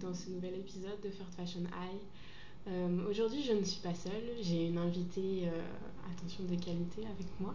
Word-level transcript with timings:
dans 0.00 0.14
ce 0.14 0.30
nouvel 0.30 0.54
épisode 0.54 1.00
de 1.02 1.08
First 1.08 1.34
Fashion 1.36 1.60
Eye. 1.60 1.98
Euh, 2.68 3.10
Aujourd'hui, 3.10 3.42
je 3.42 3.52
ne 3.52 3.64
suis 3.64 3.80
pas 3.80 3.94
seule, 3.94 4.12
j'ai 4.40 4.66
une 4.66 4.78
invitée, 4.78 5.44
euh, 5.44 6.12
attention 6.12 6.44
de 6.44 6.54
qualité, 6.54 7.02
avec 7.02 7.26
moi. 7.40 7.54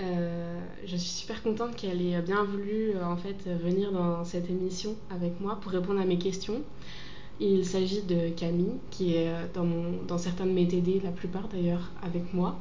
Euh, 0.00 0.60
je 0.84 0.96
suis 0.96 1.08
super 1.08 1.42
contente 1.42 1.76
qu'elle 1.76 2.02
ait 2.02 2.20
bien 2.20 2.44
voulu 2.44 2.92
en 3.02 3.16
fait 3.16 3.36
venir 3.46 3.90
dans 3.90 4.24
cette 4.24 4.48
émission 4.48 4.94
avec 5.10 5.40
moi 5.40 5.58
pour 5.60 5.72
répondre 5.72 6.00
à 6.00 6.04
mes 6.04 6.18
questions. 6.18 6.62
Il 7.40 7.64
s'agit 7.64 8.02
de 8.02 8.28
Camille 8.30 8.78
qui 8.90 9.14
est 9.14 9.32
dans, 9.54 10.18
certains 10.18 10.46
de 10.46 10.52
mes 10.52 10.68
TD, 10.68 11.00
la 11.02 11.10
plupart 11.10 11.48
d'ailleurs 11.48 11.90
avec 12.02 12.34
moi. 12.34 12.60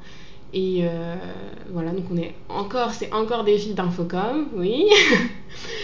Et 0.54 0.86
voilà, 1.72 1.92
donc 1.92 2.06
on 2.10 2.18
est 2.18 2.34
encore, 2.48 2.94
c'est 2.94 3.12
encore 3.12 3.44
des 3.44 3.58
filles 3.58 3.74
d'infocom, 3.74 4.48
oui. 4.56 4.86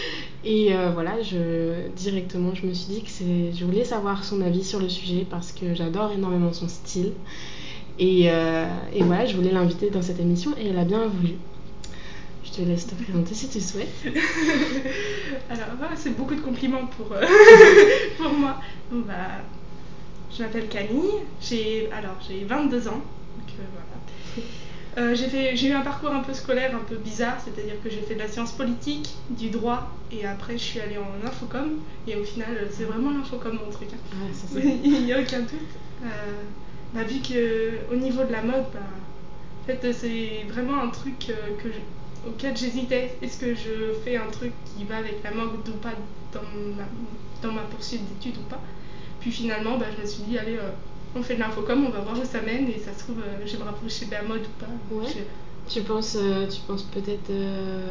Et 0.48 0.72
euh, 0.72 0.90
voilà, 0.94 1.20
je, 1.22 1.88
directement, 1.96 2.54
je 2.54 2.66
me 2.66 2.72
suis 2.72 2.94
dit 2.94 3.02
que 3.02 3.10
c'est, 3.10 3.52
je 3.52 3.64
voulais 3.64 3.84
savoir 3.84 4.22
son 4.22 4.40
avis 4.40 4.62
sur 4.62 4.78
le 4.78 4.88
sujet 4.88 5.26
parce 5.28 5.50
que 5.50 5.74
j'adore 5.74 6.12
énormément 6.12 6.52
son 6.52 6.68
style. 6.68 7.14
Et, 7.98 8.30
euh, 8.30 8.68
et 8.94 9.02
voilà, 9.02 9.26
je 9.26 9.34
voulais 9.34 9.50
l'inviter 9.50 9.90
dans 9.90 10.02
cette 10.02 10.20
émission 10.20 10.52
et 10.56 10.68
elle 10.68 10.78
a 10.78 10.84
bien 10.84 11.08
voulu. 11.08 11.32
Je 12.44 12.52
te 12.52 12.62
laisse 12.62 12.86
te 12.86 12.94
présenter 12.94 13.34
si 13.34 13.48
tu 13.48 13.60
souhaites. 13.60 13.88
Alors, 15.50 15.66
voilà, 15.78 15.96
c'est 15.96 16.16
beaucoup 16.16 16.36
de 16.36 16.42
compliments 16.42 16.86
pour, 16.96 17.10
euh, 17.10 17.26
pour 18.16 18.32
moi. 18.32 18.60
Bah, 18.92 19.42
je 20.30 20.44
m'appelle 20.44 20.68
Camille, 20.68 21.24
j'ai 21.40 21.90
j'ai 22.28 22.44
22 22.44 22.86
ans, 22.86 22.92
donc 22.92 23.50
voilà. 23.56 24.46
Euh, 24.98 25.14
j'ai 25.14 25.66
eu 25.68 25.72
un 25.72 25.82
parcours 25.82 26.10
un 26.10 26.22
peu 26.22 26.32
scolaire, 26.32 26.74
un 26.74 26.84
peu 26.84 26.96
bizarre, 26.96 27.36
c'est-à-dire 27.44 27.74
que 27.84 27.90
j'ai 27.90 28.00
fait 28.00 28.14
de 28.14 28.20
la 28.20 28.28
science 28.28 28.52
politique, 28.52 29.10
du 29.28 29.50
droit, 29.50 29.90
et 30.10 30.24
après 30.24 30.54
je 30.56 30.62
suis 30.64 30.80
allée 30.80 30.96
en 30.96 31.26
infocom, 31.26 31.80
et 32.08 32.16
au 32.16 32.24
final 32.24 32.68
c'est 32.70 32.84
vraiment 32.84 33.10
l'infocom 33.10 33.58
mon 33.62 33.70
truc. 33.70 33.88
hein. 33.92 33.98
Ah, 34.12 34.32
ça, 34.32 34.58
Il 34.84 35.04
n'y 35.04 35.12
a 35.12 35.20
aucun 35.20 35.40
doute. 35.40 35.52
Euh, 36.02 36.06
bah, 36.94 37.02
vu 37.02 37.20
que 37.20 37.92
au 37.92 37.96
niveau 37.96 38.24
de 38.24 38.32
la 38.32 38.40
mode, 38.42 38.64
bah, 38.72 38.80
en 39.62 39.66
fait 39.66 39.92
c'est 39.92 40.46
vraiment 40.48 40.80
un 40.82 40.88
truc 40.88 41.26
euh, 41.28 41.34
que 41.62 41.68
je- 41.70 42.28
auquel 42.28 42.56
j'hésitais. 42.56 43.18
Est-ce 43.20 43.38
que 43.38 43.54
je 43.54 43.92
fais 44.02 44.16
un 44.16 44.28
truc 44.30 44.52
qui 44.64 44.84
va 44.84 44.96
avec 44.96 45.22
la 45.22 45.30
mode 45.32 45.50
ou 45.68 45.72
pas 45.72 45.92
dans 46.32 46.40
ma, 46.74 46.84
dans 47.42 47.52
ma 47.52 47.62
poursuite 47.62 48.00
d'études 48.08 48.38
ou 48.38 48.48
pas? 48.48 48.60
Puis 49.20 49.30
finalement, 49.30 49.76
bah, 49.76 49.86
je 49.94 50.00
me 50.00 50.06
suis 50.06 50.22
dit, 50.22 50.38
allez, 50.38 50.56
euh, 50.56 50.70
on 51.16 51.22
fait 51.22 51.34
de 51.34 51.40
l'infocom, 51.40 51.84
on 51.86 51.90
va 51.90 52.00
voir 52.00 52.18
où 52.18 52.24
ça 52.24 52.40
mène, 52.42 52.68
et 52.68 52.78
ça 52.78 52.92
se 52.92 53.00
trouve, 53.00 53.18
euh, 53.20 53.44
je 53.46 53.52
vais 53.52 53.58
me 53.58 53.64
rapprocher 53.64 54.06
de 54.06 54.10
la 54.12 54.22
mode 54.22 54.42
ou 54.42 54.64
pas. 54.64 54.94
Ouais. 54.94 55.06
Je- 55.08 55.72
Tu 55.74 55.80
penses, 55.82 56.16
euh, 56.20 56.46
tu 56.46 56.60
penses 56.60 56.84
peut-être 56.84 57.28
euh, 57.30 57.82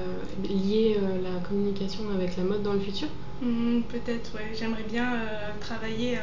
lier 0.48 0.98
la 1.22 1.46
communication 1.46 2.04
avec 2.16 2.38
la 2.38 2.44
mode 2.44 2.64
dans 2.64 2.72
le 2.74 2.80
futur? 2.80 3.10
Hmm, 3.42 3.82
Peut-être, 3.90 4.34
ouais. 4.36 4.52
J'aimerais 4.58 4.86
bien 4.90 5.20
travailler 5.60 6.18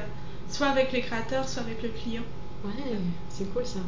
soit 0.49 0.69
avec 0.69 0.93
les 0.93 1.03
créateurs, 1.03 1.47
soit 1.49 1.63
avec 1.63 1.83
le 1.83 1.91
client. 1.91 2.23
Ouais, 2.65 2.71
c'est 3.29 3.53
cool 3.53 3.67
ça. 3.67 3.81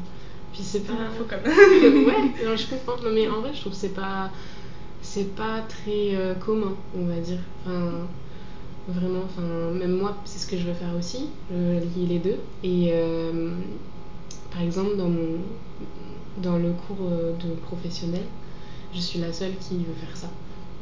Puis 0.52 0.62
c'est 0.62 0.80
C'est 0.80 0.84
pas. 0.84 0.92
l'infocom. 1.04 1.38
ouais, 1.46 2.44
non, 2.44 2.54
je 2.56 2.66
comprends. 2.66 3.02
Non, 3.02 3.12
mais 3.14 3.28
en 3.28 3.40
vrai, 3.40 3.52
je 3.54 3.60
trouve 3.60 3.72
que 3.72 3.78
c'est 3.78 3.94
pas, 3.94 4.30
c'est 5.02 5.34
pas 5.34 5.62
très 5.62 6.14
euh, 6.14 6.34
commun, 6.34 6.74
on 6.96 7.06
va 7.06 7.16
dire. 7.16 7.40
Enfin, 7.64 8.08
vraiment. 8.88 9.24
Enfin, 9.24 9.42
même 9.72 9.96
moi, 9.96 10.16
c'est 10.24 10.38
ce 10.38 10.46
que 10.46 10.56
je 10.56 10.64
veux 10.64 10.74
faire 10.74 10.94
aussi. 10.98 11.28
Veux 11.50 11.80
lier 11.80 12.06
les 12.08 12.18
deux. 12.18 12.38
Et 12.62 12.90
euh, 12.92 13.50
par 14.52 14.62
exemple, 14.62 14.96
dans 14.96 15.10
dans 16.42 16.58
le 16.58 16.72
cours 16.72 17.06
euh, 17.10 17.32
de 17.32 17.54
professionnel, 17.54 18.22
je 18.94 19.00
suis 19.00 19.20
la 19.20 19.32
seule 19.32 19.52
qui 19.60 19.76
veut 19.76 19.94
faire 20.00 20.16
ça. 20.16 20.28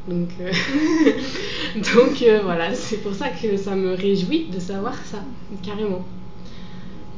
Donc, 0.08 0.30
euh, 0.40 0.50
donc 1.94 2.22
euh, 2.22 2.40
voilà, 2.42 2.74
c'est 2.74 2.98
pour 2.98 3.14
ça 3.14 3.28
que 3.28 3.56
ça 3.56 3.76
me 3.76 3.94
réjouit 3.94 4.46
de 4.46 4.58
savoir 4.58 4.94
ça, 5.04 5.18
carrément. 5.62 6.04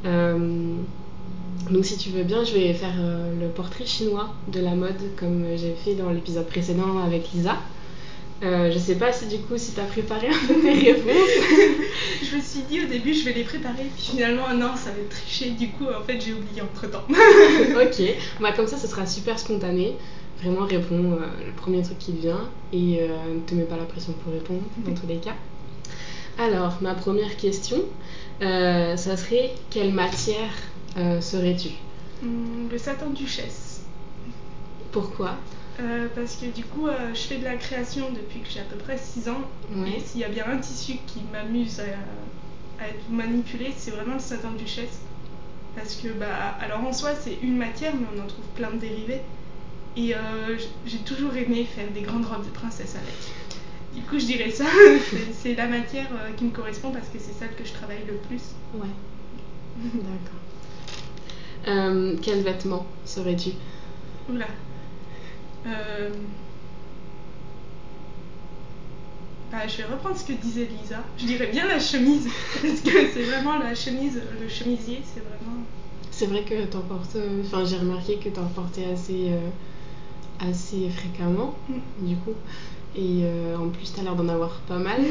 Euh, 0.05 0.77
donc 1.71 1.85
si 1.85 1.97
tu 1.97 2.11
veux 2.11 2.25
bien, 2.25 2.45
je 2.45 2.53
vais 2.53 2.75
faire 2.75 2.95
euh, 2.99 3.41
le 3.41 3.49
portrait 3.49 3.87
chinois 3.87 4.35
de 4.53 4.61
la 4.61 4.75
mode 4.75 5.01
comme 5.17 5.47
j'ai 5.57 5.75
fait 5.75 5.95
dans 5.95 6.11
l'épisode 6.11 6.47
précédent 6.47 6.99
avec 6.99 7.33
Lisa. 7.33 7.57
Euh, 8.45 8.71
je 8.71 8.79
sais 8.79 8.97
pas 8.97 9.11
si 9.11 9.27
du 9.27 9.39
coup 9.39 9.57
si 9.57 9.73
t'as 9.73 9.85
préparé 9.85 10.29
un 10.29 10.47
peu 10.47 10.61
tes 10.61 10.93
réponses. 10.93 11.31
Je 12.23 12.37
me 12.37 12.41
suis 12.43 12.61
dit 12.69 12.81
au 12.83 12.87
début 12.87 13.15
je 13.15 13.25
vais 13.25 13.33
les 13.33 13.45
préparer, 13.45 13.87
puis 13.97 14.11
finalement 14.11 14.53
non, 14.55 14.77
ça 14.77 14.91
va 14.91 14.99
être 14.99 15.09
triché, 15.09 15.51
du 15.51 15.71
coup 15.71 15.87
en 15.87 16.03
fait 16.03 16.21
j'ai 16.21 16.35
oublié 16.35 16.61
entre 16.61 16.91
temps. 16.91 17.05
ok, 17.09 18.03
bah, 18.41 18.53
comme 18.53 18.67
ça 18.67 18.77
ce 18.77 18.87
sera 18.87 19.07
super 19.07 19.39
spontané. 19.39 19.95
Vraiment 20.43 20.67
réponds 20.67 21.13
euh, 21.13 21.27
le 21.47 21.53
premier 21.57 21.81
truc 21.83 21.99
qui 21.99 22.13
te 22.13 22.21
vient 22.21 22.51
et 22.73 22.99
euh, 23.01 23.35
ne 23.35 23.41
te 23.41 23.55
mets 23.55 23.63
pas 23.63 23.77
la 23.77 23.85
pression 23.85 24.13
pour 24.13 24.33
répondre 24.33 24.63
dans 24.79 24.95
tous 24.95 25.07
les 25.07 25.17
cas. 25.17 25.37
Alors 26.39 26.79
ma 26.83 26.95
première 26.95 27.37
question, 27.37 27.79
ça 28.41 29.17
serait 29.17 29.55
quelle 29.71 29.93
matière 29.93 30.51
serais-tu? 30.97 31.71
Hmm, 32.21 32.69
le 32.71 32.77
satin 32.77 33.07
duchesse. 33.15 33.85
Pourquoi? 34.91 35.37
Euh, 35.81 36.07
parce 36.15 36.37
que 36.37 36.47
du 36.47 36.65
coup 36.65 36.87
euh, 36.87 37.13
je 37.15 37.21
fais 37.21 37.39
de 37.39 37.45
la 37.45 37.57
création 37.57 38.11
depuis 38.13 38.41
que 38.41 38.49
j'ai 38.49 38.61
à 38.61 38.65
peu 38.65 38.77
près 38.77 38.97
6 38.97 39.29
ans. 39.29 39.41
Ouais. 39.75 39.95
Et 39.97 40.01
s'il 40.01 40.21
y 40.21 40.25
a 40.25 40.29
bien 40.29 40.45
un 40.49 40.59
tissu 40.59 40.99
qui 41.07 41.21
m'amuse 41.33 41.81
à, 41.81 42.83
à 42.85 42.89
être 42.89 43.09
manipulé, 43.11 43.73
c'est 43.77 43.91
vraiment 43.91 44.15
le 44.15 44.21
satin 44.21 44.53
duchesse. 44.57 45.01
Parce 45.75 45.97
que, 45.97 46.07
bah, 46.09 46.57
alors 46.61 46.85
en 46.85 46.93
soi, 46.93 47.11
c'est 47.21 47.37
une 47.43 47.57
matière, 47.57 47.93
mais 47.97 48.07
on 48.17 48.23
en 48.23 48.27
trouve 48.29 48.45
plein 48.55 48.71
de 48.71 48.77
dérivés. 48.77 49.23
Et 49.97 50.15
euh, 50.15 50.57
j'ai 50.87 50.99
toujours 50.99 51.35
aimé 51.37 51.65
faire 51.65 51.91
des 51.93 52.03
grandes 52.03 52.27
robes 52.27 52.45
de 52.45 52.51
princesse 52.51 52.95
avec. 52.95 53.15
Du 53.95 54.03
coup, 54.03 54.19
je 54.19 54.27
dirais 54.27 54.51
ça. 54.51 54.65
C'est- 55.43 55.55
la 55.55 55.67
matière 55.67 56.07
qui 56.37 56.45
me 56.45 56.51
correspond 56.51 56.91
parce 56.93 57.09
que 57.09 57.19
c'est 57.19 57.33
celle 57.33 57.55
que 57.57 57.65
je 57.65 57.73
travaille 57.73 58.05
le 58.07 58.15
plus. 58.29 58.43
Ouais. 58.75 58.89
D'accord. 59.95 60.41
Quel 62.23 62.43
vêtement 62.43 62.87
serais-tu? 63.05 63.51
Oula. 64.29 64.47
Euh, 65.67 66.11
bah, 69.51 69.67
je 69.69 69.77
vais 69.79 69.85
reprendre 69.85 70.17
ce 70.17 70.25
que 70.25 70.33
disait 70.33 70.67
Lisa. 70.81 71.03
Je 71.19 71.27
dirais 71.27 71.47
bien 71.49 71.67
la 71.67 71.79
chemise. 71.79 72.27
Parce 72.63 72.81
que 72.81 72.91
c'est 73.13 73.23
vraiment 73.23 73.59
la 73.59 73.75
chemise, 73.75 74.21
le 74.41 74.49
chemisier, 74.49 75.01
c'est 75.15 75.21
vraiment. 75.21 75.59
C'est 76.11 76.27
vrai 76.27 76.43
que 76.43 76.65
t'en 76.67 76.81
portes. 76.81 77.17
euh, 77.17 77.43
Enfin, 77.45 77.65
j'ai 77.65 77.77
remarqué 77.79 78.17
que 78.17 78.29
t'en 78.29 78.47
portais 78.47 78.85
assez, 78.93 79.29
euh, 79.31 79.49
assez 80.41 80.89
fréquemment, 80.91 81.55
Mm. 81.69 82.07
du 82.07 82.17
coup. 82.17 82.35
Et 82.97 83.23
euh, 83.25 83.57
en 83.59 83.71
plus, 83.71 83.93
t'as 83.93 84.03
l'air 84.03 84.15
d'en 84.15 84.29
avoir 84.29 84.61
pas 84.69 84.79
mal 84.79 85.01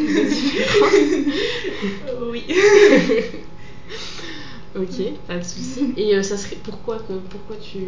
oui. 2.31 2.43
ok, 4.75 5.13
pas 5.27 5.37
de 5.37 5.43
souci. 5.43 5.93
Et 5.97 6.15
euh, 6.15 6.23
ça 6.23 6.37
serait 6.37 6.57
pourquoi 6.63 6.99
que 6.99 7.13
pourquoi 7.29 7.55
tu 7.57 7.79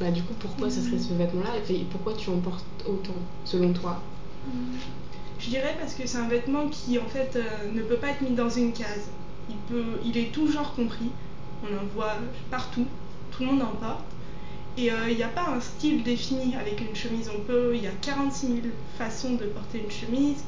bah 0.00 0.10
du 0.10 0.22
coup 0.22 0.34
pourquoi 0.38 0.70
ça 0.70 0.80
serait 0.80 0.98
ce 0.98 1.12
vêtement-là 1.14 1.50
et 1.68 1.84
pourquoi 1.90 2.14
tu 2.14 2.30
en 2.30 2.38
portes 2.38 2.64
autant 2.86 3.14
selon 3.44 3.72
toi? 3.72 4.00
Je 5.38 5.50
dirais 5.50 5.76
parce 5.78 5.94
que 5.94 6.06
c'est 6.06 6.18
un 6.18 6.28
vêtement 6.28 6.68
qui 6.68 6.98
en 6.98 7.06
fait 7.06 7.36
euh, 7.36 7.42
ne 7.74 7.82
peut 7.82 7.96
pas 7.96 8.08
être 8.08 8.22
mis 8.22 8.34
dans 8.34 8.48
une 8.48 8.72
case. 8.72 9.08
Il, 9.50 9.56
peut, 9.68 9.98
il 10.04 10.16
est 10.16 10.32
tout 10.32 10.50
genre 10.50 10.74
compris. 10.74 11.10
On 11.62 11.74
en 11.76 11.86
voit 11.94 12.14
partout. 12.50 12.86
Tout 13.30 13.42
le 13.42 13.50
monde 13.50 13.62
en 13.62 13.76
porte. 13.76 14.04
Et 14.76 14.90
euh, 14.90 15.10
il 15.10 15.16
n'y 15.16 15.22
a 15.22 15.28
pas 15.28 15.48
un 15.54 15.60
style 15.60 16.02
défini 16.02 16.56
avec 16.56 16.80
une 16.80 16.94
chemise. 16.96 17.30
On 17.34 17.40
peut, 17.42 17.72
il 17.74 17.82
y 17.82 17.86
a 17.86 17.92
46 18.02 18.46
000 18.46 18.58
façons 18.98 19.34
de 19.34 19.44
porter 19.46 19.78
une 19.78 19.90
chemise, 19.90 20.44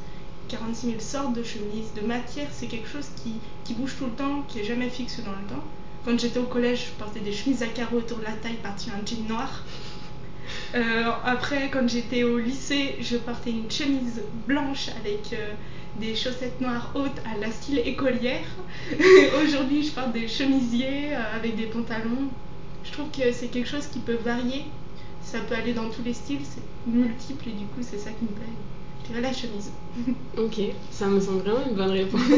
46 0.48 0.86
000 0.86 1.00
sortes 1.00 1.34
de 1.34 1.42
chemises, 1.42 1.92
de 1.94 2.06
matière. 2.06 2.48
C'est 2.52 2.66
quelque 2.66 2.88
chose 2.88 3.08
qui, 3.22 3.34
qui 3.64 3.74
bouge 3.74 3.94
tout 3.98 4.06
le 4.06 4.12
temps, 4.12 4.42
qui 4.48 4.60
est 4.60 4.64
jamais 4.64 4.88
fixe 4.88 5.20
dans 5.20 5.32
le 5.32 5.46
temps. 5.48 5.64
Quand 6.04 6.18
j'étais 6.18 6.38
au 6.38 6.44
collège, 6.44 6.86
je 6.86 7.02
portais 7.02 7.20
des 7.20 7.32
chemises 7.32 7.62
à 7.62 7.66
carreaux 7.66 7.98
autour 7.98 8.18
de 8.18 8.24
la 8.24 8.32
taille 8.32 8.58
par-dessus 8.62 8.90
un 8.90 9.04
jean 9.04 9.26
noir. 9.28 9.64
Euh, 10.74 11.10
après, 11.24 11.70
quand 11.70 11.88
j'étais 11.88 12.22
au 12.22 12.38
lycée, 12.38 12.96
je 13.00 13.16
portais 13.16 13.50
une 13.50 13.70
chemise 13.70 14.22
blanche 14.46 14.88
avec 15.00 15.32
euh, 15.32 15.52
des 15.98 16.14
chaussettes 16.14 16.60
noires 16.60 16.92
hautes 16.94 17.20
à 17.24 17.38
la 17.38 17.50
style 17.50 17.80
écolière. 17.80 18.44
Aujourd'hui, 19.42 19.82
je 19.82 19.90
porte 19.90 20.12
des 20.12 20.28
chemisiers 20.28 21.14
euh, 21.14 21.36
avec 21.36 21.56
des 21.56 21.66
pantalons. 21.66 22.28
Je 22.84 22.92
trouve 22.92 23.10
que 23.10 23.32
c'est 23.32 23.48
quelque 23.48 23.68
chose 23.68 23.86
qui 23.88 23.98
peut 23.98 24.18
varier. 24.24 24.64
Ça 25.22 25.40
peut 25.40 25.56
aller 25.56 25.72
dans 25.72 25.90
tous 25.90 26.02
les 26.04 26.14
styles, 26.14 26.44
c'est 26.44 26.62
multiple 26.88 27.48
et 27.48 27.52
du 27.52 27.64
coup, 27.64 27.80
c'est 27.80 27.98
ça 27.98 28.10
qui 28.10 28.24
me 28.24 28.28
plaît. 28.28 28.46
Dirais 29.08 29.20
la 29.20 29.32
chemise. 29.32 29.70
Ok, 30.38 30.60
ça 30.90 31.06
me 31.06 31.18
semble 31.20 31.40
vraiment 31.40 31.64
une 31.68 31.74
bonne 31.74 31.90
réponse. 31.90 32.20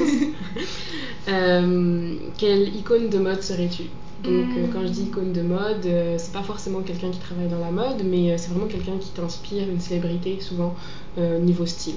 Euh, 1.28 2.16
quelle 2.38 2.74
icône 2.74 3.10
de 3.10 3.18
mode 3.18 3.42
serais-tu? 3.42 3.82
Donc, 4.24 4.56
euh, 4.56 4.66
Hmm. 4.66 4.72
quand 4.72 4.82
je 4.86 4.92
dis 4.92 5.02
icône 5.02 5.32
de 5.32 5.42
mode, 5.42 5.84
euh, 5.84 6.16
c'est 6.18 6.32
pas 6.32 6.42
forcément 6.42 6.80
quelqu'un 6.82 7.10
qui 7.10 7.18
travaille 7.18 7.48
dans 7.48 7.58
la 7.58 7.70
mode, 7.70 8.02
mais 8.04 8.38
c'est 8.38 8.50
vraiment 8.50 8.66
quelqu'un 8.66 8.96
qui 8.98 9.10
t'inspire, 9.10 9.68
une 9.68 9.80
célébrité, 9.80 10.40
souvent 10.40 10.74
niveau 11.18 11.66
style. 11.66 11.96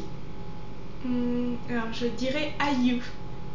Hum, 1.05 1.57
alors, 1.69 1.91
je 1.93 2.07
dirais 2.07 2.53
IU, 2.59 3.01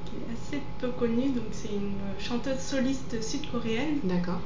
qui 0.05 0.17
est 0.17 0.33
assez 0.33 0.63
peu 0.79 0.89
connue. 0.93 1.31
Donc, 1.31 1.45
c'est 1.53 1.69
une 1.75 2.01
chanteuse 2.19 2.59
soliste 2.61 3.23
sud-coréenne. 3.23 3.99
D'accord. 4.05 4.41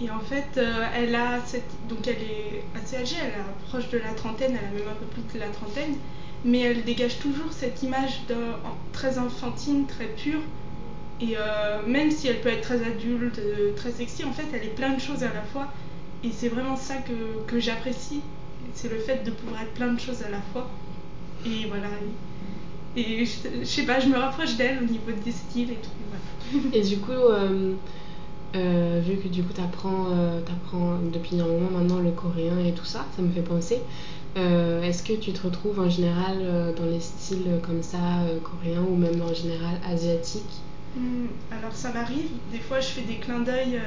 Et 0.00 0.10
en 0.10 0.18
fait, 0.18 0.56
euh, 0.56 0.86
elle 0.96 1.14
a 1.14 1.38
donc 1.88 2.06
elle 2.06 2.22
est 2.22 2.64
assez 2.74 2.96
âgée, 2.96 3.16
elle 3.20 3.28
est 3.28 3.68
proche 3.68 3.88
de 3.90 3.98
la 3.98 4.12
trentaine, 4.12 4.58
elle 4.60 4.68
a 4.68 4.80
même 4.80 4.88
un 4.88 4.94
peu 4.94 5.06
plus 5.06 5.38
de 5.38 5.38
la 5.38 5.50
trentaine. 5.50 5.96
mais 6.44 6.60
elle 6.60 6.84
dégage 6.84 7.18
toujours 7.20 7.52
cette 7.52 7.82
image 7.82 8.22
très 8.92 9.18
enfantine, 9.18 9.86
très 9.86 10.06
pure. 10.06 10.40
Et 11.20 11.36
euh, 11.38 11.86
même 11.86 12.10
si 12.10 12.26
elle 12.26 12.40
peut 12.40 12.48
être 12.48 12.62
très 12.62 12.84
adulte, 12.84 13.38
euh, 13.38 13.72
très 13.76 13.92
sexy, 13.92 14.24
en 14.24 14.32
fait, 14.32 14.44
elle 14.52 14.64
est 14.64 14.74
plein 14.74 14.90
de 14.90 15.00
choses 15.00 15.22
à 15.22 15.32
la 15.32 15.42
fois. 15.42 15.72
Et 16.24 16.30
c'est 16.32 16.48
vraiment 16.48 16.76
ça 16.76 16.96
que, 16.96 17.44
que 17.46 17.60
j'apprécie. 17.60 18.20
C'est 18.74 18.90
le 18.90 18.98
fait 18.98 19.24
de 19.24 19.30
pouvoir 19.30 19.62
être 19.62 19.74
plein 19.74 19.92
de 19.92 20.00
choses 20.00 20.22
à 20.22 20.30
la 20.30 20.40
fois. 20.52 20.68
Et 21.46 21.66
voilà. 21.68 21.86
Et, 22.96 23.24
je, 23.24 23.60
je, 23.60 23.64
sais 23.64 23.84
pas, 23.84 24.00
je 24.00 24.08
me 24.08 24.16
rapproche 24.16 24.56
d'elle 24.56 24.78
au 24.82 24.86
niveau 24.86 25.12
des 25.24 25.32
styles 25.32 25.70
et 25.70 25.76
tout. 25.76 26.58
Et 26.72 26.82
du 26.82 26.98
coup, 26.98 27.12
euh, 28.54 29.00
vu 29.04 29.16
que 29.16 29.28
du 29.28 29.42
coup, 29.42 29.52
tu 29.54 29.60
apprends, 29.60 30.06
euh, 30.12 30.40
depuis 31.12 31.40
un 31.40 31.46
moment 31.46 31.70
maintenant 31.70 31.98
le 31.98 32.10
coréen 32.10 32.58
et 32.64 32.72
tout 32.72 32.84
ça, 32.84 33.06
ça 33.16 33.22
me 33.22 33.30
fait 33.30 33.42
penser. 33.42 33.80
Euh, 34.36 34.82
est-ce 34.82 35.02
que 35.02 35.12
tu 35.12 35.32
te 35.32 35.42
retrouves 35.42 35.78
en 35.78 35.88
général 35.88 36.38
dans 36.76 36.86
les 36.86 37.00
styles 37.00 37.60
comme 37.62 37.82
ça, 37.82 37.98
coréens 38.42 38.82
ou 38.82 38.96
même 38.96 39.20
en 39.22 39.32
général 39.32 39.76
asiatiques? 39.88 40.60
Mmh, 40.96 41.26
Alors 41.52 41.72
ça 41.72 41.92
m'arrive, 41.92 42.30
des 42.52 42.58
fois 42.58 42.80
je 42.80 42.86
fais 42.86 43.02
des 43.02 43.16
clins 43.16 43.40
d'œil 43.40 43.80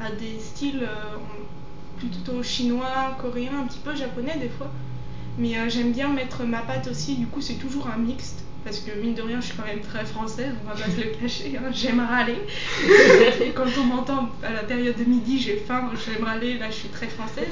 à 0.00 0.10
des 0.12 0.38
styles 0.38 0.86
plutôt 1.98 2.42
chinois, 2.42 3.16
coréens, 3.20 3.60
un 3.62 3.66
petit 3.66 3.80
peu 3.80 3.94
japonais 3.94 4.38
des 4.40 4.48
fois. 4.48 4.70
Mais 5.38 5.68
j'aime 5.68 5.92
bien 5.92 6.08
mettre 6.12 6.44
ma 6.44 6.60
patte 6.60 6.86
aussi, 6.88 7.16
du 7.16 7.26
coup 7.26 7.40
c'est 7.40 7.54
toujours 7.54 7.88
un 7.88 7.98
mixte. 7.98 8.41
Parce 8.64 8.78
que 8.78 8.92
mine 9.00 9.14
de 9.14 9.22
rien, 9.22 9.40
je 9.40 9.46
suis 9.46 9.56
quand 9.56 9.66
même 9.66 9.80
très 9.80 10.04
française, 10.04 10.52
on 10.62 10.68
va 10.68 10.74
pas 10.74 10.90
se 10.90 11.00
le 11.00 11.10
cacher, 11.20 11.56
hein, 11.56 11.70
j'aime 11.72 12.00
râler. 12.00 12.38
Et 13.44 13.50
quand 13.50 13.66
on 13.80 13.84
m'entend 13.84 14.30
à 14.42 14.52
la 14.52 14.62
période 14.62 14.96
de 14.96 15.04
midi, 15.04 15.40
j'ai 15.40 15.56
faim, 15.56 15.90
j'aime 16.06 16.24
râler, 16.24 16.58
là 16.58 16.70
je 16.70 16.76
suis 16.76 16.88
très 16.88 17.08
française. 17.08 17.48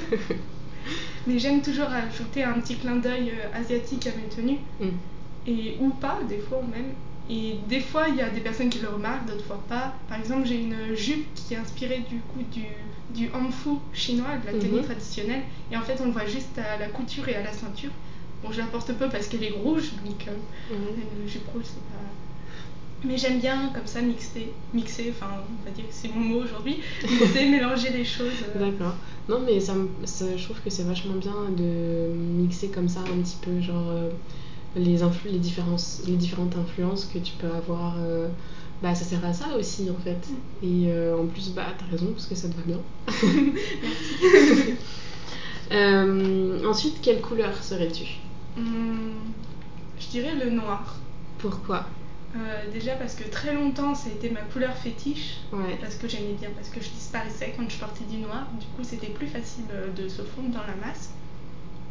Mais 1.27 1.39
j'aime 1.39 1.61
toujours 1.62 1.89
ajouter 1.89 2.45
un 2.45 2.55
petit 2.55 2.77
clin 2.77 2.97
d'œil 2.97 3.33
euh, 3.33 3.59
asiatique 3.61 4.07
à 4.07 4.11
mes 4.11 4.29
tenues. 4.29 4.59
Mm. 4.81 4.89
Et, 5.47 5.77
ou 5.81 5.91
pas, 5.91 6.19
des 6.29 6.39
fois 6.39 6.62
même. 6.71 6.93
Et 7.29 7.59
des 7.69 7.81
fois, 7.81 8.09
il 8.09 8.17
y 8.17 8.23
a 8.23 8.29
des 8.29 8.41
personnes 8.41 8.71
qui 8.71 8.81
le 8.81 8.89
remarquent, 8.89 9.27
d'autres 9.27 9.45
fois 9.45 9.62
pas. 9.69 9.95
Par 10.09 10.19
exemple, 10.19 10.47
j'ai 10.47 10.61
une 10.61 10.95
jupe 10.95 11.27
qui 11.35 11.55
est 11.55 11.59
inspirée 11.59 12.03
du 12.09 12.17
coup 12.21 12.43
du, 12.53 12.65
du 13.15 13.31
hanfu 13.33 13.79
chinois, 13.93 14.37
de 14.43 14.47
la 14.53 14.59
tenue 14.59 14.81
mm-hmm. 14.81 14.85
traditionnelle. 14.85 15.43
Et 15.71 15.77
en 15.77 15.83
fait, 15.83 16.01
on 16.01 16.07
le 16.07 16.12
voit 16.12 16.27
juste 16.27 16.59
à 16.59 16.79
la 16.79 16.89
couture 16.89 17.29
et 17.29 17.37
à 17.37 17.43
la 17.43 17.53
ceinture. 17.53 17.91
Bon, 18.42 18.50
je 18.50 18.58
la 18.58 18.66
porte 18.66 18.92
peu 18.94 19.08
parce 19.08 19.26
qu'elle 19.28 19.44
est 19.44 19.52
rouge, 19.52 19.90
donc 20.04 20.26
euh, 20.28 20.75
mm-hmm. 20.75 21.22
une 21.22 21.28
jupe 21.28 21.48
rouge, 21.48 21.64
c'est 21.64 21.82
pas 21.92 22.00
mais 23.04 23.16
j'aime 23.16 23.38
bien 23.38 23.70
comme 23.75 23.87
ça 23.87 24.02
mixer, 24.02 24.52
mixer, 24.75 25.14
enfin 25.16 25.28
on 25.48 25.64
va 25.64 25.70
dire 25.70 25.87
que 25.87 25.92
c'est 25.92 26.08
mon 26.08 26.20
mot 26.20 26.42
aujourd'hui, 26.44 26.81
mixer, 27.02 27.48
mélanger 27.48 27.90
les 27.90 28.04
choses. 28.04 28.44
Euh. 28.54 28.70
D'accord. 28.70 28.94
Non 29.28 29.40
mais 29.44 29.60
ça, 29.60 29.75
je 30.04 30.44
trouve 30.44 30.60
que 30.60 30.70
c'est 30.70 30.82
vachement 30.82 31.14
bien 31.14 31.34
de 31.56 32.12
mixer 32.14 32.69
comme 32.69 32.88
ça 32.88 33.00
un 33.00 33.20
petit 33.22 33.38
peu 33.40 33.60
genre 33.60 33.88
euh, 33.88 34.10
les, 34.76 34.98
les, 35.31 35.38
différences, 35.38 36.02
les 36.06 36.16
différentes 36.16 36.56
influences 36.56 37.06
que 37.06 37.19
tu 37.19 37.32
peux 37.38 37.50
avoir. 37.50 37.96
Euh, 37.98 38.28
bah 38.82 38.94
ça 38.94 39.04
sert 39.04 39.22
à 39.26 39.34
ça 39.34 39.56
aussi 39.58 39.88
en 39.90 40.02
fait. 40.02 40.26
Mm. 40.62 40.66
Et 40.66 41.12
en 41.12 41.26
plus 41.26 41.50
bah 41.50 41.66
t'as 41.78 41.87
raison 41.90 42.12
parce 42.12 42.26
que 42.26 42.34
ça 42.34 42.48
te 42.48 42.56
va 42.56 42.62
bien. 42.62 42.81
Merci. 45.72 46.66
ensuite 46.66 47.00
quelle 47.00 47.20
couleur 47.20 47.62
serais-tu? 47.62 48.20
Hum, 48.56 49.14
Je 49.99 50.08
dirais 50.08 50.35
le 50.35 50.50
noir. 50.50 50.97
Pourquoi? 51.38 51.87
Euh, 52.37 52.70
déjà 52.73 52.94
parce 52.94 53.17
que 53.17 53.29
très 53.29 53.55
longtemps 53.55 53.97
ça 53.97 54.08
a 54.08 54.12
été 54.12 54.31
ma 54.31 54.43
couleur 54.43 54.76
fétiche, 54.76 55.38
parce 55.81 55.97
que 55.97 56.06
j'aimais 56.06 56.35
bien, 56.38 56.50
parce 56.55 56.69
que 56.69 56.81
je 56.81 56.88
disparaissais 56.91 57.52
quand 57.56 57.69
je 57.69 57.76
portais 57.76 58.05
du 58.05 58.19
noir, 58.19 58.47
du 58.61 58.67
coup 58.67 58.85
c'était 58.85 59.08
plus 59.08 59.26
facile 59.26 59.64
euh, 59.73 59.91
de 59.93 60.08
se 60.08 60.23
fondre 60.23 60.50
dans 60.50 60.61
la 60.61 60.76
masse. 60.87 61.11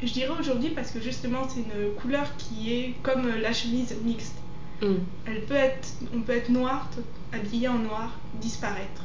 Je 0.02 0.14
dirais 0.14 0.34
aujourd'hui 0.40 0.70
parce 0.70 0.92
que 0.92 1.02
justement 1.02 1.42
c'est 1.50 1.60
une 1.60 1.94
couleur 1.96 2.38
qui 2.38 2.72
est 2.74 2.96
comme 3.04 3.26
euh, 3.26 3.42
la 3.42 3.52
chemise 3.52 3.94
mixte. 4.02 4.36
Mm. 4.82 4.94
Elle 5.26 5.42
peut 5.42 5.56
être, 5.56 5.90
on 6.16 6.22
peut 6.22 6.38
être 6.38 6.50
noir, 6.50 6.90
habillé 7.34 7.68
en 7.68 7.80
noir, 7.80 8.18
disparaître. 8.40 9.04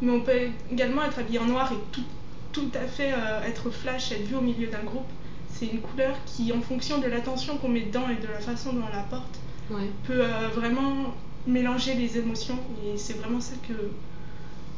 Mais 0.00 0.10
on 0.10 0.20
peut 0.20 0.48
également 0.72 1.04
être 1.04 1.18
habillé 1.18 1.38
en 1.38 1.46
noir 1.46 1.70
et 1.70 1.78
tout, 1.92 2.04
tout 2.52 2.70
à 2.74 2.86
fait 2.86 3.14
être 3.46 3.70
flash, 3.70 4.12
être 4.12 4.26
vu 4.26 4.36
au 4.36 4.40
milieu 4.40 4.68
d'un 4.68 4.82
groupe. 4.84 5.08
C'est 5.58 5.66
une 5.66 5.80
couleur 5.80 6.14
qui, 6.26 6.52
en 6.52 6.60
fonction 6.60 6.98
de 6.98 7.06
l'attention 7.06 7.56
qu'on 7.56 7.68
met 7.68 7.80
dedans 7.82 8.08
et 8.10 8.20
de 8.20 8.28
la 8.30 8.40
façon 8.40 8.72
dont 8.74 8.82
on 8.86 8.94
la 8.94 9.02
porte, 9.04 9.38
peut 10.04 10.20
euh, 10.22 10.48
vraiment 10.54 11.14
mélanger 11.46 11.94
les 11.94 12.18
émotions 12.18 12.58
et 12.84 12.98
c'est 12.98 13.14
vraiment 13.14 13.40
ça 13.40 13.54
que, 13.66 13.72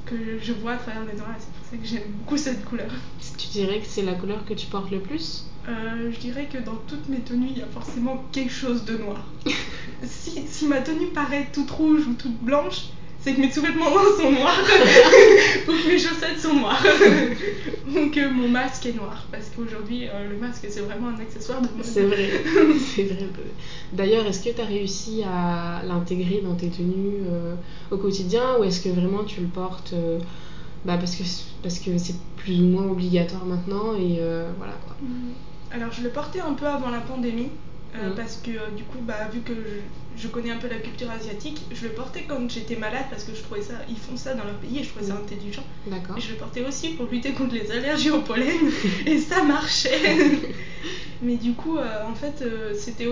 que 0.06 0.38
je 0.40 0.52
vois 0.52 0.72
à 0.72 0.76
travers 0.76 1.04
les 1.04 1.18
noirs 1.18 1.34
c'est 1.38 1.52
pour 1.52 1.66
ça 1.70 1.76
que 1.76 1.86
j'aime 1.86 2.10
beaucoup 2.12 2.36
cette 2.36 2.64
couleur. 2.64 2.90
Tu 3.38 3.48
dirais 3.48 3.80
que 3.80 3.86
c'est 3.86 4.02
la 4.02 4.14
couleur 4.14 4.44
que 4.44 4.54
tu 4.54 4.66
portes 4.66 4.90
le 4.90 5.00
plus? 5.00 5.46
Euh, 5.68 6.10
Je 6.12 6.18
dirais 6.18 6.46
que 6.50 6.58
dans 6.58 6.76
toutes 6.86 7.08
mes 7.08 7.20
tenues, 7.20 7.48
il 7.50 7.58
y 7.58 7.62
a 7.62 7.66
forcément 7.66 8.24
quelque 8.32 8.52
chose 8.52 8.84
de 8.84 8.98
noir. 8.98 9.24
si, 10.04 10.46
si 10.46 10.66
ma 10.66 10.80
tenue 10.80 11.08
paraît 11.08 11.48
toute 11.52 11.70
rouge 11.70 12.06
ou 12.06 12.14
toute 12.14 12.38
blanche, 12.38 12.90
c'est 13.20 13.34
que 13.34 13.40
mes 13.40 13.50
sous-vêtements 13.50 13.84
sont 14.20 14.30
noirs 14.30 14.60
ou 15.68 15.72
que 15.72 15.88
mes 15.88 15.98
chaussettes 15.98 16.38
sont 16.38 16.54
noires 16.54 16.82
ou 17.88 18.10
que 18.10 18.28
mon 18.28 18.48
masque 18.48 18.86
est 18.86 18.96
noir 18.96 19.26
parce 19.30 19.50
qu'aujourd'hui 19.54 20.08
euh, 20.08 20.28
le 20.28 20.36
masque 20.36 20.66
c'est 20.68 20.80
vraiment 20.80 21.08
un 21.08 21.20
accessoire 21.20 21.60
de 21.60 21.68
mode. 21.68 21.84
C'est 21.84 22.04
vrai, 22.04 22.30
c'est 22.94 23.04
vrai. 23.04 23.26
D'ailleurs, 23.92 24.26
est-ce 24.26 24.44
que 24.44 24.54
tu 24.54 24.60
as 24.60 24.66
réussi 24.66 25.22
à 25.24 25.82
l'intégrer 25.84 26.40
dans 26.42 26.54
tes 26.54 26.68
tenues 26.68 27.22
euh, 27.26 27.54
au 27.90 27.96
quotidien 27.96 28.58
ou 28.58 28.64
est-ce 28.64 28.80
que 28.80 28.88
vraiment 28.88 29.24
tu 29.24 29.40
le 29.40 29.48
portes 29.48 29.92
euh, 29.94 30.18
bah 30.84 30.96
parce 30.96 31.16
que 31.16 31.24
parce 31.62 31.80
que 31.80 31.98
c'est 31.98 32.14
plus 32.36 32.60
ou 32.60 32.66
moins 32.66 32.86
obligatoire 32.86 33.44
maintenant 33.44 33.94
et 33.94 34.20
voilà 34.58 34.74
quoi. 34.86 34.96
Alors 35.72 35.92
je 35.92 36.02
le 36.02 36.10
portais 36.10 36.40
un 36.40 36.54
peu 36.54 36.66
avant 36.66 36.88
la 36.88 37.00
pandémie 37.00 37.50
euh, 37.96 38.10
mm. 38.10 38.14
Parce 38.14 38.36
que 38.36 38.50
euh, 38.50 38.70
du 38.76 38.84
coup, 38.84 38.98
bah, 39.02 39.28
vu 39.32 39.40
que 39.40 39.54
je, 40.16 40.28
connais 40.28 40.50
un 40.50 40.58
peu 40.58 40.68
la 40.68 40.78
culture 40.78 41.10
asiatique, 41.10 41.62
je 41.72 41.86
le 41.86 41.92
portais 41.92 42.24
quand 42.28 42.48
j'étais 42.50 42.76
malade 42.76 43.04
parce 43.10 43.24
que 43.24 43.34
je 43.34 43.42
trouvais 43.42 43.62
ça, 43.62 43.74
ils 43.88 43.96
font 43.96 44.16
ça 44.16 44.34
dans 44.34 44.44
leur 44.44 44.56
pays 44.56 44.80
et 44.80 44.84
je 44.84 44.90
trouvais 44.90 45.06
ça 45.06 45.14
mm. 45.14 45.22
intelligent. 45.24 45.64
Et 45.86 46.20
je 46.20 46.30
le 46.32 46.36
portais 46.36 46.64
aussi 46.64 46.90
pour 46.90 47.06
lutter 47.06 47.32
contre 47.32 47.54
les 47.54 47.70
allergies 47.70 48.10
au 48.10 48.20
pollen 48.20 48.70
et 49.06 49.18
ça 49.18 49.42
marchait. 49.42 50.50
Mais 51.22 51.36
du 51.36 51.54
coup, 51.54 51.78
euh, 51.78 52.04
en 52.06 52.14
fait, 52.14 52.44
c'était 52.76 53.06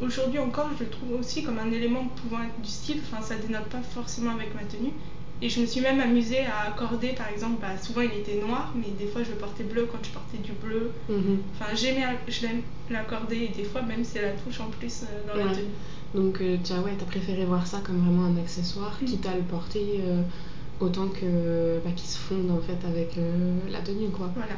aujourd'hui 0.00 0.38
encore, 0.38 0.70
je 0.78 0.84
le 0.84 0.90
trouve 0.90 1.20
aussi 1.20 1.42
comme 1.42 1.58
un 1.58 1.70
élément 1.70 2.06
pouvant 2.16 2.42
être 2.42 2.60
du 2.62 2.70
style. 2.70 3.00
Enfin, 3.04 3.22
ça 3.22 3.34
dénote 3.34 3.68
pas 3.68 3.82
forcément 3.82 4.30
avec 4.30 4.54
ma 4.54 4.62
tenue. 4.62 4.92
Et 5.42 5.48
je 5.48 5.60
me 5.60 5.66
suis 5.66 5.80
même 5.80 6.00
amusée 6.00 6.40
à 6.40 6.68
accorder, 6.68 7.08
par 7.08 7.28
exemple, 7.28 7.60
bah, 7.62 7.78
souvent 7.82 8.02
il 8.02 8.12
était 8.12 8.40
noir, 8.46 8.74
mais 8.76 8.88
des 8.98 9.10
fois 9.10 9.22
je 9.22 9.30
le 9.30 9.36
portais 9.36 9.64
bleu 9.64 9.88
quand 9.90 9.98
je 10.02 10.10
portais 10.10 10.36
du 10.36 10.52
bleu. 10.52 10.92
Mhm. 11.08 11.38
Enfin, 11.54 11.74
j'aimais, 11.74 12.04
je 12.28 12.42
l'aime 12.42 12.60
l'accorder 12.90 13.36
et 13.36 13.48
des 13.48 13.64
fois 13.64 13.80
même 13.80 14.04
c'est 14.04 14.20
la 14.20 14.32
touche 14.32 14.60
en 14.60 14.68
plus 14.68 15.02
euh, 15.04 15.26
dans 15.26 15.42
la 15.42 15.54
tenue. 15.54 15.64
Donc 16.14 16.40
euh, 16.42 16.58
tu 16.62 16.72
as, 16.72 16.80
ouais, 16.80 16.92
as 17.00 17.04
préféré 17.04 17.46
voir 17.46 17.66
ça 17.66 17.80
comme 17.84 18.00
vraiment 18.00 18.26
un 18.26 18.36
accessoire, 18.36 18.98
qui 18.98 19.06
quitte 19.06 19.26
à 19.26 19.34
le 19.34 19.42
porter 19.42 20.00
euh, 20.04 20.20
autant 20.78 21.08
que 21.08 21.80
bah, 21.84 21.90
qu'il 21.96 22.08
se 22.08 22.18
fonde 22.18 22.50
en 22.50 22.60
fait 22.60 22.86
avec 22.86 23.16
la 23.70 23.80
tenue 23.80 24.10
quoi. 24.10 24.30
Voilà. 24.34 24.56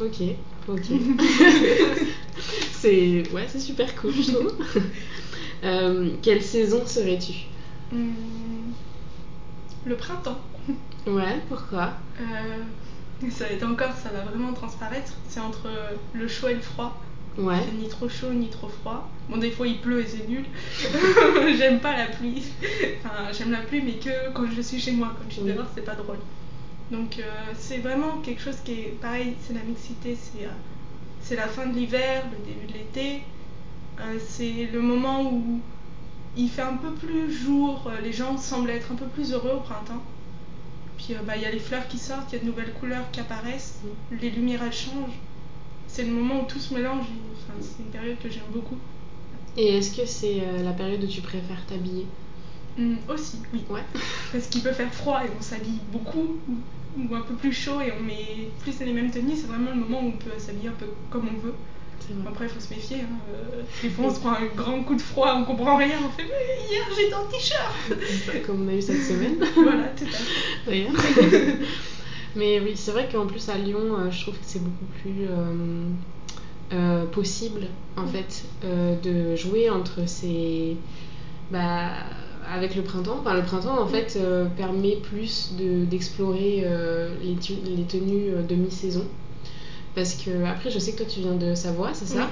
Ok, 0.00 0.22
ok. 0.66 0.80
c'est 2.72 3.30
ouais, 3.32 3.46
c'est 3.48 3.60
super 3.60 3.94
cool 3.96 4.14
je 4.14 4.32
trouve. 4.32 4.54
quelle 6.22 6.42
saison 6.42 6.86
serais-tu? 6.86 7.34
Hmm 7.92 8.72
le 9.86 9.96
printemps. 9.96 10.38
Ouais, 11.06 11.40
pourquoi? 11.48 11.92
Euh, 12.20 13.28
Ça 13.30 13.44
va 13.44 13.50
être 13.50 13.64
encore, 13.66 13.92
ça 13.92 14.08
va 14.10 14.22
vraiment 14.22 14.52
transparaître. 14.52 15.12
C'est 15.28 15.40
entre 15.40 15.68
le 16.14 16.26
chaud 16.28 16.48
et 16.48 16.54
le 16.54 16.60
froid. 16.60 16.98
Ouais. 17.36 17.58
ni 17.76 17.88
trop 17.88 18.08
chaud 18.08 18.32
ni 18.32 18.48
trop 18.48 18.68
froid. 18.68 19.10
Bon, 19.28 19.38
des 19.38 19.50
fois 19.50 19.66
il 19.66 19.80
pleut 19.80 20.00
et 20.00 20.06
c'est 20.06 20.28
nul. 20.28 20.44
j'aime 21.58 21.80
pas 21.80 21.96
la 21.96 22.06
pluie. 22.06 22.44
Enfin, 23.04 23.32
j'aime 23.32 23.50
la 23.50 23.58
pluie, 23.62 23.82
mais 23.82 23.94
que 23.94 24.32
quand 24.32 24.46
je 24.54 24.60
suis 24.62 24.80
chez 24.80 24.92
moi. 24.92 25.12
Quand 25.18 25.24
je 25.28 25.34
suis 25.34 25.42
dehors, 25.42 25.66
c'est 25.74 25.84
pas 25.84 25.94
drôle. 25.94 26.18
Donc, 26.90 27.18
euh, 27.18 27.22
c'est 27.58 27.78
vraiment 27.78 28.18
quelque 28.22 28.40
chose 28.40 28.56
qui 28.64 28.72
est 28.72 28.98
pareil. 29.00 29.34
C'est 29.42 29.54
la 29.54 29.62
mixité. 29.62 30.16
C'est, 30.16 30.44
euh, 30.44 30.50
c'est 31.20 31.36
la 31.36 31.48
fin 31.48 31.66
de 31.66 31.74
l'hiver, 31.74 32.24
le 32.30 32.46
début 32.46 32.66
de 32.66 32.78
l'été. 32.78 33.22
c'est 34.28 34.68
le 34.72 34.80
moment 34.80 35.22
où 35.32 35.60
il 36.36 36.48
fait 36.50 36.62
un 36.62 36.76
peu 36.76 36.92
plus 36.94 37.32
jour, 37.32 37.86
euh, 37.86 38.00
les 38.00 38.12
gens 38.12 38.36
semblent 38.38 38.70
être 38.70 38.92
un 38.92 38.96
peu 38.96 39.06
plus 39.06 39.32
heureux 39.32 39.52
au 39.56 39.60
printemps. 39.60 40.02
Puis 40.98 41.14
euh, 41.14 41.22
bah, 41.22 41.36
il 41.36 41.42
y 41.42 41.46
a 41.46 41.50
les 41.50 41.60
fleurs 41.60 41.88
qui 41.88 41.98
sortent, 41.98 42.32
il 42.32 42.36
y 42.36 42.38
a 42.38 42.42
de 42.42 42.46
nouvelles 42.48 42.72
couleurs 42.74 43.10
qui 43.10 43.20
apparaissent, 43.20 43.80
les 44.10 44.30
lumières 44.30 44.62
elles 44.64 44.72
changent. 44.72 45.20
C'est 45.86 46.04
le 46.04 46.12
moment 46.12 46.42
où 46.42 46.46
tout 46.46 46.58
se 46.60 46.74
mélange, 46.74 47.06
enfin, 47.32 47.54
c'est 47.60 47.82
une 47.82 47.90
période 47.90 48.18
que 48.18 48.30
j'aime 48.30 48.50
beaucoup. 48.52 48.78
Et 49.56 49.78
est-ce 49.78 49.96
que 49.96 50.06
c'est 50.06 50.40
euh, 50.42 50.62
la 50.62 50.72
période 50.72 51.02
où 51.04 51.06
tu 51.06 51.20
préfères 51.22 51.64
t'habiller? 51.66 52.06
Mm, 52.76 52.96
Aussi, 53.08 53.38
oui. 53.52 53.64
Ouais. 53.70 53.84
Parce 54.32 54.48
qu'il 54.48 54.62
peut 54.62 54.72
faire 54.72 54.92
froid 54.92 55.24
et 55.24 55.30
on 55.38 55.42
s'habille 55.42 55.80
beaucoup, 55.92 56.40
ou 56.96 57.14
un 57.14 57.22
peu 57.22 57.34
plus 57.36 57.52
chaud 57.52 57.80
et 57.80 57.92
on 57.92 58.02
met 58.02 58.50
plus 58.60 58.78
les 58.80 58.92
mêmes 58.92 59.10
tenues, 59.10 59.36
c'est 59.36 59.46
vraiment 59.46 59.70
le 59.70 59.76
moment 59.76 60.00
où 60.02 60.08
on 60.08 60.18
peut 60.18 60.38
s'habiller 60.38 60.68
un 60.68 60.72
peu 60.72 60.86
comme 61.10 61.28
on 61.28 61.38
veut. 61.38 61.54
Après, 62.26 62.46
il 62.46 62.50
faut 62.50 62.60
se 62.60 62.74
méfier. 62.74 62.98
Hein. 63.02 63.18
Euh, 63.32 63.62
des 63.82 63.90
fois, 63.90 64.06
on 64.06 64.14
se 64.14 64.20
prend 64.20 64.32
un 64.32 64.46
grand 64.54 64.82
coup 64.82 64.94
de 64.94 65.02
froid, 65.02 65.34
on 65.36 65.44
comprend 65.44 65.76
rien. 65.76 65.96
On 66.04 66.10
fait 66.10 66.24
Mais 66.24 66.74
hier, 66.74 66.84
j'étais 66.96 67.14
en 67.14 67.26
t-shirt 67.26 68.42
Comme 68.46 68.66
on 68.66 68.68
a 68.68 68.74
eu 68.74 68.82
cette 68.82 69.02
semaine. 69.02 69.36
voilà, 69.54 69.88
tout 69.96 70.04
à 70.04 70.70
fait. 70.70 71.58
Mais 72.36 72.60
oui, 72.60 72.72
c'est 72.74 72.90
vrai 72.90 73.08
qu'en 73.10 73.26
plus, 73.26 73.48
à 73.48 73.56
Lyon, 73.56 73.96
euh, 73.98 74.10
je 74.10 74.22
trouve 74.22 74.34
que 74.34 74.44
c'est 74.44 74.62
beaucoup 74.62 74.86
plus. 75.02 75.28
euh, 76.72 77.06
possible 77.06 77.66
en 77.96 78.06
fait 78.06 78.44
euh, 78.64 78.96
de 79.00 79.36
jouer 79.36 79.70
entre 79.70 80.06
ces 80.08 80.76
bah, 81.50 81.90
avec 82.50 82.74
le 82.74 82.82
printemps 82.82 83.18
enfin 83.20 83.34
le 83.34 83.42
printemps 83.42 83.80
en 83.80 83.86
fait 83.86 84.18
euh, 84.20 84.46
permet 84.56 84.96
plus 84.96 85.54
de 85.58 85.84
d'explorer 85.84 86.62
euh, 86.64 87.14
les, 87.22 87.34
tenues 87.84 88.30
euh, 88.30 88.42
de 88.42 88.54
mi-saison 88.54 89.04
parce 89.94 90.14
que 90.14 90.44
après 90.44 90.70
je 90.70 90.78
sais 90.78 90.92
que 90.92 90.98
toi 90.98 91.06
tu 91.08 91.20
viens 91.20 91.34
de 91.34 91.54
Savoie 91.54 91.90
c'est 91.94 92.06
ça 92.06 92.28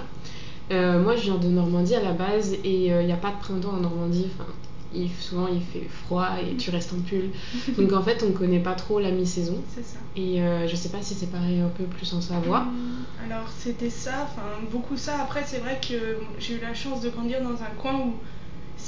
Euh, 0.70 1.02
moi 1.02 1.16
je 1.16 1.22
viens 1.22 1.36
de 1.38 1.48
Normandie 1.48 1.94
à 1.96 2.02
la 2.02 2.12
base 2.12 2.52
et 2.64 2.86
il 2.86 3.06
n'y 3.06 3.12
a 3.12 3.16
pas 3.16 3.30
de 3.32 3.38
printemps 3.40 3.72
en 3.74 3.80
Normandie 3.80 4.28
enfin 4.34 4.48
il, 4.94 5.08
souvent 5.20 5.48
il 5.48 5.60
fait 5.60 5.86
froid 5.88 6.28
et 6.40 6.56
tu 6.56 6.70
restes 6.70 6.92
en 6.92 7.00
pull 7.00 7.30
donc 7.78 7.92
en 7.92 8.02
fait 8.02 8.22
on 8.26 8.32
connaît 8.32 8.60
pas 8.60 8.74
trop 8.74 9.00
la 9.00 9.10
mi-saison 9.10 9.56
C'est 9.74 9.84
ça. 9.84 9.98
et 10.16 10.40
euh, 10.40 10.66
je 10.68 10.76
sais 10.76 10.88
pas 10.90 11.02
si 11.02 11.14
c'est 11.14 11.30
pareil 11.30 11.60
un 11.60 11.68
peu 11.68 11.84
plus 11.84 12.12
en 12.14 12.20
Savoie 12.20 12.60
Hum, 12.60 13.04
Alors 13.24 13.48
c'était 13.58 13.90
ça, 13.90 14.26
enfin 14.28 14.42
beaucoup 14.70 14.96
ça. 14.96 15.20
Après 15.22 15.42
c'est 15.46 15.58
vrai 15.58 15.78
que 15.86 16.18
j'ai 16.38 16.54
eu 16.54 16.60
la 16.60 16.74
chance 16.74 17.00
de 17.00 17.10
grandir 17.10 17.42
dans 17.42 17.60
un 17.62 17.72
coin 17.76 17.94
où 18.06 18.14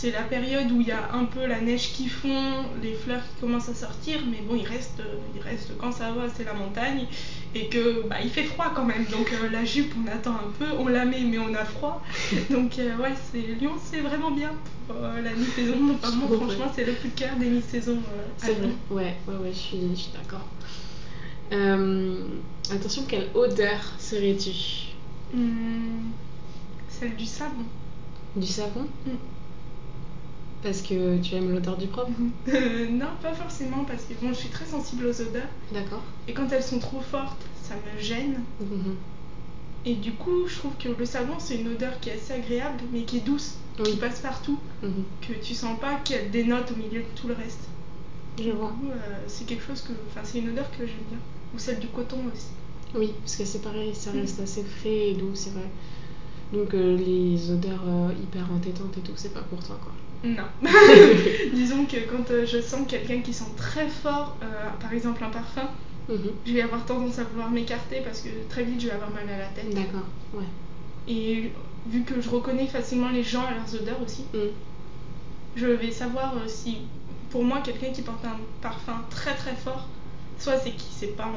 c'est 0.04 0.10
la 0.10 0.20
période 0.20 0.70
où 0.70 0.82
il 0.82 0.88
y 0.88 0.92
a 0.92 1.14
un 1.14 1.24
peu 1.24 1.46
la 1.46 1.62
neige 1.62 1.92
qui 1.94 2.08
fond, 2.08 2.66
les 2.82 2.92
fleurs 2.92 3.22
qui 3.22 3.40
commencent 3.40 3.70
à 3.70 3.74
sortir, 3.74 4.20
mais 4.30 4.42
bon 4.46 4.54
il 4.54 4.66
reste, 4.66 5.02
il 5.34 5.40
reste 5.40 5.70
quand 5.78 5.92
ça 5.92 6.10
va 6.12 6.24
c'est 6.36 6.44
la 6.44 6.52
montagne 6.52 7.06
et 7.54 7.68
que 7.68 8.06
bah 8.06 8.16
il 8.22 8.28
fait 8.28 8.42
froid 8.44 8.70
quand 8.76 8.84
même. 8.84 9.06
Donc 9.06 9.32
euh, 9.32 9.48
la 9.50 9.64
jupe 9.64 9.94
on 9.98 10.06
attend 10.12 10.32
un 10.34 10.50
peu, 10.58 10.66
on 10.78 10.88
la 10.88 11.06
met 11.06 11.22
mais 11.22 11.38
on 11.38 11.54
a 11.54 11.64
froid. 11.64 12.02
Donc 12.50 12.78
euh, 12.78 12.94
ouais 12.98 13.14
c'est 13.32 13.54
Lyon 13.58 13.72
c'est 13.82 14.00
vraiment 14.00 14.30
bien 14.30 14.52
pour 14.86 14.96
euh, 15.02 15.22
la 15.22 15.32
mi-saison. 15.32 15.74
Enfin, 15.94 16.14
moi 16.16 16.36
franchement 16.36 16.70
c'est 16.76 16.84
le 16.84 16.92
coup 16.92 17.08
de 17.08 17.18
cœur 17.18 17.36
des 17.36 17.46
mi-saisons. 17.46 18.02
euh, 18.12 18.26
C'est 18.36 18.52
vrai, 18.52 18.68
ouais, 18.90 19.14
ouais, 19.26 19.36
ouais, 19.36 19.52
je 19.52 19.58
suis, 19.58 19.78
je 19.94 20.00
suis 20.02 20.12
d'accord. 20.12 20.46
Attention, 22.70 23.04
quelle 23.08 23.30
odeur 23.34 23.80
serais-tu? 23.98 24.92
Hum, 25.32 26.10
celle 26.90 27.16
du 27.16 27.24
savon. 27.24 27.64
Du 28.36 28.46
savon? 28.46 28.86
Mm. 29.06 29.10
Parce 30.64 30.80
que 30.82 31.18
tu 31.18 31.34
aimes 31.36 31.52
l'odeur 31.52 31.76
du 31.76 31.86
propre 31.86 32.10
Euh, 32.48 32.88
non, 32.90 33.06
pas 33.22 33.32
forcément, 33.34 33.84
parce 33.84 34.02
que 34.04 34.14
bon, 34.20 34.28
je 34.30 34.34
suis 34.38 34.48
très 34.48 34.64
sensible 34.64 35.06
aux 35.06 35.20
odeurs. 35.20 35.48
D'accord. 35.72 36.02
Et 36.26 36.32
quand 36.32 36.50
elles 36.52 36.62
sont 36.62 36.78
trop 36.80 37.00
fortes, 37.00 37.44
ça 37.62 37.74
me 37.76 38.00
gêne. 38.00 38.40
Mhm. 38.60 38.96
Et 39.86 39.94
du 39.96 40.12
coup, 40.12 40.46
je 40.48 40.56
trouve 40.56 40.72
que 40.78 40.88
le 40.88 41.04
savon, 41.04 41.34
c'est 41.38 41.56
une 41.60 41.68
odeur 41.68 42.00
qui 42.00 42.08
est 42.08 42.14
assez 42.14 42.32
agréable, 42.32 42.80
mais 42.92 43.02
qui 43.02 43.18
est 43.18 43.26
douce, 43.26 43.56
Oui. 43.78 43.90
qui 43.90 43.96
passe 43.98 44.20
partout, 44.20 44.58
Mhm. 44.82 45.04
que 45.28 45.34
tu 45.34 45.54
sens 45.54 45.78
pas 45.78 45.96
qu'elle 46.02 46.30
dénote 46.30 46.72
au 46.72 46.76
milieu 46.76 47.00
de 47.02 47.20
tout 47.20 47.28
le 47.28 47.34
reste. 47.34 47.68
Je 48.42 48.50
vois. 48.50 48.72
Euh, 48.90 48.96
c'est 49.28 49.44
quelque 49.46 49.64
chose 49.66 49.82
que. 49.82 49.92
Enfin, 50.10 50.20
c'est 50.24 50.38
une 50.38 50.48
odeur 50.48 50.70
que 50.70 50.86
j'aime 50.86 51.04
bien. 51.10 51.18
Ou 51.54 51.58
celle 51.58 51.78
du 51.78 51.88
coton 51.88 52.16
aussi. 52.34 52.46
Oui, 52.94 53.12
parce 53.20 53.36
que 53.36 53.44
c'est 53.44 53.60
pareil, 53.62 53.94
ça 53.94 54.10
reste 54.12 54.40
Mm. 54.40 54.42
assez 54.44 54.64
frais 54.64 55.10
et 55.10 55.14
doux, 55.14 55.34
c'est 55.34 55.50
vrai. 55.50 55.68
Donc 56.52 56.72
euh, 56.74 56.96
les 56.96 57.50
odeurs 57.50 57.82
euh, 57.86 58.08
hyper 58.22 58.50
entêtantes 58.52 58.96
et 58.96 59.00
tout, 59.02 59.12
c'est 59.16 59.34
pas 59.34 59.40
pour 59.42 59.62
toi 59.62 59.78
quoi. 59.82 59.92
Non. 60.22 60.44
Disons 61.52 61.84
que 61.86 61.96
quand 62.10 62.30
euh, 62.30 62.46
je 62.46 62.60
sens 62.60 62.86
quelqu'un 62.86 63.20
qui 63.20 63.32
sent 63.32 63.44
très 63.56 63.88
fort, 63.88 64.36
euh, 64.42 64.46
par 64.80 64.92
exemple 64.92 65.22
un 65.24 65.30
parfum, 65.30 65.68
Mhm. 66.06 66.32
je 66.44 66.52
vais 66.52 66.60
avoir 66.60 66.84
tendance 66.84 67.18
à 67.18 67.24
vouloir 67.24 67.50
m'écarter 67.50 68.02
parce 68.04 68.20
que 68.20 68.28
très 68.50 68.62
vite 68.62 68.78
je 68.78 68.88
vais 68.88 68.92
avoir 68.92 69.10
mal 69.10 69.26
à 69.26 69.38
la 69.38 69.46
tête. 69.46 69.70
D'accord, 69.72 70.04
ouais. 70.34 70.44
Et 71.08 71.50
vu 71.86 72.02
que 72.02 72.20
je 72.20 72.28
reconnais 72.28 72.66
facilement 72.66 73.08
les 73.08 73.22
gens 73.22 73.42
à 73.46 73.52
leurs 73.52 73.74
odeurs 73.74 74.00
aussi, 74.02 74.24
Mm. 74.34 74.48
je 75.56 75.66
vais 75.66 75.90
savoir 75.90 76.34
euh, 76.36 76.46
si, 76.46 76.78
pour 77.30 77.42
moi, 77.44 77.60
quelqu'un 77.64 77.90
qui 77.92 78.02
porte 78.02 78.24
un 78.24 78.36
parfum 78.60 79.00
très 79.10 79.34
très 79.34 79.54
fort, 79.54 79.86
soit 80.38 80.58
c'est 80.58 80.72
qu'il 80.72 80.92
sait 80.92 81.06
pas 81.16 81.30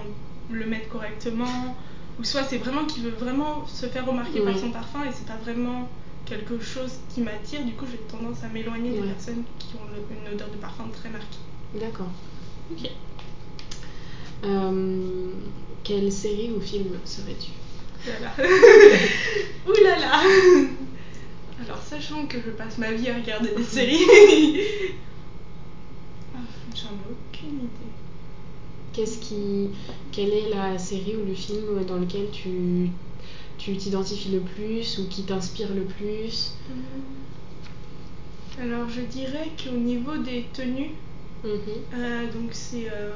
le 0.52 0.66
mettre 0.66 0.90
correctement, 0.90 1.76
ou 2.20 2.24
soit 2.26 2.44
c'est 2.44 2.58
vraiment 2.58 2.86
qu'il 2.86 3.04
veut 3.04 3.16
vraiment 3.18 3.66
se 3.68 3.86
faire 3.86 4.06
remarquer 4.06 4.42
par 4.42 4.54
Oui. 4.54 4.60
son 4.60 4.72
parfum 4.72 5.04
et 5.06 5.12
c'est 5.14 5.26
pas 5.28 5.38
vraiment 5.44 5.88
quelque 6.28 6.60
chose 6.60 6.92
qui 7.14 7.22
m'attire. 7.22 7.64
Du 7.64 7.74
coup, 7.74 7.86
j'ai 7.90 7.98
tendance 7.98 8.44
à 8.44 8.48
m'éloigner 8.50 8.92
des 8.92 9.02
personnes 9.08 9.44
qui 9.60 9.76
ont 9.76 9.86
le- 9.94 10.04
une 10.30 10.34
odeur 10.34 10.50
de 10.50 10.58
parfum 10.58 10.86
très 10.94 11.10
marquée. 11.10 11.40
D'accord. 11.76 12.12
Ok. 12.72 12.90
Euh, 14.46 15.32
quelle 15.84 16.12
série 16.12 16.52
ou 16.52 16.60
film 16.62 16.86
serais-tu? 17.06 17.52
Ouh 19.68 19.84
là 19.84 20.00
là 20.00 20.22
Alors, 21.66 21.82
sachant 21.82 22.26
que 22.28 22.38
je 22.40 22.52
passe 22.52 22.78
ma 22.78 22.92
vie 22.92 23.10
à 23.10 23.16
regarder 23.16 23.50
des 23.56 23.64
séries, 23.64 23.98
ah, 26.36 26.40
j'en 26.76 26.90
ai 26.90 27.12
aucune 27.12 27.56
idée. 27.58 27.92
Qu'est-ce 28.94 29.18
qui, 29.20 29.70
quelle 30.12 30.30
est 30.34 30.50
la 30.50 30.78
série 30.78 31.16
ou 31.16 31.26
le 31.28 31.34
film 31.34 31.84
dans 31.88 31.98
lequel 31.98 32.30
tu 32.32 32.90
tu 33.58 33.76
t'identifies 33.78 34.30
le 34.32 34.40
plus 34.42 35.00
ou 35.00 35.08
qui 35.08 35.24
t'inspire 35.24 35.74
le 35.74 35.84
plus 35.84 36.54
Hmm. 36.70 38.62
Alors, 38.62 38.90
je 38.90 39.02
dirais 39.02 39.52
qu'au 39.62 39.76
niveau 39.78 40.18
des 40.18 40.46
tenues, 40.54 40.92
Mhm. 41.44 41.60
euh, 41.94 42.24
donc 42.34 42.50
c'est 42.52 42.90
euh, 42.92 43.14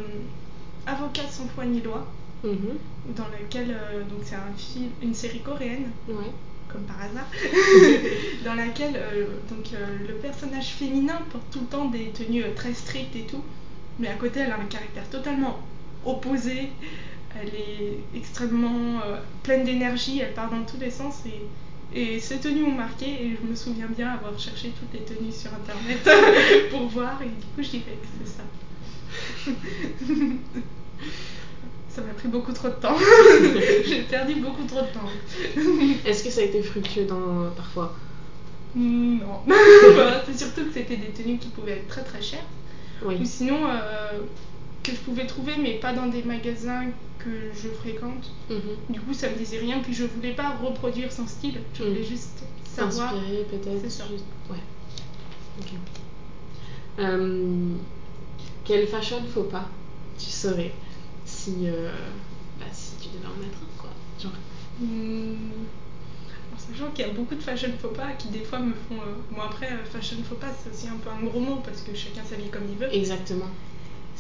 Avocat 0.86 1.27
sans 1.29 1.48
foi 1.48 1.65
ni 1.65 1.81
loi, 1.81 2.05
Mhm. 2.43 2.77
dans 3.17 3.27
laquelle 3.29 3.71
euh, 3.71 4.03
donc 4.03 4.19
c'est 4.24 4.36
un 4.36 4.53
film, 4.57 4.89
une 5.01 5.13
série 5.15 5.39
coréenne, 5.41 5.89
Ouais. 6.07 6.31
comme 6.71 6.83
par 6.83 7.01
hasard, 7.01 7.27
dans 8.45 8.53
laquelle 8.55 8.93
donc 9.50 9.65
le 10.07 10.13
personnage 10.15 10.69
féminin 10.74 11.19
porte 11.31 11.45
tout 11.51 11.60
le 11.62 11.65
temps 11.67 11.86
des 11.89 12.10
tenues 12.10 12.43
très 12.55 12.74
strictes 12.74 13.15
et 13.15 13.25
tout, 13.25 13.43
mais 14.00 14.07
à 14.10 14.13
côté 14.15 14.41
elle 14.41 14.51
a 14.51 14.60
un 14.60 14.65
caractère 14.65 15.10
totalement 15.10 15.60
opposé. 16.05 16.69
Elle 17.40 17.50
est 17.56 18.00
extrêmement 18.16 19.02
euh, 19.06 19.18
pleine 19.44 19.64
d'énergie, 19.64 20.20
elle 20.20 20.34
part 20.34 20.50
dans 20.50 20.64
tous 20.64 20.78
les 20.80 20.92
sens 20.92 21.24
et, 21.26 21.48
et 22.00 22.20
ces 22.20 22.38
tenues 22.40 22.64
m'ont 22.64 22.72
marqué 22.76 23.06
et 23.06 23.38
je 23.42 23.48
me 23.48 23.56
souviens 23.56 23.88
bien 23.88 24.12
avoir 24.12 24.38
cherché 24.40 24.72
toutes 24.80 24.94
les 24.94 25.06
tenues 25.06 25.32
sur 25.32 25.52
internet 25.54 26.00
pour 26.72 26.88
voir 26.88 27.22
et 27.22 27.26
du 27.26 27.46
coup 27.56 27.62
je 27.62 27.70
dirais 27.70 27.98
que 28.02 28.08
c'est 28.20 28.32
ça. 28.38 28.44
Ça 31.90 32.02
m'a 32.02 32.14
pris 32.14 32.30
beaucoup 32.30 32.54
trop 32.54 32.70
de 32.70 32.76
temps. 32.76 32.96
J'ai 33.86 34.04
perdu 34.04 34.36
beaucoup 34.36 34.64
trop 34.64 34.80
de 34.80 34.88
temps. 34.94 35.10
Est-ce 36.06 36.24
que 36.24 36.30
ça 36.30 36.40
a 36.40 36.46
été 36.46 36.64
fructueux 36.64 37.04
dans 37.04 37.50
parfois? 37.54 37.94
Non. 38.76 39.42
Voilà, 39.46 40.24
c'est 40.26 40.38
surtout 40.38 40.66
que 40.68 40.74
c'était 40.74 40.96
des 40.96 41.10
tenues 41.10 41.38
qui 41.38 41.50
pouvaient 41.50 41.74
être 41.74 41.88
très 41.88 42.04
très 42.04 42.22
chères. 42.22 42.46
Oui. 43.04 43.18
Ou 43.20 43.26
sinon, 43.26 43.68
euh, 43.68 44.22
que 44.84 44.92
je 44.92 44.98
pouvais 44.98 45.26
trouver, 45.28 45.54
mais 45.58 45.74
pas 45.80 45.94
dans 45.94 46.08
des 46.08 46.24
magasins 46.24 46.86
que 47.20 47.30
je 47.54 47.70
fréquente. 47.70 48.32
Mhm. 48.50 48.60
Du 48.90 49.00
coup, 49.02 49.14
ça 49.14 49.30
me 49.30 49.36
disait 49.36 49.60
rien. 49.60 49.80
Puis 49.80 49.94
je 49.94 50.06
voulais 50.06 50.34
pas 50.34 50.56
reproduire 50.58 51.12
son 51.12 51.28
style. 51.28 51.60
Je 51.76 51.84
voulais 51.84 52.02
Mm. 52.02 52.06
juste 52.06 52.44
savoir. 52.66 53.14
Inspiré 53.14 53.44
peut-être. 53.50 53.82
C'est 53.84 53.90
ça. 53.90 54.06
juste- 54.10 54.26
Ouais. 54.50 54.58
Ok. 55.60 55.68
Euh, 57.00 57.74
quel 58.66 58.88
fashion 58.88 59.22
faux 59.34 59.44
pas 59.44 59.68
tu 60.18 60.30
saurais 60.30 60.72
si 61.26 61.54
euh, 61.66 61.92
bah, 62.60 62.66
si 62.72 62.92
tu 63.02 63.10
devais 63.10 63.26
en 63.26 63.38
mettre 63.40 63.58
un 63.64 63.82
quoi. 63.82 63.90
Genre? 64.22 64.32
Hmm. 64.80 65.36
En 66.54 66.58
sachant 66.60 66.92
qu'il 66.92 67.06
y 67.06 67.10
a 67.10 67.14
beaucoup 67.14 67.36
de 67.36 67.42
fashion 67.42 67.70
faux 67.82 67.90
pas 67.90 68.12
qui 68.18 68.28
des 68.30 68.42
fois 68.44 68.60
me 68.60 68.74
font. 68.74 68.96
euh, 68.96 69.16
Bon, 69.36 69.42
après, 69.42 69.72
euh, 69.72 69.86
fashion 69.86 70.18
faux 70.28 70.36
pas, 70.36 70.48
c'est 70.64 70.70
aussi 70.72 70.88
un 70.88 70.98
peu 70.98 71.10
un 71.10 71.24
gros 71.26 71.40
mot 71.40 71.62
parce 71.64 71.82
que 71.82 71.96
chacun 71.96 72.24
s'habille 72.30 72.50
comme 72.50 72.64
il 72.70 72.78
veut. 72.78 72.94
Exactement. 72.94 73.48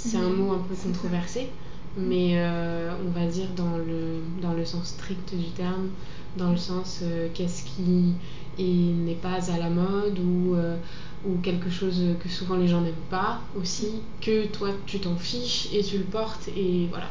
C'est 0.03 0.17
un 0.17 0.29
Mhm. 0.29 0.35
mot 0.37 0.51
un 0.53 0.59
peu 0.59 0.75
controversé, 0.75 1.49
mais 1.97 2.31
euh, 2.35 2.91
on 3.05 3.11
va 3.11 3.25
dire 3.27 3.47
dans 3.55 3.77
le, 3.77 4.21
dans 4.41 4.53
le 4.53 4.65
sens 4.65 4.87
strict 4.89 5.35
du 5.35 5.49
terme, 5.51 5.89
dans 6.37 6.51
le 6.51 6.57
sens 6.57 6.99
euh, 7.03 7.27
qu'est-ce 7.33 7.63
qui 7.63 8.13
est- 8.57 8.63
n'est 8.63 9.15
pas 9.15 9.51
à 9.51 9.57
la 9.57 9.69
mode 9.69 10.17
ou, 10.19 10.55
euh, 10.55 10.77
ou 11.25 11.37
quelque 11.43 11.69
chose 11.69 12.01
que 12.23 12.29
souvent 12.29 12.55
les 12.55 12.67
gens 12.67 12.81
n'aiment 12.81 13.07
pas 13.09 13.41
aussi, 13.55 14.01
que 14.21 14.45
toi 14.47 14.69
tu 14.87 14.99
t'en 14.99 15.15
fiches 15.15 15.67
et 15.73 15.83
tu 15.83 15.97
le 15.99 16.03
portes 16.05 16.47
et 16.55 16.87
voilà. 16.89 17.09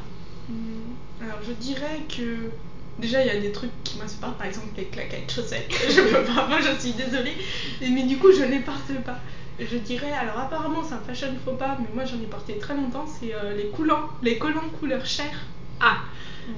Hmm, 0.49 1.23
Alors 1.23 1.38
je 1.47 1.52
dirais 1.52 2.00
que 2.09 2.50
déjà 2.99 3.23
il 3.23 3.28
y 3.28 3.30
a 3.30 3.40
des 3.40 3.52
trucs 3.52 3.70
qui 3.85 3.99
m'insupportent, 3.99 4.37
par 4.38 4.47
exemple 4.49 4.68
les 4.76 4.85
claquettes 4.87 5.30
chaussettes. 5.32 5.70
Je 5.88 6.00
peux 6.00 6.25
pas, 6.25 6.49
moi 6.49 6.59
je 6.61 6.80
suis 6.80 6.92
désolée. 6.94 7.35
Mais, 7.80 7.90
mais 7.90 8.02
du 8.04 8.16
coup 8.18 8.32
je 8.32 8.42
les 8.42 8.61
porte 8.61 8.92
pas. 9.04 9.20
Je 9.60 9.76
dirais, 9.76 10.12
alors 10.12 10.38
apparemment 10.38 10.82
c'est 10.82 10.94
un 10.94 11.00
fashion 11.00 11.28
faux 11.44 11.52
pas, 11.52 11.76
mais 11.80 11.86
moi 11.94 12.04
j'en 12.04 12.16
ai 12.20 12.26
porté 12.26 12.56
très 12.58 12.74
longtemps, 12.74 13.06
c'est 13.06 13.34
euh, 13.34 13.54
les 13.56 13.68
collants, 13.68 14.08
les 14.22 14.38
collants 14.38 14.68
couleur 14.80 15.04
chair. 15.04 15.32
Ah 15.80 15.98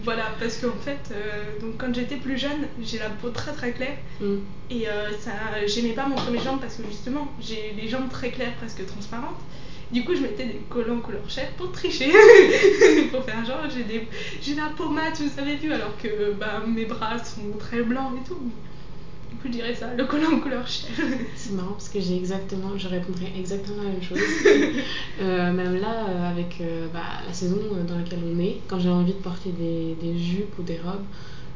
Voilà, 0.04 0.25
parce 0.40 0.56
qu'en 0.59 0.73
fait, 0.80 1.11
euh, 1.12 1.61
donc 1.61 1.78
quand 1.78 1.94
j'étais 1.94 2.16
plus 2.16 2.38
jeune, 2.38 2.66
j'ai 2.80 2.99
la 2.99 3.11
peau 3.11 3.30
très 3.30 3.52
très 3.52 3.73
claire 3.73 3.97
Mm. 4.21 4.37
et 4.71 4.88
euh, 4.88 5.11
ça, 5.18 5.32
j'aimais 5.66 5.94
pas 5.94 6.06
montrer 6.06 6.30
mes 6.30 6.38
jambes 6.38 6.61
parce 6.61 6.76
que 6.76 6.85
justement 6.85 7.26
j'ai 7.40 7.75
les 7.80 7.88
jambes 7.88 8.09
très 8.11 8.30
claires, 8.30 8.54
presque 8.56 8.85
transparentes. 8.87 9.40
Du 9.90 10.04
coup, 10.04 10.14
je 10.14 10.23
mettais 10.23 10.47
des 10.47 10.61
collants 10.71 11.00
couleur 11.00 11.28
chair 11.28 11.49
pour 11.59 11.71
tricher, 11.73 12.11
pour 13.11 13.25
faire 13.25 13.44
genre 13.44 13.68
j'ai 13.75 13.82
des, 13.85 14.09
j'ai 14.40 14.54
la 14.54 14.71
peau 14.76 14.88
mate, 14.88 15.21
vous 15.21 15.38
avez 15.40 15.56
vu, 15.56 15.73
alors 15.73 15.97
que 15.99 16.32
bah, 16.32 16.62
mes 16.66 16.87
bras 16.87 17.18
sont 17.23 17.52
très 17.59 17.82
blancs 17.82 18.12
et 18.21 18.26
tout. 18.28 18.38
Du 19.33 19.39
coup, 19.39 19.47
je 19.47 19.53
dirais 19.53 19.75
ça, 19.75 19.95
le 19.95 20.05
collant 20.05 20.39
couleur 20.41 20.69
chair. 20.69 20.91
C'est 21.37 21.55
marrant 21.55 21.73
parce 21.73 21.89
que 21.89 21.99
j'ai 21.99 22.17
exactement, 22.19 22.77
je 22.77 22.87
répondrais 22.87 23.33
exactement 23.39 23.83
la 23.83 23.91
même 23.91 24.03
chose. 24.03 24.19
Euh, 25.21 25.53
même 25.53 25.77
là, 25.77 26.07
euh, 26.09 26.31
avec 26.31 26.59
euh, 26.61 26.89
bah, 26.93 27.01
la 27.27 27.33
saison 27.33 27.59
dans 27.87 27.97
laquelle 27.97 28.21
on 28.25 28.39
est, 28.41 28.59
quand 28.67 28.81
j'ai 28.81 28.89
envie 28.89 29.12
de 29.12 29.19
porter 29.19 29.51
des, 29.51 29.95
des 30.01 30.19
jupes 30.19 30.59
ou 30.59 30.62
des 30.62 30.79
robes, 30.79 31.05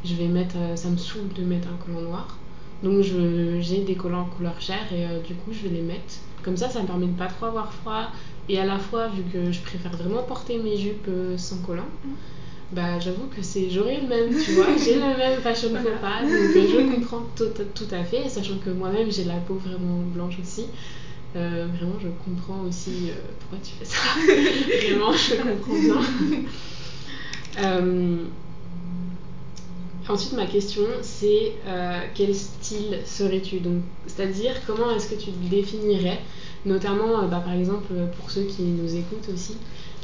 je 0.04 0.14
vais 0.14 0.28
mettre, 0.28 0.56
ça 0.76 0.88
me 0.88 0.96
saoule 0.96 1.32
de 1.34 1.42
mettre 1.42 1.68
un 1.68 1.84
collant 1.84 2.02
noir. 2.02 2.38
Donc 2.82 3.02
j'ai 3.02 3.80
des 3.80 3.94
collants 3.94 4.26
couleur 4.26 4.60
chair 4.60 4.78
et 4.92 5.26
du 5.26 5.34
coup 5.34 5.52
je 5.52 5.68
vais 5.68 5.74
les 5.74 5.82
mettre. 5.82 6.14
Comme 6.42 6.56
ça, 6.56 6.68
ça 6.68 6.80
me 6.82 6.86
permet 6.86 7.06
de 7.06 7.16
pas 7.16 7.26
trop 7.26 7.46
avoir 7.46 7.72
froid. 7.72 8.12
Et 8.48 8.58
à 8.60 8.64
la 8.64 8.78
fois, 8.78 9.08
vu 9.08 9.22
que 9.32 9.50
je 9.50 9.60
préfère 9.62 9.92
vraiment 9.96 10.22
porter 10.22 10.58
mes 10.58 10.76
jupes 10.76 11.10
sans 11.36 11.58
collant, 11.58 11.88
mm. 12.04 12.10
Bah 12.72 12.98
j'avoue 12.98 13.26
que 13.28 13.42
c'est 13.42 13.70
j'aurais 13.70 14.00
le 14.00 14.08
même, 14.08 14.28
tu 14.30 14.52
vois, 14.52 14.66
j'ai 14.82 14.94
le 14.94 15.00
même 15.00 15.40
fashion 15.40 15.68
faux 15.68 15.88
pas, 16.00 16.22
donc 16.22 16.32
je 16.32 16.94
comprends 16.94 17.22
tout, 17.36 17.50
tout, 17.74 17.94
à 17.94 18.02
fait, 18.02 18.28
sachant 18.28 18.58
que 18.58 18.70
moi-même 18.70 19.10
j'ai 19.10 19.24
la 19.24 19.36
peau 19.36 19.54
vraiment 19.54 20.00
blanche 20.12 20.38
aussi. 20.40 20.66
Euh, 21.36 21.66
vraiment, 21.76 21.98
je 22.00 22.08
comprends 22.24 22.62
aussi 22.66 23.10
euh, 23.10 23.14
pourquoi 23.40 23.58
tu 23.62 23.72
fais 23.72 23.84
ça. 23.84 23.98
vraiment, 24.88 25.12
je 25.12 25.34
comprends 25.34 25.74
bien. 25.74 26.44
Euh, 27.58 28.18
ensuite, 30.06 30.34
ma 30.34 30.44
question, 30.44 30.82
c'est 31.00 31.52
quel 32.14 32.34
style 32.34 32.98
serais-tu? 33.06 33.60
Donc, 33.60 33.80
c'est-à-dire 34.06 34.52
comment 34.66 34.94
est-ce 34.94 35.08
que 35.08 35.14
tu 35.14 35.30
te 35.30 35.48
définirais, 35.48 36.20
notamment, 36.66 37.26
bah, 37.28 37.40
par 37.42 37.54
exemple, 37.54 37.94
pour 38.18 38.30
ceux 38.30 38.42
qui 38.42 38.60
nous 38.60 38.94
écoutent 38.94 39.30
aussi, 39.32 39.56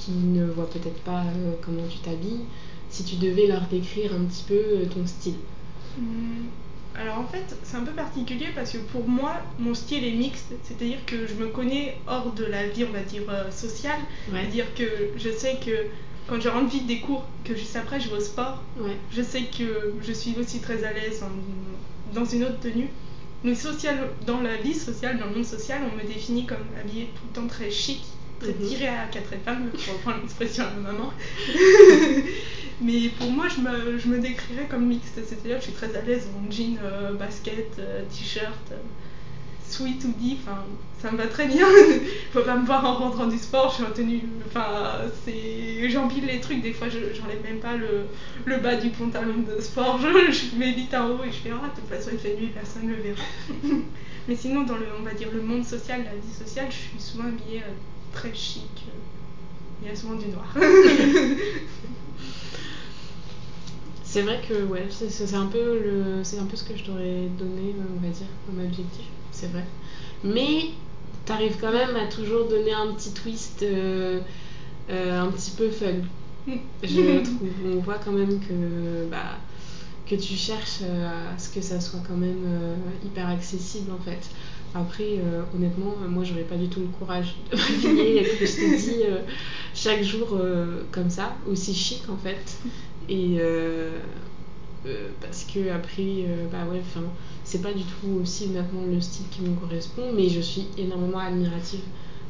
qui 0.05 0.13
ne 0.13 0.47
voient 0.47 0.69
peut-être 0.69 1.01
pas 1.03 1.25
comment 1.65 1.87
tu 1.89 1.99
t'habilles, 1.99 2.45
si 2.91 3.05
tu 3.05 3.17
devais 3.17 3.47
leur 3.47 3.63
décrire 3.63 4.13
un 4.15 4.25
petit 4.25 4.45
peu 4.47 4.87
ton 4.93 5.07
style. 5.07 5.37
Hmm. 5.99 6.47
Alors 6.95 7.19
en 7.21 7.27
fait, 7.27 7.57
c'est 7.63 7.77
un 7.77 7.85
peu 7.85 7.93
particulier 7.93 8.49
parce 8.55 8.73
que 8.73 8.79
pour 8.79 9.09
moi, 9.09 9.37
mon 9.59 9.75
style 9.75 10.05
est 10.05 10.13
mixte, 10.13 10.53
c'est-à-dire 10.63 10.99
que 11.07 11.27
je 11.27 11.35
me 11.35 11.47
connais 11.47 11.97
hors 12.07 12.33
de 12.33 12.45
la 12.45 12.69
vie, 12.69 12.85
on 12.85 12.93
va 12.93 13.01
dire, 13.01 13.23
euh, 13.31 13.51
sociale. 13.51 14.01
C'est-à-dire 14.31 14.67
que 14.75 14.85
je 15.17 15.31
sais 15.31 15.59
que 15.65 15.87
quand 16.27 16.41
je 16.41 16.49
rentre 16.49 16.71
vite 16.71 16.87
des 16.87 17.01
cours, 17.01 17.25
que 17.45 17.55
juste 17.55 17.77
après 17.77 17.99
je 17.99 18.11
vais 18.11 18.17
au 18.17 18.21
sport, 18.21 18.63
je 19.11 19.23
sais 19.23 19.45
que 19.45 19.95
je 20.03 20.13
suis 20.13 20.37
aussi 20.39 20.61
très 20.61 20.85
à 20.85 20.93
l'aise 20.93 21.25
dans 22.15 22.25
une 22.25 22.45
autre 22.45 22.61
tenue. 22.61 22.91
Mais 23.45 23.55
social, 23.57 24.11
dans 24.25 24.41
la 24.41 24.57
vie 24.57 24.75
sociale, 24.75 25.19
dans 25.19 25.27
le 25.27 25.35
monde 25.35 25.45
social, 25.45 25.81
on 25.91 25.97
me 25.97 26.07
définit 26.07 26.47
comme 26.47 26.65
habillée 26.79 27.09
tout 27.17 27.23
le 27.29 27.41
temps 27.41 27.49
très 27.49 27.71
chic, 27.71 28.03
très 28.43 28.53
mhm. 28.53 28.69
tirée 28.69 28.89
à 28.89 29.07
quatre 29.11 29.33
épingles, 29.33 29.71
pour 29.71 29.95
reprendre 29.95 30.19
l'expression 30.23 30.65
de 30.77 30.83
ma 30.83 30.93
maman. 30.93 31.13
Mais 32.81 33.11
pour 33.19 33.31
moi, 33.31 33.47
je 33.49 33.61
me, 33.61 33.99
je 33.99 34.09
me 34.09 34.19
décrirais 34.19 34.67
comme 34.69 34.87
mixte, 34.87 35.15
c'est-à-dire 35.15 35.59
que 35.59 35.65
je 35.65 35.71
suis 35.71 35.73
très 35.73 35.97
à 35.97 36.03
l'aise 36.03 36.29
en 36.37 36.51
jean, 36.51 36.79
euh, 36.83 37.13
basket, 37.15 37.77
euh, 37.79 38.03
t-shirt, 38.11 38.73
euh, 38.73 38.77
sweat 39.69 40.03
hoodie, 40.05 40.39
enfin, 40.43 40.65
ça 41.01 41.13
me 41.13 41.17
va 41.17 41.27
très 41.27 41.47
bien. 41.47 41.67
Faut 42.33 42.43
pas 42.43 42.57
me 42.57 42.67
voir 42.67 42.85
en 42.85 42.95
rentrant 42.95 43.27
du 43.27 43.39
sport, 43.39 43.71
je 43.71 43.77
suis 43.77 43.85
en 43.85 43.95
tenue, 43.95 44.23
enfin, 44.47 45.03
c'est, 45.25 45.89
j'empile 45.91 46.27
les 46.27 46.41
trucs, 46.41 46.61
des 46.61 46.73
fois 46.73 46.89
j'enlève 46.89 47.43
même 47.45 47.61
pas 47.61 47.77
le, 47.77 48.07
le, 48.47 48.57
bas 48.59 48.75
du 48.75 48.91
pantalon 48.91 49.45
de 49.49 49.61
sport, 49.61 50.01
je, 50.01 50.33
je 50.33 50.57
mets 50.57 50.73
vite 50.73 50.93
en 50.95 51.11
haut 51.11 51.25
et 51.25 51.31
je 51.31 51.37
fais, 51.37 51.51
ah, 51.53 51.69
de 51.69 51.81
toute 51.81 51.89
façon 51.89 52.11
il 52.13 52.19
fait 52.19 52.37
nuit, 52.37 52.51
personne 52.53 52.89
ne 52.89 52.95
le 52.97 53.03
verra. 53.03 53.23
Mais 54.29 54.37
sinon, 54.37 54.63
dans 54.63 54.77
le, 54.77 54.87
on 54.99 55.03
va 55.03 55.15
dire, 55.15 55.29
le 55.33 55.43
monde 55.43 55.65
social, 55.65 56.05
la 56.05 56.15
vie 56.15 56.33
sociale, 56.33 56.67
je 56.71 56.77
suis 56.77 57.01
souvent 57.01 57.25
habillée 57.25 57.63
très 58.13 58.35
chic. 58.35 58.63
Il 59.83 59.89
y 59.89 59.91
a 59.91 59.97
souvent 59.97 60.15
du 60.15 60.27
noir. 60.29 60.55
C'est 64.13 64.21
vrai 64.21 64.43
que 64.47 64.65
ouais, 64.65 64.87
c'est 64.91 65.35
un 65.35 65.47
peu 65.47 65.79
le, 65.79 66.23
c'est 66.23 66.39
un 66.39 66.45
peu 66.45 66.55
ce 66.55 66.65
que 66.65 66.77
je 66.77 66.85
t'aurais 66.85 67.29
donné, 67.39 67.75
on 67.79 68.07
va 68.07 68.13
dire, 68.13 68.27
comme 68.45 68.63
objectif. 68.63 69.07
C'est 69.31 69.51
vrai. 69.51 69.65
Mais 70.23 70.67
t'arrives 71.25 71.57
quand 71.59 71.73
même 71.73 71.97
à 71.97 72.05
toujours 72.09 72.47
donner 72.47 72.75
un 72.75 72.93
petit 72.93 73.15
twist, 73.15 73.63
euh, 73.63 74.21
euh, 74.91 75.19
un 75.19 75.29
petit 75.29 75.53
peu 75.53 75.71
fun. 75.71 76.03
Je 76.83 77.23
trouve. 77.25 77.49
On 77.75 77.79
voit 77.79 77.99
quand 78.05 78.13
même 78.13 78.39
que 78.41 79.09
bah 79.11 79.39
que 80.07 80.17
tu 80.17 80.35
cherches 80.35 80.83
à 80.83 81.39
ce 81.39 81.49
que 81.49 81.63
ça 81.63 81.81
soit 81.81 82.01
quand 82.07 82.17
même 82.17 82.45
euh, 82.45 82.77
hyper 83.07 83.29
accessible 83.29 83.93
en 83.93 84.05
fait. 84.05 84.29
Après, 84.75 85.21
honnêtement, 85.55 85.95
moi 86.09 86.25
j'aurais 86.25 86.43
pas 86.43 86.57
du 86.57 86.69
tout 86.69 86.81
le 86.81 86.87
courage 86.87 87.37
de 87.51 87.57
m'habiller, 87.89 88.23
que 88.23 88.47
je 88.47 88.53
te 88.53 88.77
dis, 88.79 89.03
chaque 89.75 90.03
jour 90.03 90.41
comme 90.91 91.11
ça, 91.11 91.37
aussi 91.47 91.75
chic 91.75 92.03
en 92.09 92.17
fait. 92.17 92.57
Et 93.09 93.37
euh, 93.39 93.99
euh, 94.87 95.09
parce 95.21 95.45
que 95.45 95.71
après, 95.71 96.25
euh, 96.27 96.47
bah 96.51 96.65
ouais, 96.71 96.81
enfin, 96.81 97.05
c'est 97.45 97.63
pas 97.63 97.73
du 97.73 97.83
tout 97.83 98.21
aussi 98.21 98.49
maintenant 98.49 98.85
le 98.87 99.01
style 99.01 99.27
qui 99.31 99.43
me 99.43 99.55
correspond, 99.55 100.13
mais 100.15 100.29
je 100.29 100.41
suis 100.41 100.69
énormément 100.79 101.19
admirative 101.19 101.83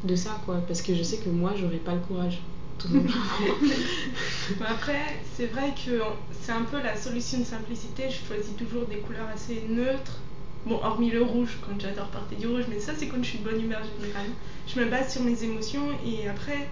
de 0.05 0.17
ça, 0.17 0.41
quoi, 0.45 0.57
parce 0.67 0.83
que 0.83 0.95
je 0.95 1.03
sais 1.03 1.19
que 1.19 1.29
moi, 1.29 1.53
j'aurais 1.59 1.77
pas 1.77 1.95
le 1.95 2.01
courage. 2.01 2.41
Tout 2.79 2.89
Après, 4.67 5.21
c'est 5.37 5.47
vrai 5.47 5.73
que 5.87 6.01
c'est 6.41 6.53
un 6.53 6.65
peu 6.65 6.79
la 6.83 6.97
solution 6.97 7.39
de 7.39 7.45
simplicité. 7.45 8.05
Je 8.09 8.27
choisis 8.27 8.57
toujours 8.57 8.87
des 8.87 8.97
couleurs 8.97 9.29
assez 9.33 9.63
neutres. 9.69 10.19
Bon, 10.67 10.77
hormis 10.83 11.11
le 11.11 11.23
rouge, 11.23 11.59
quand 11.67 11.81
j'adore 11.81 12.07
porter 12.07 12.37
du 12.37 12.47
rouge, 12.47 12.65
mais 12.69 12.79
ça, 12.79 12.93
c'est 12.97 13.07
quand 13.07 13.23
je 13.23 13.29
suis 13.29 13.39
de 13.39 13.45
bonne 13.45 13.61
humeur 13.61 13.81
générale. 13.99 14.29
Je 14.67 14.81
me 14.81 14.87
base 14.87 15.13
sur 15.13 15.23
mes 15.23 15.43
émotions 15.43 15.89
et 16.07 16.29
après, 16.29 16.69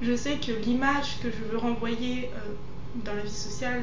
je 0.00 0.14
sais 0.14 0.36
que 0.36 0.52
l'image 0.52 1.18
que 1.22 1.30
je 1.30 1.50
veux 1.50 1.58
renvoyer 1.58 2.30
dans 3.04 3.14
la 3.14 3.22
vie 3.22 3.30
sociale, 3.30 3.82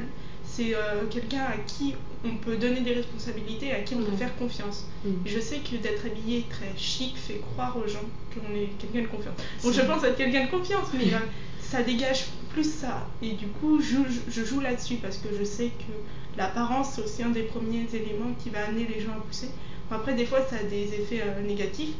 c'est 0.51 0.75
euh, 0.75 1.05
quelqu'un 1.09 1.43
à 1.43 1.57
qui 1.65 1.95
on 2.25 2.35
peut 2.35 2.57
donner 2.57 2.81
des 2.81 2.93
responsabilités, 2.93 3.71
à 3.71 3.79
qui 3.79 3.95
on 3.95 4.03
peut 4.03 4.15
faire 4.15 4.35
confiance. 4.37 4.85
Mm. 5.05 5.09
je 5.25 5.39
sais 5.39 5.59
que 5.59 5.75
d'être 5.77 6.05
habillé 6.05 6.45
très 6.49 6.71
chic 6.77 7.15
fait 7.17 7.41
croire 7.53 7.77
aux 7.77 7.87
gens 7.87 8.03
qu'on 8.33 8.53
est 8.53 8.69
quelqu'un 8.79 9.01
de 9.01 9.07
confiance. 9.07 9.35
Bon, 9.63 9.71
je 9.71 9.81
pense 9.81 10.03
être 10.03 10.17
quelqu'un 10.17 10.45
de 10.45 10.51
confiance, 10.51 10.87
mais 10.93 11.05
euh, 11.13 11.19
ça 11.61 11.81
dégage 11.83 12.25
plus 12.51 12.69
ça. 12.69 13.07
Et 13.21 13.31
du 13.31 13.47
coup, 13.47 13.81
je, 13.81 13.97
je 14.29 14.43
joue 14.43 14.59
là-dessus 14.59 14.95
parce 14.95 15.17
que 15.17 15.29
je 15.37 15.43
sais 15.43 15.67
que 15.67 15.93
l'apparence, 16.37 16.93
c'est 16.95 17.03
aussi 17.03 17.23
un 17.23 17.29
des 17.29 17.43
premiers 17.43 17.87
éléments 17.93 18.33
qui 18.41 18.49
va 18.49 18.65
amener 18.65 18.87
les 18.87 19.01
gens 19.01 19.11
à 19.11 19.21
pousser. 19.21 19.49
après, 19.89 20.13
des 20.13 20.25
fois, 20.25 20.39
ça 20.49 20.57
a 20.57 20.63
des 20.63 20.93
effets 20.93 21.21
euh, 21.21 21.41
négatifs. 21.41 21.93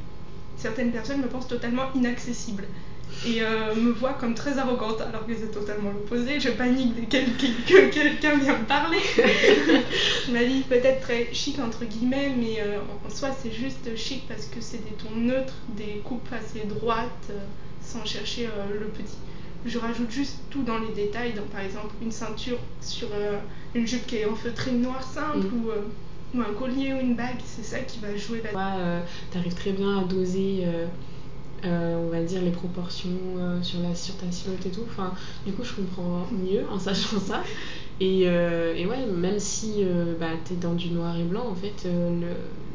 Certaines 0.57 0.91
personnes 0.91 1.21
me 1.21 1.27
pensent 1.27 1.47
totalement 1.47 1.91
inaccessible 1.95 2.65
et 3.25 3.41
euh, 3.41 3.75
me 3.75 3.91
voit 3.91 4.13
comme 4.13 4.35
très 4.35 4.57
arrogante 4.57 5.01
alors 5.01 5.25
que 5.25 5.35
c'est 5.35 5.51
totalement 5.51 5.91
l'opposé. 5.91 6.39
Je 6.39 6.49
panique 6.49 7.09
dès 7.09 7.23
que 7.23 7.89
quelqu'un 7.89 8.37
vient 8.37 8.57
me 8.57 8.65
parler. 8.65 8.99
je 9.17 10.31
m'habille 10.31 10.61
peut-être 10.61 11.01
très 11.01 11.33
chic 11.33 11.59
entre 11.59 11.83
guillemets, 11.85 12.33
mais 12.37 12.61
euh, 12.61 12.77
en 13.05 13.09
soi 13.09 13.29
c'est 13.41 13.51
juste 13.51 13.95
chic 13.97 14.27
parce 14.27 14.45
que 14.45 14.61
c'est 14.61 14.77
des 14.77 14.91
tons 14.91 15.15
neutres, 15.15 15.55
des 15.75 16.01
coupes 16.03 16.29
assez 16.31 16.65
droites, 16.67 17.31
sans 17.81 18.05
chercher 18.05 18.47
le 18.79 18.87
petit. 18.87 19.17
Je 19.65 19.77
rajoute 19.77 20.09
juste 20.09 20.39
tout 20.49 20.63
dans 20.63 20.79
les 20.79 20.93
détails, 20.93 21.33
donc 21.33 21.45
par 21.45 21.61
exemple 21.61 21.93
une 22.01 22.11
ceinture 22.11 22.57
sur 22.81 23.07
une 23.75 23.85
jupe 23.85 24.07
qui 24.07 24.17
est 24.17 24.25
en 24.25 24.35
feutré 24.35 24.71
noir 24.71 25.03
simple 25.03 25.37
mm. 25.37 25.53
ou, 25.53 26.37
ou, 26.37 26.41
un 26.41 26.53
collier 26.53 26.93
ou 26.93 26.99
une 26.99 27.15
bague, 27.15 27.39
c'est 27.45 27.63
ça 27.63 27.79
qui 27.79 27.99
va 27.99 28.15
jouer 28.17 28.41
là. 28.41 29.03
tu 29.31 29.37
arrives 29.37 29.53
très 29.53 29.71
bien 29.71 29.99
à 29.99 30.03
doser 30.03 30.65
euh, 31.63 32.07
on 32.07 32.09
va 32.09 32.23
dire 32.23 32.41
les 32.41 32.49
proportions 32.49 33.09
euh, 33.37 33.61
sur, 33.61 33.79
la, 33.81 33.93
sur 33.93 34.15
ta 34.15 34.31
silhouette 34.31 34.65
et 34.65 34.69
tout. 34.69 34.83
Enfin, 34.89 35.13
du 35.45 35.53
coup, 35.53 35.63
je 35.63 35.73
comprends 35.73 36.27
mieux 36.31 36.63
en 36.69 36.79
sachant 36.79 37.19
ça. 37.19 37.43
Et, 37.99 38.23
euh, 38.25 38.73
et 38.75 38.87
ouais, 38.87 39.05
même 39.05 39.39
si 39.39 39.83
bah, 40.19 40.31
tu 40.45 40.53
es 40.53 40.55
dans 40.55 40.73
du 40.73 40.89
noir 40.89 41.17
et 41.19 41.23
blanc, 41.23 41.45
en 41.47 41.55
fait, 41.55 41.87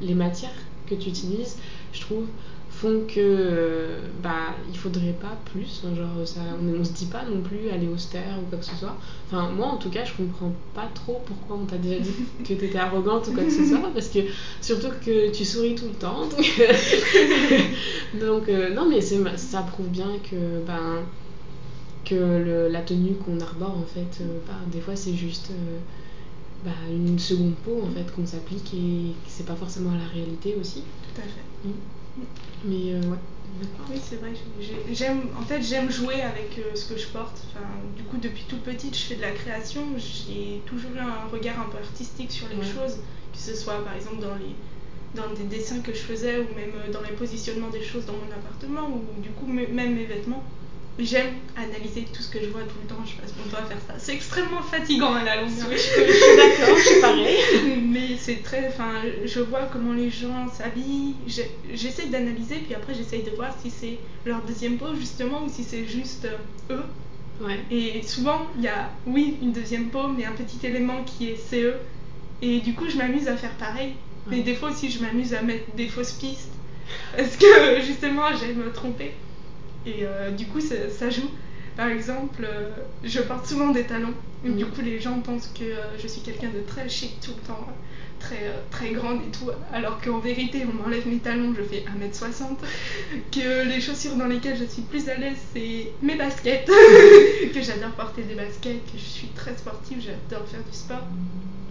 les 0.01 0.15
matières 0.15 0.55
que 0.87 0.95
tu 0.95 1.09
utilises, 1.09 1.57
je 1.93 2.01
trouve, 2.01 2.27
font 2.77 3.05
que 3.09 3.19
euh, 3.19 4.01
bah 4.23 4.55
il 4.71 4.77
faudrait 4.77 5.15
pas 5.19 5.35
plus 5.51 5.81
genre 5.83 6.27
ça 6.27 6.41
on, 6.61 6.85
se 6.85 6.93
dit 6.93 7.07
pas 7.07 7.25
non 7.25 7.41
plus 7.41 7.71
aller 7.71 7.89
austère 7.89 8.39
ou 8.39 8.51
quoi 8.51 8.59
que 8.59 8.65
ce 8.67 8.77
soit. 8.77 8.97
Enfin 9.27 9.51
moi 9.51 9.69
en 9.69 9.79
tout 9.79 9.89
cas 9.89 10.05
je 10.05 10.13
comprends 10.13 10.53
pas 10.75 10.89
trop 10.95 11.23
pourquoi 11.25 11.57
on 11.57 11.65
t'a 11.65 11.79
déjà 11.79 11.99
dit 12.01 12.13
que 12.45 12.53
t'étais 12.53 12.79
arrogante 12.79 13.29
ou 13.29 13.33
quoi 13.33 13.45
que 13.45 13.51
ce 13.51 13.65
soit 13.65 13.91
parce 13.95 14.09
que 14.09 14.19
surtout 14.61 14.91
que 15.03 15.33
tu 15.33 15.45
souris 15.45 15.75
tout 15.75 15.87
le 15.87 15.95
temps 15.95 16.27
donc, 18.21 18.49
euh, 18.51 18.75
non 18.75 18.87
mais 18.91 19.01
ça 19.01 19.63
prouve 19.63 19.89
bien 19.89 20.11
que 20.31 20.63
ben 20.67 21.03
que 22.05 22.69
la 22.71 22.83
tenue 22.83 23.15
qu'on 23.15 23.41
arbore 23.41 23.79
en 23.79 23.87
fait 23.87 24.21
euh, 24.21 24.39
bah, 24.47 24.53
des 24.71 24.81
fois 24.81 24.97
c'est 24.97 25.15
juste 25.15 25.51
bah, 26.63 26.73
une 26.91 27.19
seconde 27.19 27.55
peau 27.65 27.83
en 27.85 27.91
fait 27.91 28.15
qu'on 28.15 28.27
s'applique 28.27 28.75
et 28.75 29.13
c'est 29.27 29.47
pas 29.47 29.57
forcément 29.57 29.93
la 29.93 30.07
réalité 30.13 30.57
aussi. 30.61 30.83
Tout 31.15 31.21
à 31.23 31.25
fait. 31.25 31.69
Mmh. 31.69 31.96
Mais 32.65 32.93
euh, 32.93 33.01
ouais. 33.03 33.19
Oui, 33.91 34.01
c'est 34.03 34.17
vrai. 34.17 34.33
J'aime, 34.93 35.23
en 35.39 35.43
fait, 35.43 35.63
j'aime 35.63 35.91
jouer 35.91 36.21
avec 36.21 36.59
euh, 36.59 36.75
ce 36.75 36.93
que 36.93 36.99
je 36.99 37.07
porte. 37.09 37.43
Enfin, 37.49 37.67
du 37.97 38.03
coup, 38.03 38.19
depuis 38.19 38.45
toute 38.49 38.63
petite, 38.63 38.97
je 38.97 39.03
fais 39.03 39.15
de 39.17 39.23
la 39.23 39.31
création. 39.31 39.83
J'ai 39.97 40.61
toujours 40.67 40.91
eu 40.95 40.99
un 40.99 41.29
regard 41.31 41.61
un 41.61 41.71
peu 41.71 41.79
artistique 41.79 42.31
sur 42.31 42.49
les 42.49 42.63
choses, 42.63 42.99
que 43.33 43.39
ce 43.39 43.55
soit 43.55 43.83
par 43.85 43.95
exemple 43.95 44.21
dans 44.21 44.35
les 44.35 44.55
dans 45.15 45.33
des 45.33 45.45
dessins 45.45 45.81
que 45.81 45.93
je 45.93 46.01
faisais 46.01 46.39
ou 46.39 46.47
même 46.55 46.73
euh, 46.77 46.93
dans 46.93 47.01
les 47.01 47.13
positionnements 47.13 47.71
des 47.71 47.83
choses 47.83 48.05
dans 48.05 48.13
mon 48.13 48.31
appartement 48.31 48.89
ou 48.89 49.21
du 49.23 49.31
coup 49.31 49.47
même 49.47 49.95
mes 49.95 50.05
vêtements 50.05 50.43
j'aime 50.99 51.35
analyser 51.57 52.07
tout 52.13 52.23
ce 52.23 52.31
que 52.31 52.41
je 52.41 52.47
vois 52.47 52.63
tout 52.63 52.77
le 52.83 52.89
temps. 52.89 53.03
Je 53.05 53.21
passe 53.21 53.33
mon 53.37 53.51
temps 53.51 53.63
à 53.63 53.67
faire 53.67 53.79
ça. 53.87 53.95
C'est 53.99 54.15
extrêmement 54.15 54.63
fatigant 54.63 55.15
à 55.15 55.25
la 55.25 55.43
longue. 55.43 55.51
je, 55.51 55.77
suis 55.77 56.37
d'accord, 56.37 56.77
je 56.77 56.83
suis 56.83 57.01
pareil. 57.01 57.37
Mais 57.87 58.17
c'est 58.19 58.43
très. 58.43 58.69
Enfin, 58.69 58.93
je 59.25 59.41
vois 59.41 59.69
comment 59.73 59.93
les 59.93 60.11
gens 60.11 60.49
s'habillent. 60.53 61.15
J'essaie 61.73 62.07
d'analyser, 62.07 62.57
puis 62.57 62.75
après, 62.75 62.95
j'essaye 62.95 63.23
de 63.23 63.31
voir 63.31 63.55
si 63.63 63.71
c'est 63.71 63.99
leur 64.25 64.43
deuxième 64.43 64.79
peau, 64.79 64.95
justement, 64.95 65.45
ou 65.45 65.49
si 65.49 65.65
c'est 65.65 65.87
juste 65.87 66.27
euh, 66.71 66.77
eux. 66.77 67.45
Ouais. 67.45 67.61
Et 67.71 68.03
souvent, 68.03 68.47
il 68.57 68.65
y 68.65 68.69
a, 68.69 68.91
oui, 69.07 69.37
une 69.43 69.53
deuxième 69.53 69.89
peau, 69.89 70.09
mais 70.09 70.25
un 70.25 70.33
petit 70.33 70.67
élément 70.67 71.05
qui 71.05 71.29
est 71.29 71.37
CE. 71.37 71.75
Et 72.43 72.61
du 72.61 72.75
coup, 72.75 72.89
je 72.89 72.97
m'amuse 72.97 73.29
à 73.29 73.37
faire 73.37 73.55
pareil. 73.57 73.95
Mais 74.29 74.41
des 74.41 74.55
fois 74.55 74.71
aussi, 74.71 74.91
je 74.91 75.01
m'amuse 75.03 75.35
à 75.35 75.43
mettre 75.43 75.75
des 75.77 75.89
fausses 75.89 76.13
pistes. 76.13 76.53
Parce 77.17 77.37
que 77.37 77.81
justement, 77.87 78.35
j'aime 78.39 78.57
me 78.57 78.73
tromper. 78.73 79.13
Et 79.87 80.05
euh, 80.05 80.31
du 80.33 80.47
coup, 80.47 80.61
ça, 80.61 80.91
ça 80.91 81.11
joue. 81.11 81.31
Par 81.77 81.89
exemple, 81.89 82.45
euh, 82.45 82.71
je 83.05 83.21
porte 83.21 83.47
souvent 83.47 83.71
des 83.71 83.85
talons. 83.85 84.15
Du 84.45 84.65
Mhm. 84.65 84.71
coup, 84.73 84.81
les 84.83 85.01
gens 85.01 85.21
pensent 85.21 85.49
que 85.49 85.65
euh, 85.65 85.99
je 85.99 86.07
suis 86.07 86.23
quelqu'un 86.23 86.51
de 86.51 86.61
très 86.61 86.89
chic 86.89 87.21
tout 87.21 87.33
le 87.37 87.43
temps, 87.43 87.67
euh, 87.69 87.73
très, 88.21 88.45
euh, 88.45 88.61
très 88.71 88.91
grande 88.91 89.21
et 89.27 89.31
tout. 89.31 89.51
Alors 89.73 90.01
qu'en 90.01 90.19
vérité, 90.19 90.63
on 90.71 90.83
m'enlève 90.83 91.07
mes 91.07 91.19
talons, 91.19 91.55
je 91.57 91.63
fais 91.63 91.85
1m60. 91.87 92.57
Que 93.33 93.69
les 93.69 93.81
chaussures 93.81 94.17
dans 94.17 94.27
lesquelles 94.27 94.57
je 94.59 94.65
suis 94.65 94.83
plus 94.83 95.09
à 95.09 95.17
l'aise, 95.17 95.37
c'est 95.55 95.93
mes 96.03 96.17
baskets. 96.17 96.67
que 97.55 97.63
j'adore 97.63 97.91
porter 97.93 98.23
des 98.23 98.35
baskets, 98.35 98.85
que 98.91 98.99
je 98.99 99.05
suis 99.05 99.29
très 99.29 99.57
sportive, 99.57 99.99
j'adore 100.01 100.47
faire 100.49 100.61
du 100.63 100.77
sport. 100.77 101.07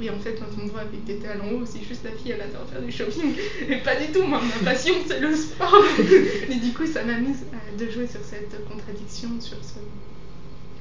Et 0.01 0.09
en 0.09 0.19
fait, 0.19 0.35
quand 0.37 0.47
on 0.59 0.65
me 0.65 0.69
voit 0.69 0.81
avec 0.81 1.05
des 1.05 1.15
talons 1.19 1.57
hauts, 1.61 1.65
c'est 1.65 1.81
juste 1.83 2.03
la 2.03 2.11
fille, 2.11 2.31
elle 2.31 2.41
adore 2.41 2.67
faire 2.69 2.81
du 2.81 2.91
shopping. 2.91 3.33
Et 3.69 3.77
pas 3.77 3.95
du 3.95 4.11
tout, 4.11 4.23
moi, 4.23 4.41
ma 4.41 4.71
passion, 4.71 4.93
c'est 5.07 5.19
le 5.21 5.33
sport. 5.35 5.73
Et 6.51 6.55
du 6.55 6.73
coup, 6.73 6.85
ça 6.85 7.03
m'amuse 7.03 7.37
euh, 7.53 7.77
de 7.85 7.89
jouer 7.89 8.05
sur 8.07 8.19
cette 8.21 8.67
contradiction, 8.67 9.29
sur 9.39 9.57
ce- 9.63 9.79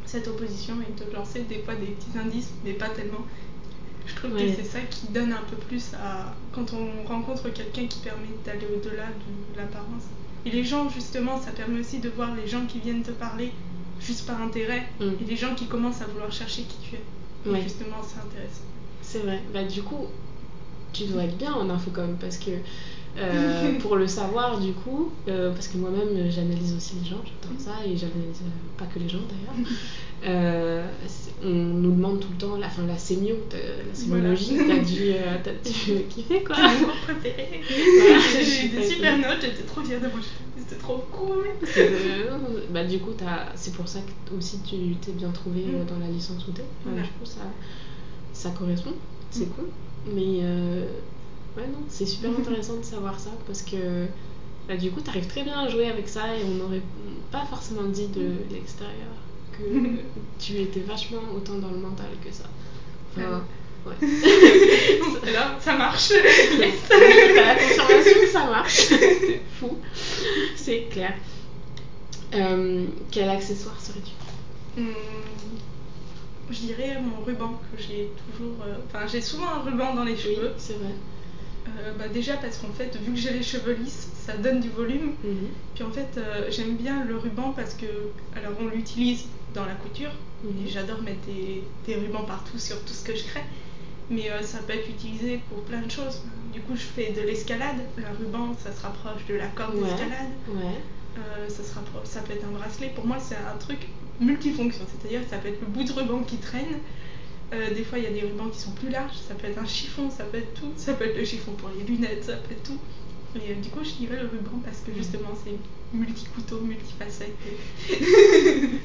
cette 0.06 0.28
opposition 0.28 0.74
et 0.82 0.92
de 1.04 1.12
lancer 1.12 1.40
des 1.40 1.58
fois 1.60 1.74
des 1.74 1.86
petits 1.86 2.16
indices, 2.18 2.50
mais 2.64 2.72
pas 2.72 2.88
tellement. 2.88 3.24
Je 4.06 4.14
trouve 4.16 4.32
Ouais. 4.34 4.46
que 4.46 4.56
c'est 4.56 4.64
ça 4.68 4.80
qui 4.80 5.06
donne 5.12 5.32
un 5.32 5.42
peu 5.50 5.56
plus 5.56 5.92
à. 5.94 6.34
Quand 6.52 6.66
on 6.74 7.06
rencontre 7.08 7.48
quelqu'un 7.50 7.86
qui 7.86 7.98
permet 8.00 8.28
d'aller 8.44 8.66
au-delà 8.74 9.06
de 9.06 9.56
l'apparence. 9.56 10.04
Et 10.46 10.50
les 10.50 10.62
gens, 10.64 10.88
justement, 10.90 11.40
ça 11.40 11.52
permet 11.52 11.80
aussi 11.80 11.98
de 12.00 12.10
voir 12.10 12.34
les 12.34 12.46
gens 12.46 12.66
qui 12.66 12.78
viennent 12.80 13.02
te 13.02 13.12
parler 13.12 13.50
juste 14.00 14.26
par 14.26 14.40
intérêt 14.42 14.82
Mm. 15.00 15.04
et 15.22 15.24
les 15.26 15.36
gens 15.36 15.54
qui 15.54 15.66
commencent 15.66 16.02
à 16.02 16.06
vouloir 16.06 16.30
chercher 16.30 16.62
qui 16.62 16.76
tu 16.90 16.96
es. 16.96 17.00
Et 17.58 17.62
justement, 17.62 17.96
c'est 18.02 18.18
intéressant. 18.20 18.64
C'est 19.02 19.18
vrai. 19.20 19.40
Bah, 19.52 19.64
du 19.64 19.82
coup, 19.82 20.06
tu 20.92 21.04
dois 21.06 21.24
être 21.24 21.36
bien 21.38 21.52
en 21.54 21.68
infocom 21.70 22.16
parce 22.20 22.36
que 22.38 22.50
euh, 23.18 23.78
pour 23.80 23.96
le 23.96 24.06
savoir, 24.06 24.58
du 24.60 24.72
coup, 24.72 25.10
euh, 25.28 25.52
parce 25.52 25.68
que 25.68 25.76
moi-même 25.78 26.30
j'analyse 26.30 26.74
aussi 26.76 26.94
les 27.02 27.08
gens, 27.08 27.22
j'adore 27.24 27.58
ça 27.60 27.84
et 27.86 27.96
j'analyse 27.96 28.42
euh, 28.42 28.78
pas 28.78 28.86
que 28.86 28.98
les 28.98 29.08
gens 29.08 29.20
d'ailleurs. 29.28 29.68
On 31.46 31.48
nous 31.50 31.90
demande 31.94 32.20
tout 32.20 32.28
le 32.32 32.38
temps 32.38 32.56
la, 32.56 32.70
fin, 32.70 32.86
la 32.86 32.96
sémio, 32.96 33.36
la 33.52 33.94
sémiologie, 33.94 34.56
Voilà. 34.56 34.74
t'as 34.76 34.82
dû, 34.82 35.12
t'as 35.44 35.70
dû 35.70 36.02
kiffer 36.08 36.42
quoi. 36.42 36.56
Préféré. 37.02 37.60
Voilà, 38.00 38.18
J'ai 38.42 38.66
eu 38.66 38.68
des 38.70 38.82
super 38.88 39.18
notes, 39.18 39.42
j'étais 39.42 39.64
trop 39.64 39.82
fière 39.82 40.00
de 40.00 40.06
moi. 40.06 40.20
C'était 40.56 40.80
trop 40.80 41.04
cool. 41.12 41.44
Bah, 42.70 42.84
du 42.84 42.98
coup, 43.00 43.10
c'est 43.56 43.74
pour 43.74 43.86
ça 43.86 43.98
que 44.00 44.34
aussi 44.34 44.60
tu 44.60 44.76
t'es 45.02 45.12
bien 45.12 45.28
trouvé 45.30 45.60
Mm. 45.60 45.84
dans 45.86 45.98
la 45.98 46.10
licence 46.10 46.46
où 46.48 46.52
t'es. 46.52 46.64
Voilà. 46.86 47.02
Du 47.02 47.08
coup, 47.08 47.24
ça, 47.26 47.40
ça 48.32 48.50
correspond, 48.58 48.92
c'est 49.30 49.44
Mm. 49.46 49.50
cool. 49.50 49.66
Mais 50.14 50.40
ouais, 51.56 51.66
non, 51.66 51.84
c'est 51.88 52.06
super 52.06 52.30
intéressant 52.30 52.76
de 52.76 52.84
savoir 52.84 53.18
ça 53.18 53.30
parce 53.46 53.62
que 53.62 54.06
bah, 54.68 54.76
du 54.76 54.90
coup, 54.90 55.00
t'arrives 55.00 55.26
très 55.26 55.42
bien 55.42 55.58
à 55.60 55.68
jouer 55.68 55.88
avec 55.88 56.08
ça 56.08 56.34
et 56.36 56.42
on 56.44 56.54
n'aurait 56.54 56.82
pas 57.30 57.44
forcément 57.46 57.84
dit 57.84 58.08
de 58.08 58.32
l'extérieur 58.50 59.12
que 59.52 59.62
tu 60.38 60.58
étais 60.60 60.80
vachement 60.80 61.20
autant 61.36 61.54
dans 61.58 61.70
le 61.70 61.78
mental 61.78 62.06
que 62.24 62.32
ça. 62.32 62.44
Enfin, 63.16 63.44
ouais. 63.86 63.94
Là, 65.32 65.56
ça 65.60 65.76
marche. 65.76 66.08
T'as 66.88 66.96
la 67.44 67.54
confirmation 67.56 68.20
que 68.20 68.28
ça 68.28 68.44
marche. 68.46 68.86
C'est 68.88 69.40
fou. 69.60 69.78
C'est 70.56 70.88
clair. 70.90 71.14
Euh, 72.34 72.86
quel 73.10 73.28
accessoire 73.28 73.80
serais-tu? 73.80 74.12
Hum, 74.80 74.92
je 76.50 76.58
dirais 76.58 77.00
mon 77.00 77.24
ruban 77.24 77.60
que 77.72 77.80
j'ai 77.80 78.10
toujours. 78.32 78.56
euh, 78.66 78.74
Enfin, 78.86 79.06
j'ai 79.06 79.20
souvent 79.20 79.48
un 79.48 79.60
ruban 79.60 79.94
dans 79.94 80.04
les 80.04 80.14
Oui, 80.14 80.18
cheveux. 80.18 80.52
c'est 80.58 80.74
vrai. 80.74 80.94
Euh, 81.78 81.92
bah, 81.98 82.08
déjà 82.08 82.34
parce 82.36 82.58
qu'en 82.58 82.72
fait, 82.72 82.96
vu 82.96 83.12
que 83.12 83.18
j'ai 83.18 83.32
les 83.32 83.42
cheveux 83.42 83.72
lisses, 83.74 84.08
ça 84.26 84.36
donne 84.36 84.60
du 84.60 84.68
volume. 84.70 85.12
Mhm. 85.24 85.48
Puis 85.74 85.84
en 85.84 85.90
fait, 85.90 86.08
euh, 86.18 86.46
j'aime 86.50 86.76
bien 86.76 87.04
le 87.04 87.16
ruban 87.16 87.52
parce 87.56 87.74
que, 87.74 87.86
alors 88.36 88.52
on 88.60 88.66
l'utilise 88.68 89.24
dans 89.54 89.64
la 89.66 89.74
couture, 89.74 90.10
Mhm. 90.44 90.66
et 90.66 90.70
j'adore 90.70 91.02
mettre 91.02 91.24
des, 91.26 91.62
des 91.86 91.94
rubans 91.96 92.24
partout 92.26 92.58
sur 92.58 92.80
tout 92.84 92.92
ce 92.92 93.04
que 93.04 93.16
je 93.16 93.24
crée, 93.24 93.42
mais 94.10 94.30
euh, 94.30 94.42
ça 94.42 94.58
peut 94.58 94.74
être 94.74 94.88
utilisé 94.88 95.40
pour 95.48 95.62
plein 95.64 95.80
de 95.82 95.90
choses. 95.90 96.22
Du 96.52 96.60
coup, 96.60 96.76
je 96.76 96.82
fais 96.82 97.10
de 97.12 97.20
l'escalade, 97.22 97.76
le 97.96 98.04
ruban, 98.18 98.54
ça 98.62 98.72
se 98.72 98.80
rapproche 98.82 99.26
de 99.28 99.34
la 99.34 99.46
corde 99.48 99.74
Ouais. 99.74 99.82
d'escalade, 99.88 100.30
Ouais. 100.48 100.78
Ça, 101.48 101.62
se 101.62 101.72
rapproche- 101.74 102.06
ça 102.06 102.20
peut 102.22 102.32
être 102.32 102.44
un 102.44 102.50
bracelet. 102.58 102.90
Pour 102.94 103.06
moi, 103.06 103.18
c'est 103.20 103.36
un 103.36 103.56
truc 103.58 103.86
multifonction, 104.20 104.84
c'est-à-dire 104.90 105.22
que 105.24 105.30
ça 105.30 105.36
peut 105.38 105.46
être 105.48 105.60
le 105.60 105.68
bout 105.68 105.84
de 105.84 105.92
ruban 105.92 106.20
qui 106.24 106.38
traîne. 106.38 106.78
Euh, 107.52 107.72
des 107.74 107.84
fois, 107.84 107.98
il 107.98 108.04
y 108.04 108.06
a 108.06 108.10
des 108.10 108.22
rubans 108.22 108.48
qui 108.50 108.58
sont 108.58 108.72
plus 108.72 108.88
larges, 108.90 109.16
ça 109.28 109.34
peut 109.34 109.46
être 109.46 109.58
un 109.58 109.66
chiffon, 109.66 110.10
ça 110.10 110.24
peut 110.24 110.38
être 110.38 110.54
tout, 110.54 110.72
ça 110.76 110.94
peut 110.94 111.04
être 111.04 111.16
le 111.16 111.24
chiffon 111.24 111.52
pour 111.52 111.68
les 111.68 111.84
lunettes, 111.84 112.24
ça 112.24 112.36
peut 112.36 112.52
être 112.52 112.62
tout. 112.64 112.78
Et 113.36 113.52
euh, 113.52 113.54
du 113.60 113.68
coup, 113.70 113.84
je 113.84 113.92
dirais 113.92 114.20
le 114.22 114.28
ruban 114.28 114.58
parce 114.64 114.80
que 114.80 114.92
justement, 114.92 115.30
c'est 115.44 115.58
multi-couteau, 115.92 116.60
multifacette. 116.60 117.36
et- 117.46 117.90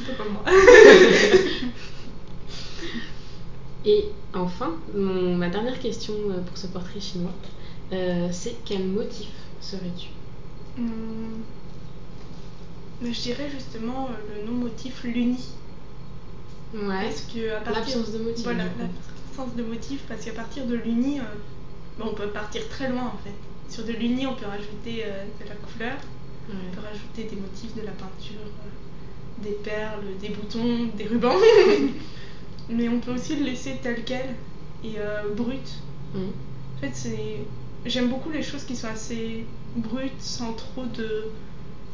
Un 0.00 0.04
peu 0.04 0.12
comme 0.14 0.32
moi. 0.32 0.44
Et 3.84 4.06
enfin, 4.34 4.74
mon- 4.94 5.36
ma 5.36 5.48
dernière 5.48 5.78
question 5.80 6.14
euh, 6.30 6.40
pour 6.42 6.56
ce 6.56 6.66
portrait 6.66 7.00
chinois, 7.00 7.34
euh, 7.92 8.28
c'est 8.32 8.56
quel 8.64 8.86
motif 8.86 9.28
serais-tu? 9.60 10.08
Hum, 10.78 11.44
mais 13.00 13.12
je 13.12 13.20
dirais 13.22 13.50
justement 13.50 14.08
le 14.28 14.44
non-motif 14.46 15.02
l'uni. 15.04 15.38
Ouais. 16.74 17.04
Parce 17.04 17.22
que 17.22 17.52
à 17.52 17.60
partir 17.60 17.96
L'absence 17.98 18.12
de 18.12 18.18
motif, 18.18 18.44
Voilà, 18.44 18.64
l'absence 18.64 19.56
de 19.56 19.62
motif, 19.62 20.00
parce 20.08 20.24
qu'à 20.24 20.32
partir 20.32 20.66
de 20.66 20.74
l'uni, 20.74 21.20
euh, 21.20 21.24
bon, 21.98 22.10
on 22.10 22.14
peut 22.14 22.28
partir 22.28 22.66
très 22.68 22.88
loin 22.88 23.12
en 23.14 23.18
fait. 23.24 23.34
Sur 23.68 23.84
de 23.84 23.92
l'uni, 23.92 24.26
on 24.26 24.34
peut 24.34 24.46
rajouter 24.46 25.04
euh, 25.04 25.24
de 25.40 25.48
la 25.48 25.54
couleur, 25.54 25.96
on 26.48 26.74
peut 26.74 26.80
rajouter 26.80 27.24
des 27.24 27.40
motifs, 27.40 27.74
de 27.74 27.82
la 27.82 27.92
peinture, 27.92 28.40
euh, 28.40 29.42
des 29.42 29.56
perles, 29.62 30.04
des 30.20 30.30
boutons, 30.30 30.90
des 30.96 31.04
rubans. 31.04 31.36
Mais 32.68 32.88
on 32.88 33.00
peut 33.00 33.14
aussi 33.14 33.36
le 33.36 33.44
laisser 33.44 33.78
tel 33.82 34.04
quel 34.04 34.34
et 34.84 34.96
brut. 35.36 35.82
En 36.14 36.80
fait, 36.80 36.90
c'est 36.94 37.38
j'aime 37.84 38.08
beaucoup 38.08 38.30
les 38.30 38.42
choses 38.42 38.64
qui 38.64 38.76
sont 38.76 38.88
assez 38.88 39.44
brutes, 39.76 40.20
sans 40.20 40.52
trop 40.52 40.84
de 40.86 41.26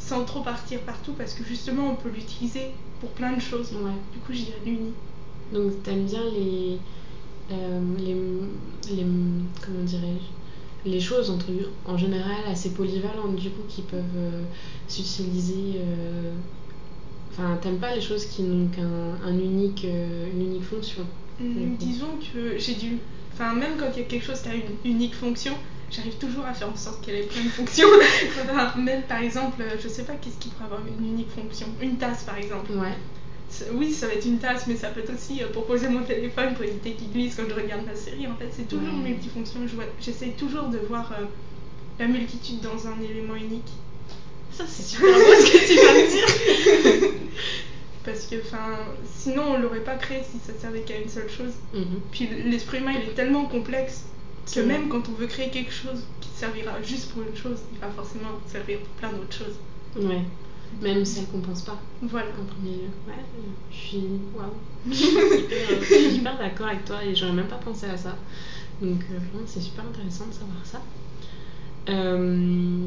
sans 0.08 0.24
trop 0.24 0.40
partir 0.42 0.80
partout, 0.80 1.12
parce 1.12 1.34
que 1.34 1.44
justement, 1.44 1.90
on 1.92 1.94
peut 1.96 2.08
l'utiliser 2.08 2.66
pour 3.00 3.10
plein 3.10 3.32
de 3.34 3.40
choses. 3.40 3.72
Ouais. 3.72 3.92
Du 4.12 4.18
coup, 4.20 4.32
je 4.32 4.44
dirais 4.46 4.62
l'uni. 4.64 4.92
Donc 5.52 5.82
t'aimes 5.82 6.04
bien 6.04 6.24
les, 6.32 6.78
euh, 7.52 7.80
les, 7.98 8.14
les 8.94 9.06
comment 9.64 9.84
dirais-je, 9.84 10.90
les 10.90 11.00
choses 11.00 11.30
entre 11.30 11.46
en 11.86 11.96
général 11.96 12.42
assez 12.50 12.70
polyvalentes 12.70 13.36
du 13.36 13.50
coup 13.50 13.62
qui 13.68 13.82
peuvent 13.82 14.02
euh, 14.16 14.42
s'utiliser. 14.88 15.76
euh, 15.76 16.32
Enfin, 17.30 17.56
t'aimes 17.62 17.78
pas 17.78 17.94
les 17.94 18.00
choses 18.00 18.26
qui 18.26 18.42
n'ont 18.42 18.66
qu'un 18.68 19.14
un 19.24 19.38
unique, 19.38 19.84
une 19.84 20.42
unique 20.42 20.64
fonction. 20.64 21.04
Hum. 21.40 21.76
Disons 21.78 22.18
que 22.32 22.58
j'ai 22.58 22.74
dû. 22.74 22.98
Enfin, 23.32 23.54
même 23.54 23.76
quand 23.78 23.86
il 23.94 24.00
y 24.00 24.02
a 24.02 24.06
quelque 24.06 24.24
chose 24.24 24.40
qui 24.40 24.48
a 24.48 24.54
une 24.54 24.74
unique 24.84 25.14
fonction, 25.14 25.54
j'arrive 25.90 26.14
toujours 26.16 26.44
à 26.46 26.54
faire 26.54 26.70
en 26.70 26.76
sorte 26.76 27.04
qu'elle 27.04 27.16
ait 27.16 27.22
plein 27.22 27.42
de 27.44 27.48
fonctions. 27.48 27.88
Même 28.76 29.02
par 29.02 29.22
exemple, 29.22 29.62
euh, 29.62 29.76
je 29.82 29.88
sais 29.88 30.04
pas 30.04 30.14
qu'est-ce 30.14 30.36
qui 30.38 30.48
pourrait 30.50 30.66
avoir 30.66 30.80
une 30.86 31.06
unique 31.06 31.30
fonction. 31.30 31.66
Une 31.80 31.96
tasse 31.96 32.24
par 32.24 32.36
exemple. 32.38 32.72
Ouais. 32.72 32.94
Oui, 33.72 33.92
ça 33.92 34.06
va 34.06 34.12
être 34.12 34.26
une 34.26 34.38
tasse, 34.38 34.66
mais 34.66 34.76
ça 34.76 34.88
peut 34.88 35.00
être 35.00 35.14
aussi 35.14 35.42
euh, 35.42 35.46
pour 35.52 35.64
poser 35.66 35.88
mon 35.88 36.02
téléphone, 36.02 36.54
pour 36.54 36.64
éviter 36.64 36.92
qu'il 36.92 37.10
glisse 37.10 37.34
quand 37.34 37.44
je 37.48 37.54
regarde 37.54 37.86
ma 37.86 37.94
série. 37.96 38.26
En 38.26 38.36
fait, 38.36 38.50
c'est 38.54 38.68
toujours 38.68 38.92
Ouais. 38.94 39.10
multifonction. 39.10 39.60
Je 39.66 39.74
vois- 39.74 39.84
J'essaye 40.00 40.32
toujours 40.32 40.64
de 40.68 40.78
voir 40.78 41.10
euh, 41.18 41.24
la 41.98 42.06
multitude 42.08 42.60
dans 42.60 42.86
un 42.86 43.00
élément 43.02 43.36
unique. 43.36 43.70
Ça 44.52 44.64
c'est 44.66 44.82
super 44.82 45.06
beau 45.14 45.34
ce 45.34 45.52
que 45.52 45.66
tu 45.66 45.74
viens 45.74 45.94
de 45.94 47.00
dire. 47.00 47.10
Parce 48.04 48.26
que, 48.26 48.36
enfin, 48.42 48.76
sinon 49.18 49.42
on 49.54 49.58
l'aurait 49.58 49.80
pas 49.84 49.96
créé 49.96 50.22
si 50.22 50.38
ça 50.46 50.58
servait 50.58 50.80
qu'à 50.80 50.98
une 50.98 51.08
seule 51.08 51.28
chose. 51.30 51.52
Mhm. 51.74 52.00
Puis 52.10 52.28
l'esprit 52.46 52.78
humain, 52.78 52.92
il 53.02 53.10
est 53.10 53.14
tellement 53.14 53.44
complexe 53.46 54.04
que 54.52 54.60
C'est 54.60 54.62
vrai. 54.62 54.78
même 54.78 54.88
quand 54.88 55.08
on 55.08 55.12
veut 55.12 55.26
créer 55.26 55.50
quelque 55.50 55.72
chose 55.72 56.04
qui 56.20 56.28
servira 56.30 56.80
juste 56.82 57.10
pour 57.12 57.22
une 57.22 57.36
chose, 57.36 57.58
il 57.72 57.78
va 57.78 57.88
forcément 57.90 58.30
servir 58.46 58.78
pour 58.80 58.94
plein 58.94 59.12
d'autres 59.12 59.32
choses. 59.36 59.58
Ouais. 59.96 60.22
Même 60.82 61.04
celle 61.04 61.26
qu'on 61.26 61.40
pense 61.40 61.62
pas 61.62 61.80
Voilà. 62.02 62.28
en 62.40 62.44
premier 62.44 62.72
lieu. 62.76 62.90
Ouais. 63.06 63.24
Je 63.70 63.76
suis 63.76 64.04
waouh. 64.34 64.52
Je 64.90 65.84
suis 65.84 66.16
hyper, 66.16 66.38
d'accord 66.38 66.66
avec 66.68 66.84
toi 66.84 67.02
et 67.04 67.14
j'aurais 67.14 67.32
même 67.32 67.48
pas 67.48 67.56
pensé 67.56 67.86
à 67.86 67.96
ça. 67.96 68.16
Donc 68.80 69.00
euh, 69.10 69.18
vraiment, 69.18 69.46
c'est 69.46 69.60
super 69.60 69.84
intéressant 69.86 70.26
de 70.26 70.32
savoir 70.32 70.64
ça. 70.64 70.80
Euh, 71.88 72.86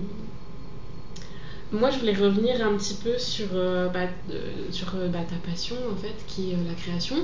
Moi, 1.71 1.89
je 1.89 1.99
voulais 1.99 2.13
revenir 2.15 2.65
un 2.65 2.75
petit 2.77 2.95
peu 2.95 3.17
sur, 3.17 3.47
euh, 3.53 3.87
bah, 3.89 4.07
euh, 4.29 4.71
sur 4.71 4.91
bah, 5.09 5.23
ta 5.27 5.35
passion, 5.49 5.75
en 5.91 5.95
fait, 5.95 6.15
qui 6.27 6.51
est 6.51 6.57
la 6.67 6.73
création. 6.75 7.15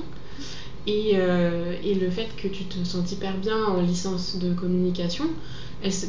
Et, 0.88 1.12
euh, 1.15 1.76
et 1.84 1.95
le 1.95 2.10
fait 2.10 2.30
que 2.38 2.47
tu 2.47 2.63
te 2.63 2.82
sens 2.86 3.12
hyper 3.12 3.38
bien 3.38 3.62
en 3.65 3.82
licence 3.82 4.38
de 4.38 4.54
communication. 4.54 5.26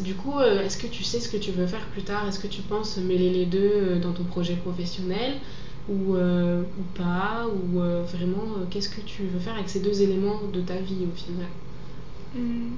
Du 0.05 0.15
coup, 0.15 0.39
euh, 0.39 0.63
est-ce 0.65 0.79
que 0.79 0.87
tu 0.87 1.03
sais 1.03 1.21
ce 1.21 1.29
que 1.29 1.37
tu 1.37 1.51
veux 1.51 1.67
faire 1.67 1.85
plus 1.89 2.03
tard? 2.03 2.27
Est-ce 2.29 2.39
que 2.39 2.47
tu 2.47 2.63
penses 2.63 2.97
mêler 2.97 3.31
les 3.31 3.47
deux 3.47 3.59
euh, 3.59 3.99
dans 3.99 4.13
ton 4.13 4.25
projet 4.25 4.55
professionnel 4.55 5.35
ou, 5.89 6.15
pas? 6.95 7.47
Ou 7.49 7.81
vraiment, 8.05 8.67
qu'est-ce 8.71 8.89
que 8.89 9.01
tu 9.01 9.23
veux 9.25 9.41
faire 9.41 9.55
avec 9.55 9.69
ces 9.69 9.81
deux 9.81 10.03
éléments 10.03 10.43
de 10.53 10.61
ta 10.61 10.77
vie 10.77 11.07
au 11.13 11.17
final? 11.17 11.49
Hmm. 12.35 12.77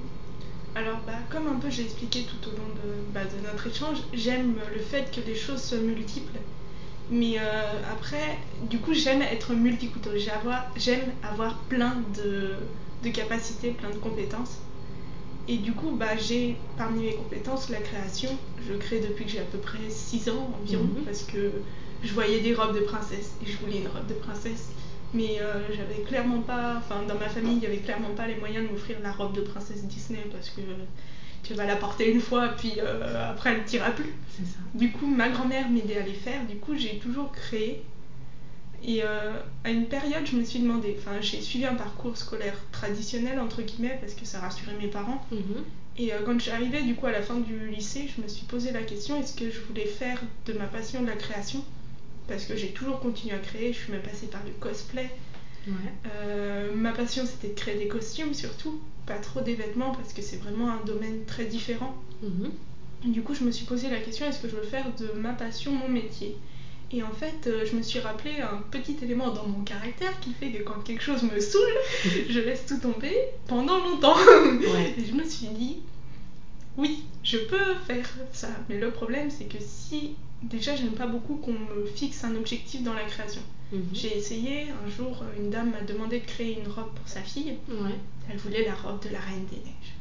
Alors, 0.73 0.99
bah, 1.05 1.19
comme 1.29 1.47
un 1.47 1.59
peu 1.59 1.69
j'ai 1.69 1.83
expliqué 1.83 2.23
tout 2.23 2.49
au 2.49 2.51
long 2.51 2.69
de, 2.69 3.13
bah, 3.13 3.25
de 3.25 3.45
notre 3.45 3.67
échange, 3.67 3.97
j'aime 4.13 4.55
le 4.73 4.79
fait 4.79 5.11
que 5.11 5.19
les 5.27 5.35
choses 5.35 5.61
soient 5.61 5.79
multiples. 5.79 6.39
Mais 7.11 7.37
après, 7.91 8.37
du 8.69 8.79
coup, 8.79 8.93
j'aime 8.93 9.21
être 9.21 9.53
multicouteau. 9.53 10.11
J'aime 10.77 11.11
avoir 11.23 11.57
plein 11.63 12.01
de, 12.15 12.53
de 13.03 13.09
capacités, 13.09 13.71
plein 13.71 13.89
de 13.89 13.97
compétences. 13.97 14.59
Et 15.47 15.57
du 15.57 15.73
coup, 15.73 15.91
bah, 15.91 16.15
j'ai 16.17 16.55
parmi 16.77 17.03
mes 17.03 17.15
compétences 17.15 17.69
la 17.69 17.79
création. 17.79 18.29
Je 18.67 18.73
crée 18.73 18.99
depuis 18.99 19.25
que 19.25 19.31
j'ai 19.31 19.39
à 19.39 19.43
peu 19.43 19.57
près 19.57 19.89
6 19.89 20.29
ans 20.29 20.53
environ, 20.61 20.83
mhm. 20.83 21.03
parce 21.03 21.23
que 21.23 21.51
je 22.03 22.13
voyais 22.13 22.39
des 22.39 22.53
robes 22.53 22.75
de 22.75 22.81
princesse 22.81 23.31
et 23.43 23.51
je 23.51 23.57
voulais 23.57 23.79
une 23.79 23.87
robe 23.87 24.07
de 24.07 24.13
princesse. 24.13 24.69
Mais 25.13 25.41
euh, 25.41 25.59
j'avais 25.75 26.03
clairement 26.03 26.41
pas, 26.41 26.75
enfin 26.77 27.03
dans 27.07 27.15
ma 27.15 27.27
famille, 27.27 27.55
il 27.55 27.59
n'y 27.59 27.65
avait 27.65 27.79
clairement 27.79 28.13
pas 28.15 28.27
les 28.27 28.35
moyens 28.35 28.65
de 28.65 28.71
m'offrir 28.71 28.97
la 29.03 29.11
robe 29.11 29.33
de 29.33 29.41
princesse 29.41 29.83
Disney 29.83 30.23
parce 30.31 30.49
que 30.51 30.61
tu 31.43 31.53
vas 31.53 31.65
la 31.65 31.75
porter 31.75 32.11
une 32.11 32.21
fois, 32.21 32.49
puis 32.49 32.73
euh, 32.77 33.31
après 33.31 33.51
elle 33.51 33.61
ne 33.61 33.65
t'ira 33.65 33.91
plus. 33.91 34.13
C'est 34.29 34.45
ça. 34.45 34.59
Du 34.73 34.91
coup, 34.91 35.07
ma 35.07 35.29
grand-mère 35.29 35.69
m'aidait 35.69 35.97
à 35.97 36.05
les 36.05 36.13
faire. 36.13 36.45
Du 36.45 36.57
coup, 36.57 36.75
j'ai 36.75 36.99
toujours 36.99 37.31
créé 37.31 37.83
et 38.83 39.03
euh, 39.03 39.33
à 39.63 39.69
une 39.69 39.85
période, 39.85 40.25
je 40.25 40.35
me 40.35 40.43
suis 40.43 40.59
demandé, 40.59 40.95
enfin, 40.97 41.21
j'ai 41.21 41.39
suivi 41.41 41.65
un 41.65 41.75
parcours 41.75 42.17
scolaire 42.17 42.57
traditionnel, 42.71 43.39
entre 43.39 43.61
guillemets, 43.61 43.97
parce 44.01 44.13
que 44.13 44.25
ça 44.25 44.39
rassurait 44.39 44.75
mes 44.79 44.87
parents. 44.87 45.23
Mhm. 45.31 45.63
Et 45.97 46.13
euh, 46.13 46.19
quand 46.25 46.33
je 46.33 46.43
suis 46.43 46.51
arrivée, 46.51 46.81
du 46.81 46.95
coup, 46.95 47.05
à 47.05 47.11
la 47.11 47.21
fin 47.21 47.35
du 47.35 47.69
lycée, 47.69 48.09
je 48.15 48.21
me 48.21 48.27
suis 48.27 48.45
posé 48.45 48.71
la 48.71 48.81
question 48.81 49.19
est-ce 49.19 49.35
que 49.35 49.51
je 49.51 49.59
voulais 49.61 49.85
faire 49.85 50.19
de 50.47 50.53
ma 50.53 50.65
passion 50.65 51.01
de 51.01 51.07
la 51.07 51.15
création? 51.15 51.63
Parce 52.27 52.45
que 52.45 52.55
j'ai 52.55 52.69
toujours 52.69 52.99
continué 52.99 53.35
à 53.35 53.39
créer, 53.39 53.71
je 53.73 53.79
suis 53.79 53.91
même 53.91 54.01
passée 54.01 54.27
par 54.27 54.41
le 54.45 54.51
cosplay. 54.59 55.09
Euh, 55.67 56.73
ma 56.73 56.91
passion, 56.91 57.23
c'était 57.25 57.53
de 57.53 57.59
créer 57.59 57.75
des 57.75 57.87
costumes 57.87 58.33
surtout, 58.33 58.79
pas 59.05 59.17
trop 59.17 59.41
des 59.41 59.55
vêtements, 59.55 59.93
parce 59.93 60.13
que 60.13 60.21
c'est 60.21 60.37
vraiment 60.37 60.69
un 60.71 60.83
domaine 60.85 61.23
très 61.25 61.45
différent. 61.45 61.95
Mhm. 62.23 62.51
Du 63.11 63.21
coup, 63.23 63.33
je 63.33 63.43
me 63.43 63.51
suis 63.51 63.65
posé 63.65 63.89
la 63.89 63.99
question 63.99 64.27
est-ce 64.27 64.39
que 64.39 64.47
je 64.47 64.55
veux 64.55 64.63
faire 64.63 64.85
de 64.99 65.11
ma 65.19 65.33
passion 65.33 65.71
mon 65.71 65.89
métier? 65.89 66.35
Et 66.93 67.03
en 67.03 67.11
fait, 67.11 67.47
euh, 67.47 67.65
je 67.65 67.75
me 67.75 67.81
suis 67.81 67.99
rappelé 67.99 68.41
un 68.41 68.61
petit 68.69 68.97
élément 69.01 69.29
dans 69.31 69.47
mon 69.47 69.63
caractère 69.63 70.19
qui 70.19 70.33
fait 70.33 70.51
que 70.51 70.61
quand 70.61 70.83
quelque 70.83 71.01
chose 71.01 71.23
me 71.23 71.39
saoule, 71.39 71.61
je 72.29 72.39
laisse 72.39 72.65
tout 72.65 72.79
tomber 72.79 73.15
pendant 73.47 73.77
longtemps. 73.77 74.17
Et 74.97 75.05
je 75.05 75.13
me 75.13 75.23
suis 75.23 75.47
dit, 75.47 75.77
oui, 76.77 77.03
je 77.23 77.37
peux 77.37 77.75
faire 77.85 78.09
ça. 78.31 78.49
Mais 78.69 78.79
le 78.79 78.91
problème, 78.91 79.29
c'est 79.29 79.45
que 79.45 79.57
si. 79.59 80.15
Déjà, 80.43 80.75
j'aime 80.75 80.93
pas 80.93 81.05
beaucoup 81.05 81.35
qu'on 81.35 81.53
me 81.53 81.85
fixe 81.85 82.23
un 82.23 82.35
objectif 82.35 82.81
dans 82.81 82.93
la 82.93 83.03
création. 83.03 83.43
Mhm. 83.71 83.83
J'ai 83.93 84.17
essayé, 84.17 84.67
un 84.85 84.89
jour, 84.89 85.23
une 85.37 85.51
dame 85.51 85.71
m'a 85.71 85.81
demandé 85.81 86.19
de 86.19 86.25
créer 86.25 86.59
une 86.59 86.67
robe 86.67 86.91
pour 86.95 87.07
sa 87.07 87.21
fille. 87.21 87.57
Elle 88.29 88.37
voulait 88.37 88.65
la 88.65 88.73
robe 88.73 89.03
de 89.03 89.09
la 89.09 89.19
Reine 89.19 89.45
des 89.45 89.57
Neiges 89.57 89.95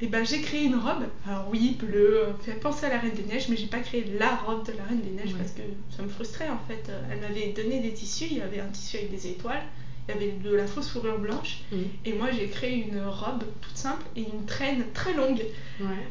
et 0.00 0.06
ben 0.06 0.24
j'ai 0.24 0.40
créé 0.40 0.64
une 0.64 0.76
robe. 0.76 1.04
Alors 1.26 1.48
oui, 1.50 1.76
bleu, 1.78 2.26
fait 2.42 2.52
penser 2.52 2.86
à 2.86 2.90
la 2.90 2.98
Reine 2.98 3.14
des 3.14 3.24
Neiges, 3.24 3.48
mais 3.48 3.56
j'ai 3.56 3.66
pas 3.66 3.80
créé 3.80 4.04
la 4.18 4.36
robe 4.36 4.64
de 4.66 4.72
la 4.72 4.84
Reine 4.84 5.00
des 5.00 5.10
Neiges 5.10 5.34
parce 5.36 5.50
que 5.50 5.62
ça 5.96 6.02
me 6.02 6.08
frustrait 6.08 6.48
en 6.48 6.58
fait. 6.68 6.90
Elle 7.10 7.20
m'avait 7.20 7.52
donné 7.52 7.80
des 7.80 7.92
tissus, 7.92 8.26
il 8.30 8.38
y 8.38 8.40
avait 8.40 8.60
un 8.60 8.68
tissu 8.68 8.98
avec 8.98 9.10
des 9.10 9.26
étoiles, 9.26 9.62
il 10.08 10.14
y 10.14 10.16
avait 10.16 10.32
de 10.32 10.54
la 10.54 10.66
fausse 10.66 10.88
fourrure 10.90 11.18
blanche, 11.18 11.58
et 12.04 12.12
moi 12.14 12.28
j'ai 12.30 12.48
créé 12.48 12.76
une 12.76 13.00
robe 13.00 13.44
toute 13.60 13.76
simple 13.76 14.06
et 14.16 14.22
une 14.22 14.46
traîne 14.46 14.84
très 14.94 15.12
longue. 15.12 15.44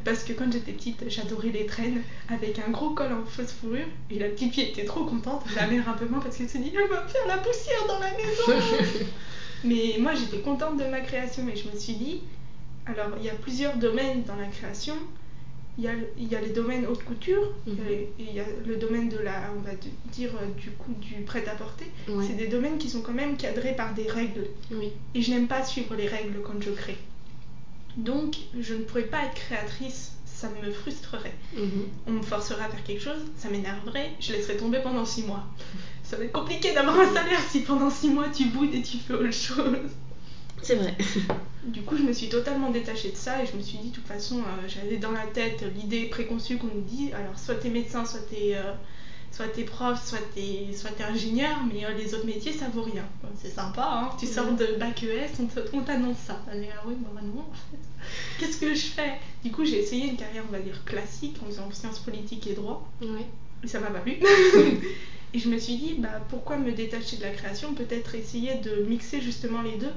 Parce 0.06 0.24
que 0.24 0.34
quand 0.34 0.52
j'étais 0.52 0.74
petite, 0.74 1.06
j'adorais 1.10 1.50
les 1.50 1.66
traînes 1.66 2.02
avec 2.30 2.60
un 2.60 2.70
gros 2.70 2.92
col 2.92 3.12
en 3.12 3.26
fausse 3.26 3.54
fourrure, 3.54 3.88
et 4.12 4.20
la 4.20 4.30
petite 4.30 4.54
fille 4.54 4.66
était 4.66 4.86
trop 4.86 5.06
contente, 5.06 5.44
la 5.56 5.68
mère 5.68 5.90
un 5.90 5.94
peu 5.94 6.06
moins 6.06 6.20
parce 6.20 6.38
qu'elle 6.38 6.50
se 6.50 6.58
dit 6.58 6.72
elle 6.76 6.90
va 6.90 7.04
me 7.04 7.08
faire 7.08 7.28
la 7.28 7.38
poussière 7.38 7.88
dans 7.88 8.00
la 8.00 8.12
maison. 8.12 9.06
mais 9.64 9.96
moi 10.00 10.14
j'étais 10.14 10.40
contente 10.40 10.78
de 10.78 10.86
ma 10.86 11.02
création 11.02 11.48
et 11.48 11.56
je 11.56 11.68
me 11.68 11.76
suis 11.76 11.94
dit 11.94 12.22
alors, 12.90 13.10
il 13.18 13.26
y 13.26 13.30
a 13.30 13.34
plusieurs 13.34 13.76
domaines 13.76 14.24
dans 14.24 14.36
la 14.36 14.48
création. 14.48 14.96
Il 15.78 15.84
y 15.84 15.88
a, 15.88 15.92
il 16.18 16.28
y 16.28 16.36
a 16.36 16.42
les 16.42 16.50
domaines 16.50 16.88
haute 16.88 17.04
couture, 17.04 17.54
mhm. 17.68 17.78
et, 17.90 18.10
il 18.20 18.34
y 18.34 18.40
a 18.40 18.46
le 18.66 18.78
domaine 18.78 19.10
de 19.10 19.18
la, 19.18 19.52
on 19.56 19.62
va 19.62 19.72
dire, 20.12 20.32
euh, 20.42 20.48
du 20.60 20.72
coup, 20.72 20.94
du 21.00 21.22
prêt-à-porter. 21.22 21.86
C'est 22.26 22.36
des 22.36 22.48
domaines 22.48 22.78
qui 22.78 22.90
sont 22.90 23.02
quand 23.02 23.14
même 23.14 23.38
cadrés 23.38 23.76
par 23.76 23.94
des 23.94 24.08
règles. 24.08 24.48
Et 25.14 25.22
je 25.22 25.32
n'aime 25.32 25.48
pas 25.48 25.64
suivre 25.64 25.96
les 25.96 26.08
règles 26.08 26.42
quand 26.44 26.62
je 26.62 26.72
crée. 26.72 26.98
Donc, 27.98 28.38
je 28.60 28.76
ne 28.76 28.82
pourrais 28.82 29.04
pas 29.04 29.24
être 29.26 29.34
créatrice, 29.34 30.14
ça 30.26 30.50
me 30.50 30.72
frustrerait. 30.72 31.34
Mhm. 31.56 31.70
On 32.08 32.12
me 32.12 32.22
forcerait 32.22 32.64
à 32.64 32.70
faire 32.70 32.84
quelque 32.84 33.02
chose, 33.02 33.22
ça 33.38 33.50
m'énerverait, 33.50 34.12
je 34.20 34.34
laisserais 34.34 34.58
tomber 34.58 34.80
pendant 34.82 35.06
six 35.06 35.24
mois. 35.24 35.44
Ça 36.04 36.16
va 36.16 36.24
être 36.24 36.32
compliqué 36.32 36.74
d'avoir 36.74 37.00
un 37.00 37.14
salaire 37.14 37.42
si 37.50 37.62
pendant 37.62 37.90
six 37.90 38.10
mois 38.10 38.30
tu 38.30 38.46
boudes 38.46 38.74
et 38.74 38.82
tu 38.82 38.98
fais 38.98 39.14
autre 39.14 39.32
chose. 39.32 39.90
C'est 40.62 40.76
vrai. 40.76 40.96
Du 41.68 41.82
coup, 41.82 41.98
je 41.98 42.04
me 42.04 42.14
suis 42.14 42.30
totalement 42.30 42.70
détachée 42.70 43.12
de 43.12 43.18
ça 43.18 43.44
et 43.44 43.46
je 43.46 43.58
me 43.58 43.62
suis 43.62 43.78
dit, 43.80 43.90
de 43.90 43.96
toute 43.96 44.08
façon, 44.08 44.38
euh, 44.40 44.68
j'avais 44.70 44.96
dans 44.98 45.12
la 45.12 45.26
tête 45.26 45.66
l'idée 45.76 46.06
préconçue 46.06 46.58
qu'on 46.58 46.68
nous 46.68 46.82
dit 46.82 47.12
alors, 47.12 47.38
soit 47.38 47.56
t'es 47.56 47.70
médecin, 47.70 48.06
soit 48.06 48.22
t'es 48.30 48.54
euh, 48.56 48.72
soit 49.32 49.48
t'es 49.48 49.64
prof, 49.64 50.02
soit 50.02 50.22
t'es 50.34 50.74
soit 50.74 50.92
es 50.98 51.04
ingénieur, 51.04 51.58
mais 51.72 51.84
euh, 51.84 51.94
les 51.94 52.14
autres 52.14 52.26
métiers, 52.26 52.54
ça 52.54 52.70
vaut 52.70 52.84
rien. 52.84 53.04
c'est 53.36 53.50
sympa, 53.50 53.86
hein 53.86 54.10
tu 54.18 54.28
sors 54.28 54.54
de 54.54 54.78
bac 54.80 55.04
ES, 55.04 55.42
on 55.74 55.82
t'annonce 55.82 56.18
ça. 56.20 56.40
Ah 56.48 56.54
oui, 56.88 56.96
bah 57.02 57.22
non, 57.22 57.42
en 57.42 57.54
fait. 57.54 57.78
Qu'est-ce 58.40 58.62
que 58.62 58.74
je 58.74 58.86
fais? 58.86 59.16
Du 59.44 59.52
coup, 59.52 59.66
j'ai 59.66 59.80
essayé 59.80 60.08
une 60.08 60.16
carrière, 60.16 60.44
on 60.48 60.52
va 60.52 60.60
dire, 60.60 60.86
classique 60.86 61.36
en 61.44 61.48
faisant 61.48 61.70
sciences 61.72 62.00
politiques 62.00 62.48
et 62.48 62.54
droit. 62.54 62.88
Oui. 63.02 63.26
Et 63.64 63.68
ça 63.68 63.82
m'a 63.82 63.90
pas 63.90 64.00
plu. 64.00 64.14
et 65.34 65.40
je 65.40 65.50
me 65.50 65.60
suis 65.60 65.76
dit, 65.76 65.96
bah, 65.98 66.22
pourquoi 66.30 66.58
me 66.58 66.72
détacher 66.72 67.18
de 67.18 67.24
la 67.24 67.32
création? 67.32 67.74
Peut-être 67.74 68.16
essayer 68.16 68.56
de 68.56 68.84
mixer 68.84 69.20
justement 69.20 69.62
les 69.62 69.78
deux 69.78 69.92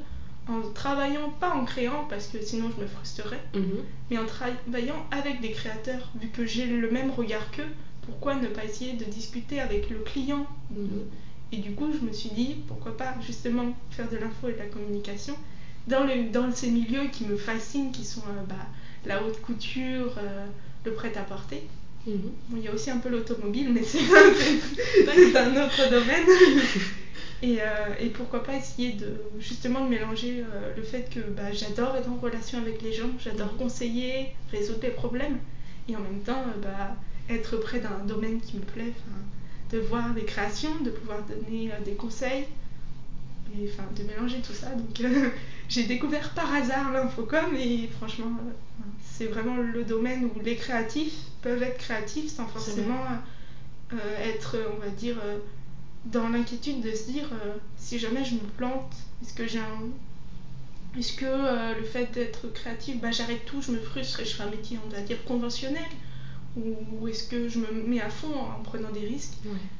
en 0.48 0.60
travaillant, 0.74 1.30
pas 1.38 1.50
en 1.50 1.64
créant 1.64 2.04
parce 2.08 2.26
que 2.26 2.42
sinon 2.42 2.70
je 2.76 2.82
me 2.82 2.86
frustrerais, 2.86 3.40
mhm. 3.54 3.84
mais 4.10 4.18
en 4.18 4.26
travaillant 4.26 5.06
avec 5.10 5.40
des 5.40 5.52
créateurs, 5.52 6.10
vu 6.20 6.28
que 6.28 6.46
j'ai 6.46 6.66
le 6.66 6.90
même 6.90 7.10
regard 7.10 7.50
qu'eux, 7.50 7.68
pourquoi 8.02 8.34
ne 8.34 8.48
pas 8.48 8.64
essayer 8.64 8.94
de 8.94 9.04
discuter 9.04 9.60
avec 9.60 9.90
le 9.90 9.98
client. 9.98 10.46
Et 11.52 11.58
du 11.58 11.72
coup, 11.72 11.92
je 11.92 12.04
me 12.06 12.12
suis 12.12 12.30
dit, 12.30 12.56
pourquoi 12.68 12.96
pas 12.96 13.14
justement 13.24 13.74
faire 13.90 14.08
de 14.08 14.16
l'info 14.16 14.48
et 14.48 14.52
de 14.52 14.58
la 14.58 14.66
communication 14.66 15.36
dans, 15.86 16.04
le, 16.04 16.30
dans 16.30 16.52
ces 16.52 16.70
milieux 16.70 17.08
qui 17.12 17.24
me 17.24 17.36
fascinent, 17.36 17.90
qui 17.90 18.04
sont 18.04 18.20
euh, 18.20 18.42
bah, 18.48 18.66
la 19.06 19.22
haute 19.22 19.40
couture, 19.40 20.14
euh, 20.18 20.46
le 20.84 20.92
prêt-à-porter. 20.92 21.62
Mhm. 22.06 22.32
il 22.56 22.62
y 22.62 22.68
a 22.68 22.72
aussi 22.72 22.90
un 22.90 22.98
peu 22.98 23.10
l'automobile, 23.10 23.72
mais 23.72 23.82
c'est 23.82 23.98
un 23.98 25.64
autre 25.64 25.90
domaine. 25.90 26.26
Euh, 27.42 27.94
et, 27.98 28.10
pourquoi 28.10 28.42
pas 28.42 28.54
essayer 28.54 28.92
de 28.92 29.22
justement 29.38 29.84
de 29.84 29.90
mélanger 29.90 30.42
euh, 30.42 30.74
le 30.76 30.82
fait 30.82 31.08
que 31.08 31.20
bah, 31.20 31.52
j'adore 31.52 31.96
être 31.96 32.10
en 32.10 32.16
relation 32.16 32.58
avec 32.58 32.82
les 32.82 32.92
gens, 32.92 33.08
j'adore 33.18 33.56
conseiller, 33.56 34.34
résoudre 34.52 34.80
des 34.80 34.90
problèmes, 34.90 35.38
et 35.88 35.96
en 35.96 36.00
même 36.00 36.20
temps 36.20 36.42
euh, 36.42 36.60
bah, 36.60 36.96
être 37.30 37.56
près 37.56 37.80
d'un 37.80 38.04
domaine 38.06 38.40
qui 38.40 38.58
me 38.58 38.62
plaît, 38.62 38.92
de 39.70 39.78
voir 39.78 40.12
des 40.12 40.24
créations, 40.24 40.80
de 40.84 40.90
pouvoir 40.90 41.20
donner 41.22 41.70
des 41.84 41.94
conseils, 41.94 42.46
et 43.58 43.70
enfin 43.72 43.84
de 43.96 44.02
mélanger 44.02 44.40
tout 44.42 44.52
ça. 44.52 44.74
Donc 44.74 45.10
j'ai 45.68 45.84
découvert 45.84 46.30
par 46.34 46.52
hasard 46.52 46.92
l'infocom 46.92 47.54
et 47.56 47.88
franchement 47.96 48.32
c'est 49.02 49.26
vraiment 49.26 49.56
le 49.56 49.84
domaine 49.84 50.26
où 50.26 50.40
les 50.40 50.56
créatifs 50.56 51.16
peuvent 51.40 51.62
être 51.62 51.78
créatifs 51.78 52.30
sans 52.30 52.46
forcément 52.46 53.02
être, 54.22 54.56
on 54.76 54.84
va 54.84 54.90
dire, 54.90 55.16
dans 56.06 56.28
l'inquiétude 56.28 56.80
de 56.82 56.92
se 56.92 57.10
dire 57.10 57.28
euh, 57.32 57.54
si 57.76 57.98
jamais 57.98 58.24
je 58.24 58.34
me 58.34 58.40
plante, 58.56 58.94
est-ce 59.22 59.34
que 59.34 59.46
j'ai 59.46 59.58
un. 59.58 59.88
Est-ce 60.98 61.12
que 61.12 61.24
euh, 61.26 61.74
le 61.76 61.84
fait 61.84 62.12
d'être 62.12 62.48
créatif, 62.52 63.00
bah, 63.00 63.12
j'arrête 63.12 63.44
tout, 63.44 63.62
je 63.62 63.70
me 63.70 63.78
frustre 63.78 64.20
et 64.20 64.24
je 64.24 64.34
fais 64.34 64.42
un 64.42 64.50
métier, 64.50 64.78
on 64.84 64.88
va 64.88 65.00
dire, 65.02 65.22
conventionnel? 65.24 65.84
Ou, 66.56 67.06
est-ce 67.06 67.28
que 67.28 67.48
je 67.48 67.60
me 67.60 67.70
mets 67.86 68.00
à 68.00 68.10
fond 68.10 68.34
en 68.34 68.60
prenant 68.64 68.90
des 68.90 69.06
risques? 69.06 69.34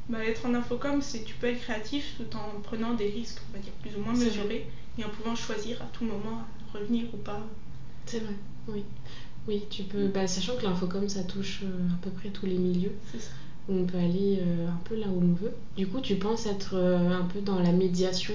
Bah, 0.09 0.25
Être 0.25 0.47
en 0.47 0.55
infocom, 0.55 1.03
c'est 1.03 1.25
tu 1.25 1.35
peux 1.35 1.49
être 1.49 1.61
créatif 1.63 2.15
tout 2.17 2.37
en 2.37 2.61
prenant 2.61 2.95
des 2.95 3.09
risques, 3.09 3.41
on 3.51 3.57
va 3.57 3.59
dire, 3.59 3.73
plus 3.83 3.97
ou 3.97 4.01
moins 4.01 4.13
mesurés, 4.13 4.67
et 4.99 5.05
en 5.05 5.09
pouvant 5.09 5.35
choisir 5.35 5.83
à 5.83 5.87
tout 5.87 6.05
moment 6.05 6.45
revenir 6.73 7.07
ou 7.13 7.17
pas. 7.17 7.45
C'est 8.07 8.21
vrai, 8.21 8.35
oui. 8.69 8.85
Oui, 9.49 9.65
tu 9.69 9.83
peux, 9.83 10.07
bah, 10.07 10.29
sachant 10.29 10.57
que 10.57 10.63
l'infocom, 10.63 11.09
ça 11.09 11.25
touche 11.25 11.63
euh, 11.65 11.89
à 11.93 11.97
peu 12.03 12.11
près 12.11 12.29
tous 12.29 12.47
les 12.47 12.59
milieux. 12.59 12.93
C'est 13.11 13.21
ça 13.21 13.31
on 13.71 13.85
peut 13.85 13.99
aller 13.99 14.41
euh, 14.41 14.69
un 14.69 14.81
peu 14.85 14.97
là 14.97 15.07
où 15.09 15.23
on 15.23 15.35
veut. 15.35 15.53
Du 15.77 15.87
coup, 15.87 16.01
tu 16.01 16.17
penses 16.17 16.47
être 16.47 16.75
euh, 16.75 17.11
un 17.11 17.25
peu 17.25 17.41
dans 17.41 17.61
la 17.61 17.73
médiation, 17.73 18.35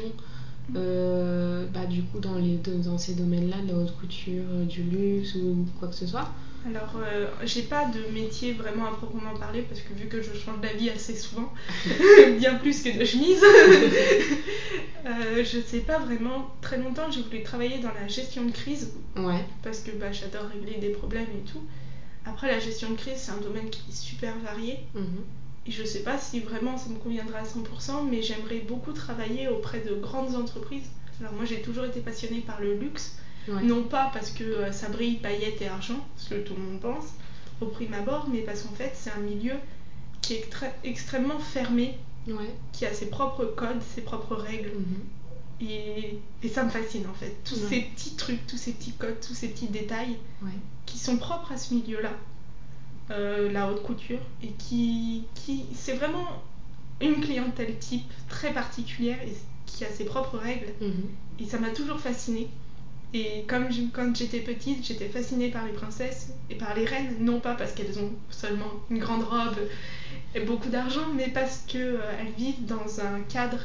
euh, 0.76 1.66
bah, 1.74 1.86
du 1.86 2.04
coup, 2.04 2.20
dans, 2.20 2.36
les, 2.36 2.58
dans 2.58 2.98
ces 2.98 3.14
domaines-là, 3.14 3.58
de 3.64 3.72
la 3.72 3.78
haute 3.78 3.96
couture, 4.00 4.44
du 4.68 4.84
luxe 4.84 5.36
ou 5.36 5.66
quoi 5.80 5.90
que 5.90 5.96
ce 5.96 6.08
soit? 6.08 6.30
Alors, 6.68 6.98
j'ai 7.44 7.62
pas 7.62 7.86
de 7.86 8.12
métier 8.12 8.54
vraiment 8.54 8.86
à 8.86 8.92
proprement 8.92 9.36
parler 9.38 9.62
parce 9.62 9.82
que 9.82 9.94
vu 9.94 10.08
que 10.08 10.24
je 10.24 10.34
change 10.34 10.60
d'avis 10.62 10.90
assez 10.90 11.14
souvent, 11.14 11.54
bien 12.40 12.56
plus 12.56 12.82
que 12.82 12.98
de 12.98 13.06
chemise, 13.06 13.40
je 15.06 15.60
sais 15.60 15.82
pas 15.82 16.00
vraiment. 16.00 16.48
Très 16.62 16.80
longtemps, 16.80 17.12
j'ai 17.12 17.22
voulu 17.22 17.44
travailler 17.44 17.78
dans 17.78 17.94
la 17.94 18.08
gestion 18.08 18.46
de 18.46 18.52
crise. 18.52 18.90
Ouais. 19.16 19.46
Parce 19.62 19.82
que 19.82 19.92
bah, 19.92 20.12
j'adore 20.12 20.50
régler 20.50 20.80
des 20.80 20.90
problèmes 20.90 21.28
et 21.38 21.52
tout. 21.52 21.62
Après, 22.26 22.48
la 22.48 22.60
gestion 22.60 22.90
de 22.92 22.96
crise, 22.96 23.18
c'est 23.18 23.32
un 23.32 23.38
domaine 23.38 23.70
qui 23.70 23.82
est 23.90 23.94
super 23.94 24.38
varié. 24.40 24.80
Mhm. 24.96 25.24
Et 25.68 25.72
je 25.72 25.84
sais 25.84 26.04
pas 26.04 26.18
si 26.20 26.40
vraiment 26.42 26.78
ça 26.78 26.90
me 26.90 26.96
conviendra 26.98 27.40
à 27.40 27.44
100%, 27.46 28.04
mais 28.04 28.22
j'aimerais 28.22 28.60
beaucoup 28.60 28.92
travailler 28.94 29.48
auprès 29.48 29.80
de 29.82 29.96
grandes 29.96 30.36
entreprises. 30.36 30.90
Alors 31.20 31.34
moi 31.34 31.46
j'ai 31.46 31.62
toujours 31.62 31.86
été 31.86 32.02
passionnée 32.02 32.42
par 32.42 32.62
le 32.62 32.76
luxe, 32.76 33.16
Ouais. 33.48 33.62
non 33.64 33.84
pas 33.84 34.10
parce 34.14 34.32
que 34.32 34.44
euh, 34.44 34.72
ça 34.72 34.90
brille 34.90 35.16
paillettes 35.18 35.62
et 35.62 35.68
argent, 35.68 36.04
ce 36.18 36.30
que 36.30 36.36
tout 36.40 36.56
le 36.56 36.62
monde 36.62 36.80
pense, 36.82 37.06
au 37.62 37.68
prime 37.68 37.94
abord, 37.94 38.28
mais 38.32 38.40
parce 38.42 38.62
qu'en 38.64 38.74
fait 38.76 38.92
c'est 38.96 39.12
un 39.12 39.20
milieu 39.22 39.54
qui 40.22 40.34
est 40.34 40.50
extrêmement 40.84 41.40
fermé, 41.40 41.96
Ouais. 42.28 42.54
qui 42.74 42.86
a 42.86 42.94
ses 42.94 43.06
propres 43.08 43.46
codes, 43.46 43.82
ses 43.96 44.02
propres 44.02 44.36
règles. 44.36 44.70
Mhm. 44.76 45.04
Et, 45.62 46.20
et 46.44 46.50
ça 46.50 46.64
me 46.64 46.70
fascine 46.70 47.06
en 47.10 47.14
fait. 47.14 47.34
Tous 47.46 47.56
Ouais. 47.64 47.70
ces 47.70 47.82
petits 47.82 48.16
trucs, 48.16 48.46
tous 48.48 48.58
ces 48.58 48.74
petits 48.74 48.92
codes, 48.92 49.20
tous 49.26 49.34
ces 49.34 49.48
petits 49.50 49.68
détails 49.68 50.18
Ouais. 50.42 50.50
qui 50.86 50.98
sont 51.00 51.18
propres 51.18 51.52
à 51.54 51.58
ce 51.58 51.74
milieu-là, 51.74 52.12
euh, 53.12 53.52
la 53.52 53.70
haute 53.72 53.82
couture, 53.84 54.20
et 54.44 54.50
qui, 54.58 55.24
qui 55.36 55.66
c'est 55.74 55.94
vraiment 55.94 56.28
une 57.02 57.22
clientèle 57.22 57.78
type 57.78 58.12
très 58.30 58.52
particulière 58.54 59.18
et 59.24 59.34
qui 59.66 59.86
a 59.86 59.90
ses 59.90 60.06
propres 60.06 60.38
règles. 60.38 60.68
Mhm. 60.82 61.10
Et 61.40 61.46
ça 61.46 61.58
m'a 61.60 61.70
toujours 61.70 62.00
fascinée. 62.00 62.48
Et 63.14 63.44
comme 63.48 63.72
je- 63.72 63.84
quand 63.94 64.14
j'étais 64.16 64.40
petite, 64.40 64.86
j'étais 64.86 65.08
fascinée 65.08 65.50
par 65.50 65.66
les 65.66 65.72
princesses 65.72 66.34
et 66.50 66.56
par 66.56 66.76
les 66.76 66.86
reines, 66.86 67.16
non 67.22 67.40
pas 67.40 67.54
parce 67.56 67.72
qu'elles 67.74 67.98
ont 68.00 68.12
seulement 68.30 68.72
une 68.90 69.00
grande 69.00 69.24
robe 69.24 69.58
et 70.34 70.42
beaucoup 70.42 70.68
d'argent, 70.70 71.08
mais 71.16 71.30
parce 71.30 71.60
qu'elles 71.68 72.34
vivent 72.38 72.66
dans 72.66 73.00
un 73.00 73.22
cadre 73.22 73.60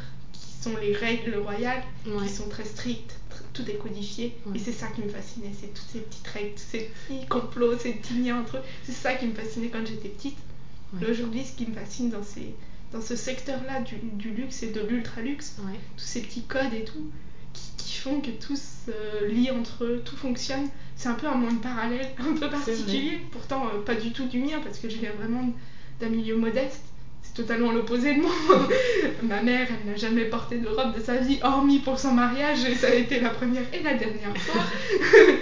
sont 0.61 0.77
les 0.77 0.94
règles 0.94 1.37
royales, 1.37 1.83
Ouais. 2.07 2.27
qui 2.27 2.33
sont 2.33 2.49
très 2.49 2.64
strictes, 2.64 3.12
tr- 3.31 3.42
tout 3.55 3.68
est 3.70 3.77
codifié. 3.79 4.37
Ouais. 4.46 4.57
Et 4.57 4.61
c'est 4.61 4.73
ça 4.73 4.87
qui 4.88 5.01
me 5.03 5.09
fascinait, 5.09 5.53
c'est 5.59 5.73
toutes 5.73 5.88
ces 5.92 6.01
petites 6.01 6.27
règles, 6.29 6.55
tous 6.55 6.62
ces 6.70 6.90
petits 7.09 7.27
complots, 7.27 7.79
ces 7.79 7.92
petits 7.94 8.14
liens 8.23 8.40
entre 8.40 8.59
eux. 8.59 8.62
C'est 8.85 8.92
ça 8.92 9.14
qui 9.14 9.27
me 9.27 9.35
fascinait 9.35 9.68
quand 9.68 9.87
j'étais 9.87 10.09
petite. 10.11 10.37
Ouais. 10.94 11.11
Aujourd'hui, 11.11 11.44
ce 11.44 11.53
qui 11.53 11.66
me 11.66 11.75
fascine 11.75 12.11
dans, 12.11 12.23
ces, 12.23 12.55
dans 12.92 13.01
ce 13.01 13.16
secteur-là 13.16 13.81
du, 13.83 13.96
du 14.14 14.31
luxe 14.31 14.62
et 14.62 14.70
de 14.70 14.81
l'ultra-luxe, 14.81 15.57
Ouais. 15.64 15.79
tous 15.96 16.05
ces 16.05 16.20
petits 16.23 16.42
codes 16.42 16.75
et 16.75 16.85
tout, 16.85 17.11
qui, 17.53 17.62
qui 17.79 17.94
font 17.99 18.20
que 18.20 18.31
tout 18.31 18.57
se 18.57 19.25
lie 19.27 19.51
entre 19.51 19.85
eux, 19.85 20.03
tout 20.05 20.16
fonctionne. 20.16 20.68
C'est 20.96 21.09
un 21.09 21.14
peu 21.14 21.27
un 21.27 21.35
monde 21.37 21.62
parallèle, 21.62 22.11
un 22.18 22.35
peu 22.35 22.51
particulier, 22.51 23.20
pourtant 23.33 23.66
euh, 23.68 23.81
pas 23.83 23.94
du 23.94 24.12
tout 24.12 24.27
du 24.27 24.38
mien, 24.38 24.61
parce 24.62 24.79
que 24.79 24.88
je 24.90 24.96
viens 24.99 25.12
vraiment 25.12 25.51
d'un 26.01 26.09
milieu 26.11 26.37
modeste. 26.37 26.83
Totalement 27.40 27.72
l'opposé 27.72 28.16
de 28.16 28.20
moi. 28.20 28.33
Ma 29.22 29.42
mère, 29.42 29.66
elle 29.70 29.90
n'a 29.90 29.96
jamais 29.96 30.26
porté 30.26 30.59
de 30.59 30.68
robe 30.68 30.94
de 30.94 31.00
sa 31.00 31.16
vie, 31.16 31.38
hormis 31.42 31.79
pour 31.79 31.98
son 31.98 32.12
mariage, 32.12 32.66
et 32.66 32.74
ça 32.74 32.88
a 32.88 32.94
été 32.94 33.18
la 33.18 33.31
première 33.31 33.62
et 33.72 33.83
la 33.83 33.94
dernière 33.94 34.37
fois. 34.37 34.62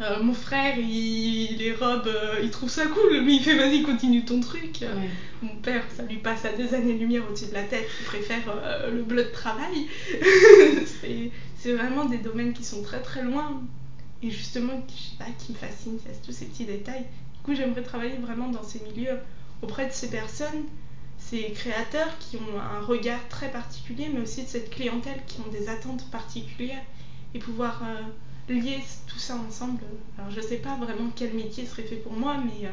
Euh, 0.00 0.22
mon 0.22 0.32
frère, 0.32 0.78
il, 0.78 1.58
les 1.58 1.74
robes, 1.74 2.06
euh, 2.06 2.40
il 2.42 2.48
trouve 2.48 2.70
ça 2.70 2.86
cool, 2.86 3.20
mais 3.22 3.34
il 3.34 3.42
fait 3.42 3.54
vas-y, 3.54 3.82
continue 3.82 4.24
ton 4.24 4.40
truc. 4.40 4.78
Ouais. 4.80 5.10
mon 5.42 5.56
père, 5.56 5.84
ça 5.94 6.04
lui 6.04 6.16
passe 6.16 6.46
à 6.46 6.52
des 6.52 6.72
années-lumière 6.72 7.22
au-dessus 7.28 7.48
de 7.48 7.52
la 7.52 7.64
tête, 7.64 7.86
il 8.00 8.06
préfère 8.06 8.40
euh, 8.48 8.90
le 8.90 9.02
bleu 9.02 9.24
de 9.24 9.28
travail. 9.28 9.88
c'est, 11.02 11.30
c'est 11.58 11.72
vraiment 11.74 12.06
des 12.06 12.16
domaines 12.16 12.54
qui 12.54 12.64
sont 12.64 12.82
très 12.82 13.02
très 13.02 13.22
loin 13.22 13.60
et 14.22 14.30
justement, 14.30 14.82
je 14.88 15.02
sais 15.10 15.16
pas, 15.18 15.30
qui 15.38 15.52
me 15.52 15.58
fascinent, 15.58 15.98
c'est 16.02 16.22
tous 16.22 16.32
ces 16.32 16.46
petits 16.46 16.64
détails. 16.64 17.04
Du 17.34 17.40
coup, 17.44 17.54
j'aimerais 17.54 17.82
travailler 17.82 18.16
vraiment 18.16 18.48
dans 18.48 18.62
ces 18.62 18.80
milieux 18.80 19.18
auprès 19.62 19.86
de 19.86 19.92
ces 19.92 20.08
personnes, 20.10 20.64
ces 21.18 21.52
créateurs 21.52 22.18
qui 22.18 22.36
ont 22.36 22.58
un 22.60 22.80
regard 22.84 23.20
très 23.28 23.50
particulier, 23.50 24.08
mais 24.12 24.20
aussi 24.20 24.42
de 24.44 24.48
cette 24.48 24.70
clientèle 24.70 25.20
qui 25.26 25.40
ont 25.40 25.50
des 25.50 25.68
attentes 25.68 26.10
particulières 26.10 26.82
et 27.34 27.38
pouvoir 27.38 27.82
euh, 27.84 28.52
lier 28.54 28.78
tout 29.06 29.18
ça 29.18 29.36
ensemble. 29.36 29.80
Alors, 30.18 30.30
je 30.30 30.40
sais 30.40 30.56
pas 30.56 30.76
vraiment 30.76 31.10
quel 31.14 31.34
métier 31.34 31.66
serait 31.66 31.82
fait 31.84 31.96
pour 31.96 32.12
moi, 32.12 32.36
mais 32.44 32.66
euh, 32.66 32.70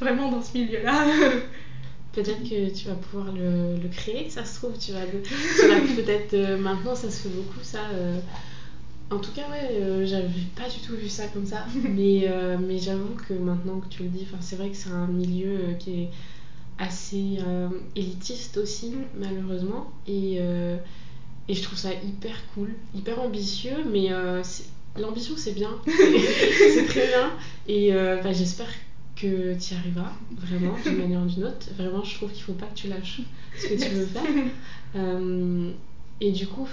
vraiment 0.00 0.30
dans 0.30 0.42
ce 0.42 0.56
milieu-là. 0.56 1.04
Peut-être 2.12 2.44
que 2.44 2.70
tu 2.72 2.86
vas 2.86 2.94
pouvoir 2.94 3.32
le, 3.34 3.76
créer, 3.88 4.30
ça 4.30 4.44
se 4.44 4.54
trouve, 4.58 4.78
tu 4.78 4.92
vas, 4.92 5.04
le- 5.04 5.20
tu 5.22 5.34
vas 5.66 5.80
peut-être 5.96 6.34
euh, 6.34 6.56
maintenant 6.56 6.94
ça 6.94 7.10
se 7.10 7.22
fait 7.22 7.28
beaucoup 7.28 7.58
ça. 7.64 7.80
En 9.10 9.18
tout 9.18 9.32
cas 9.32 9.48
ouais, 9.50 9.68
euh, 9.72 10.06
j'avais 10.06 10.28
pas 10.56 10.68
du 10.68 10.80
tout 10.80 10.96
vu 10.96 11.08
ça 11.08 11.28
comme 11.28 11.46
ça, 11.46 11.66
mais, 11.88 12.26
euh, 12.28 12.56
mais 12.58 12.78
j'avoue 12.78 13.14
que 13.28 13.34
maintenant 13.34 13.80
que 13.80 13.88
tu 13.88 14.02
le 14.02 14.08
dis, 14.08 14.26
c'est 14.40 14.56
vrai 14.56 14.70
que 14.70 14.76
c'est 14.76 14.90
un 14.90 15.06
milieu 15.06 15.48
euh, 15.48 15.74
qui 15.74 16.02
est 16.02 16.10
assez 16.78 17.38
élitiste 17.94 18.56
aussi 18.56 18.92
malheureusement. 19.16 19.92
Et, 20.08 20.38
et 21.48 21.54
je 21.54 21.62
trouve 21.62 21.78
ça 21.78 21.90
hyper 21.92 22.34
cool, 22.52 22.74
hyper 22.96 23.20
ambitieux, 23.20 23.84
mais 23.88 24.08
l'ambition 24.98 25.34
c'est 25.36 25.52
bien, 25.52 25.70
c'est 25.86 26.86
très 26.86 27.06
bien. 27.06 27.30
Et 27.68 27.92
bah, 27.92 28.32
j'espère 28.32 28.66
que 29.14 29.54
tu 29.54 29.74
y 29.74 29.76
arriveras 29.76 30.14
vraiment 30.36 30.76
d'une 30.84 30.96
manière 30.98 31.20
ou 31.20 31.26
d'une 31.26 31.44
autre. 31.44 31.68
Vraiment, 31.78 32.02
je 32.02 32.16
trouve 32.16 32.32
qu'il 32.32 32.42
faut 32.42 32.54
pas 32.54 32.66
que 32.66 32.74
tu 32.74 32.88
lâches 32.88 33.20
ce 33.56 33.68
que 33.68 33.80
tu 33.80 33.90
veux 33.90 34.06
faire. 34.06 34.24
Et 36.20 36.30
du 36.32 36.46
coup, 36.46 36.66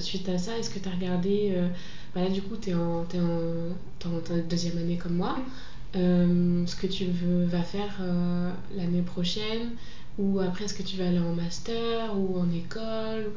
suite 0.00 0.28
à 0.28 0.38
ça, 0.38 0.58
est-ce 0.58 0.70
que 0.70 0.78
tu 0.78 0.88
as 0.88 0.92
regardé. 0.92 1.52
euh, 1.54 1.68
bah 2.14 2.22
là, 2.22 2.28
du 2.30 2.42
coup, 2.42 2.56
tu 2.56 2.70
es 2.70 2.74
en, 2.74 3.04
t'es 3.04 3.18
en, 3.18 4.08
en 4.08 4.38
deuxième 4.48 4.78
année 4.78 4.96
comme 4.96 5.14
moi. 5.14 5.36
Euh, 5.96 6.66
ce 6.66 6.76
que 6.76 6.86
tu 6.86 7.06
veux, 7.06 7.44
vas 7.46 7.62
faire 7.62 7.98
euh, 8.00 8.50
l'année 8.76 9.02
prochaine? 9.02 9.70
Ou 10.18 10.40
après, 10.40 10.64
est-ce 10.64 10.74
que 10.74 10.82
tu 10.82 10.96
vas 10.96 11.08
aller 11.08 11.18
en 11.18 11.32
master 11.34 12.16
ou 12.18 12.38
en 12.38 12.50
école? 12.52 13.32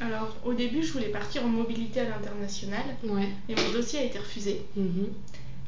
Alors, 0.00 0.36
au 0.44 0.54
début, 0.54 0.82
je 0.82 0.92
voulais 0.92 1.08
partir 1.08 1.44
en 1.44 1.48
mobilité 1.48 2.00
à 2.00 2.08
l'international, 2.08 2.82
Ouais. 3.04 3.28
et 3.48 3.54
mon 3.54 3.72
dossier 3.72 3.98
a 4.00 4.04
été 4.04 4.18
refusé. 4.18 4.62
Mhm. 4.76 5.08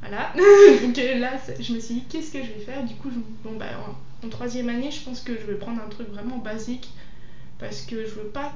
Voilà. 0.00 0.32
Donc 0.82 0.96
là, 0.96 1.32
je 1.58 1.72
me 1.74 1.80
suis 1.80 1.94
dit, 1.96 2.04
qu'est-ce 2.08 2.32
que 2.32 2.42
je 2.42 2.52
vais 2.52 2.60
faire? 2.60 2.84
Du 2.84 2.94
coup, 2.94 3.10
je- 3.10 3.48
bon, 3.48 3.56
bah, 3.56 3.66
en, 4.22 4.26
en 4.26 4.30
troisième 4.30 4.68
année, 4.68 4.90
je 4.90 5.02
pense 5.02 5.20
que 5.20 5.34
je 5.38 5.46
vais 5.46 5.56
prendre 5.56 5.80
un 5.82 5.88
truc 5.88 6.08
vraiment 6.10 6.38
basique, 6.38 6.90
parce 7.60 7.82
que 7.82 8.04
je 8.06 8.14
veux 8.14 8.28
pas 8.28 8.52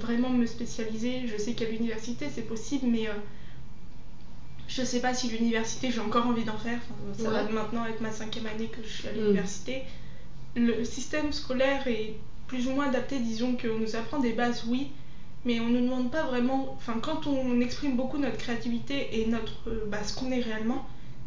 vraiment 0.00 0.30
me 0.30 0.46
spécialiser. 0.46 1.26
Je 1.26 1.36
sais 1.36 1.52
qu'à 1.54 1.66
l'université, 1.66 2.26
c'est 2.34 2.42
possible, 2.42 2.86
mais 2.88 3.08
euh, 3.08 3.12
je 4.68 4.82
sais 4.82 5.00
pas 5.00 5.14
si 5.14 5.28
l'université, 5.28 5.90
j'ai 5.90 6.00
encore 6.00 6.26
envie 6.26 6.44
d'en 6.44 6.56
faire. 6.58 6.78
Enfin, 7.10 7.24
ça 7.24 7.30
va 7.30 7.42
maintenant 7.44 7.84
être 7.86 8.00
ma 8.00 8.12
cinquième 8.12 8.46
année 8.46 8.66
que 8.66 8.82
je 8.82 8.88
suis 8.88 9.08
à 9.08 9.12
Mm. 9.12 9.16
l'université. 9.16 9.82
Le 10.56 10.84
système 10.84 11.32
scolaire 11.32 11.86
est 11.86 12.14
plus 12.46 12.66
ou 12.68 12.72
moins 12.72 12.88
adapté, 12.88 13.18
disons 13.20 13.56
qu'on 13.56 13.78
nous 13.78 13.94
apprend 13.96 14.18
des 14.18 14.32
bases, 14.32 14.64
oui, 14.66 14.88
mais 15.44 15.60
on 15.60 15.68
ne 15.68 15.78
nous 15.78 15.86
demande 15.86 16.10
pas 16.10 16.24
vraiment. 16.24 16.72
Enfin, 16.76 16.98
quand 17.00 17.26
on 17.26 17.60
exprime 17.60 17.96
beaucoup 17.96 18.18
notre 18.18 18.36
créativité 18.38 19.20
et 19.20 19.26
notre, 19.26 19.68
euh, 19.68 19.84
bah, 19.88 20.02
ce 20.04 20.14
qu'on 20.14 20.30
est 20.32 20.40
réellement, 20.40 20.84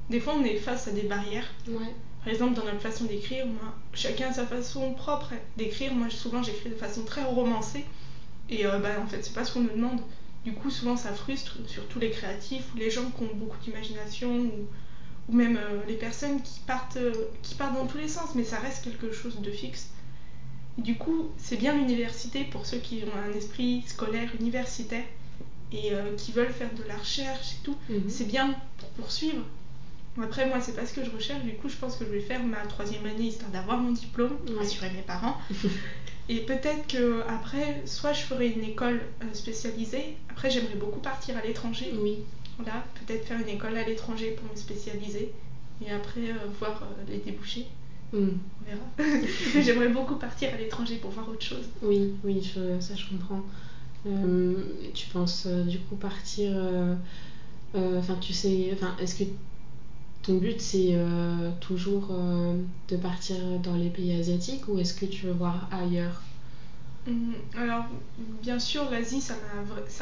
des 0.10 0.19
fois 0.19 0.36
on 0.38 0.43
est 0.43 0.56
face 0.58 0.88
à 0.88 0.91
des 0.91 1.04
barrières. 1.04 1.47
Ouais. 1.67 1.93
Par 2.23 2.31
exemple, 2.31 2.53
dans 2.53 2.63
notre 2.63 2.79
façon 2.79 3.03
d'écrire, 3.03 3.45
moi, 3.45 3.75
chacun 3.93 4.29
a 4.29 4.33
sa 4.33 4.45
façon 4.45 4.93
propre 4.93 5.33
d'écrire. 5.57 5.93
Moi, 5.93 6.09
souvent, 6.09 6.41
j'écris 6.41 6.69
de 6.69 6.75
façon 6.75 7.03
très 7.03 7.23
romancée. 7.23 7.86
Et 8.49 8.65
euh, 8.65 8.79
bah, 8.79 8.91
en 9.03 9.07
fait, 9.07 9.21
c'est 9.23 9.33
pas 9.33 9.43
ce 9.43 9.53
qu'on 9.53 9.62
nous 9.62 9.69
demande. 9.75 9.99
Du 10.45 10.53
coup, 10.53 10.69
souvent, 10.69 10.95
ça 10.95 11.12
frustre, 11.13 11.57
surtout 11.67 11.99
les 11.99 12.12
créatifs 12.12 12.63
ou 12.73 12.77
les 12.77 12.89
gens 12.89 13.09
qui 13.12 13.23
ont 13.23 13.36
beaucoup 13.36 13.57
d'imagination 13.63 14.38
ou, 14.38 14.67
ou 15.29 15.36
même 15.36 15.57
euh, 15.57 15.81
les 15.88 15.95
personnes 15.95 16.41
qui 16.41 16.62
partent, 16.62 16.97
euh, 16.97 17.13
qui 17.41 17.55
partent 17.55 17.75
dans 17.75 17.88
tous 17.88 17.97
les 17.97 18.07
sens, 18.07 18.36
mais 18.36 18.45
ça 18.45 18.57
reste 18.57 18.86
quelque 18.86 19.12
chose 19.12 19.39
de 19.41 19.51
fixe. 19.51 19.89
Du 20.77 20.95
coup, 20.95 21.29
c'est 21.38 21.57
bien 21.57 21.75
l'université 21.75 22.45
pour 22.45 22.65
ceux 22.65 22.79
qui 22.79 23.03
ont 23.03 23.17
un 23.17 23.33
esprit 23.38 23.83
scolaire 23.86 24.29
universitaire 24.39 25.03
et 25.71 25.91
qui 26.17 26.31
veulent 26.31 26.53
faire 26.53 26.71
de 26.75 26.83
la 26.83 26.95
recherche 26.95 27.53
et 27.53 27.63
tout. 27.63 27.75
Mhm. 27.89 28.03
C'est 28.07 28.25
bien 28.25 28.55
pour 28.77 28.89
poursuivre. 28.89 29.43
Après, 30.21 30.47
moi, 30.47 30.62
c'est 30.62 30.76
pas 30.76 30.86
ce 30.86 30.93
que 30.93 31.04
je 31.04 31.10
recherche. 31.10 31.43
Du 31.43 31.54
coup, 31.56 31.69
je 31.69 31.76
pense 31.76 31.95
que 31.97 32.06
je 32.06 32.10
vais 32.12 32.19
faire 32.19 32.43
ma 32.43 32.58
troisième 32.67 33.06
année 33.06 33.26
histoire 33.28 33.49
d'avoir 33.52 33.80
mon 33.80 33.91
diplôme, 33.91 34.34
Ouais. 34.47 34.58
rassurer 34.60 34.91
mes 34.91 35.02
parents. 35.02 35.38
Et 36.30 36.38
peut-être 36.45 36.88
que 36.88 37.21
après, 37.28 37.82
soit 37.86 38.13
je 38.13 38.21
ferai 38.21 38.49
une 38.49 38.63
école 38.63 39.02
euh, 39.23 39.34
spécialisée. 39.34 40.15
Après, 40.30 40.49
j'aimerais 40.52 40.76
beaucoup 40.76 40.99
partir 40.99 41.36
à 41.38 41.41
l'étranger. 41.41 41.91
Oui. 41.99 42.19
Voilà, 42.58 42.86
peut-être 43.06 43.26
faire 43.26 43.39
une 43.41 43.49
école 43.49 43.76
à 43.76 43.84
l'étranger 43.84 44.32
pour 44.39 44.49
me 44.52 44.56
spécialiser. 44.56 45.34
Et 45.86 45.91
après, 45.91 46.30
euh, 46.30 46.47
voir 46.60 46.84
euh, 46.84 47.04
les 47.12 47.17
débouchés. 47.17 47.65
Mm. 48.13 48.28
On 48.62 48.65
verra. 48.69 49.08
J'aimerais 49.63 49.89
beaucoup 49.89 50.15
partir 50.15 50.54
à 50.54 50.58
l'étranger 50.58 50.98
pour 50.98 51.10
voir 51.10 51.27
autre 51.27 51.44
chose. 51.44 51.67
Oui, 51.81 52.13
oui, 52.23 52.42
je- 52.42 52.79
ça 52.79 52.94
je 52.96 53.10
comprends. 53.10 53.42
Euh, 54.06 54.63
tu 54.94 55.08
penses 55.08 55.48
du 55.48 55.79
coup 55.79 55.96
partir. 55.96 56.52
Enfin, 57.73 58.15
tu 58.21 58.33
sais. 58.33 58.69
Enfin, 58.73 58.96
est-ce 59.02 59.15
que 59.15 59.23
ton 60.24 60.38
but 60.38 60.60
c'est 60.62 60.96
euh, 60.96 61.52
toujours 61.62 62.08
euh, 62.12 62.63
de 62.88 62.98
partir 62.98 63.60
dans 63.60 63.76
les 63.76 63.90
pays 63.92 64.13
asiatiques 64.13 64.67
ou 64.67 64.80
est-ce 64.80 64.94
que 64.96 65.06
tu 65.06 65.26
veux 65.28 65.34
voir 65.34 65.67
ailleurs? 65.71 66.24
Hum, 67.08 67.36
Alors, 67.54 67.86
bien 68.17 68.60
sûr, 68.60 68.90
l'Asie, 68.90 69.21
ça 69.21 69.36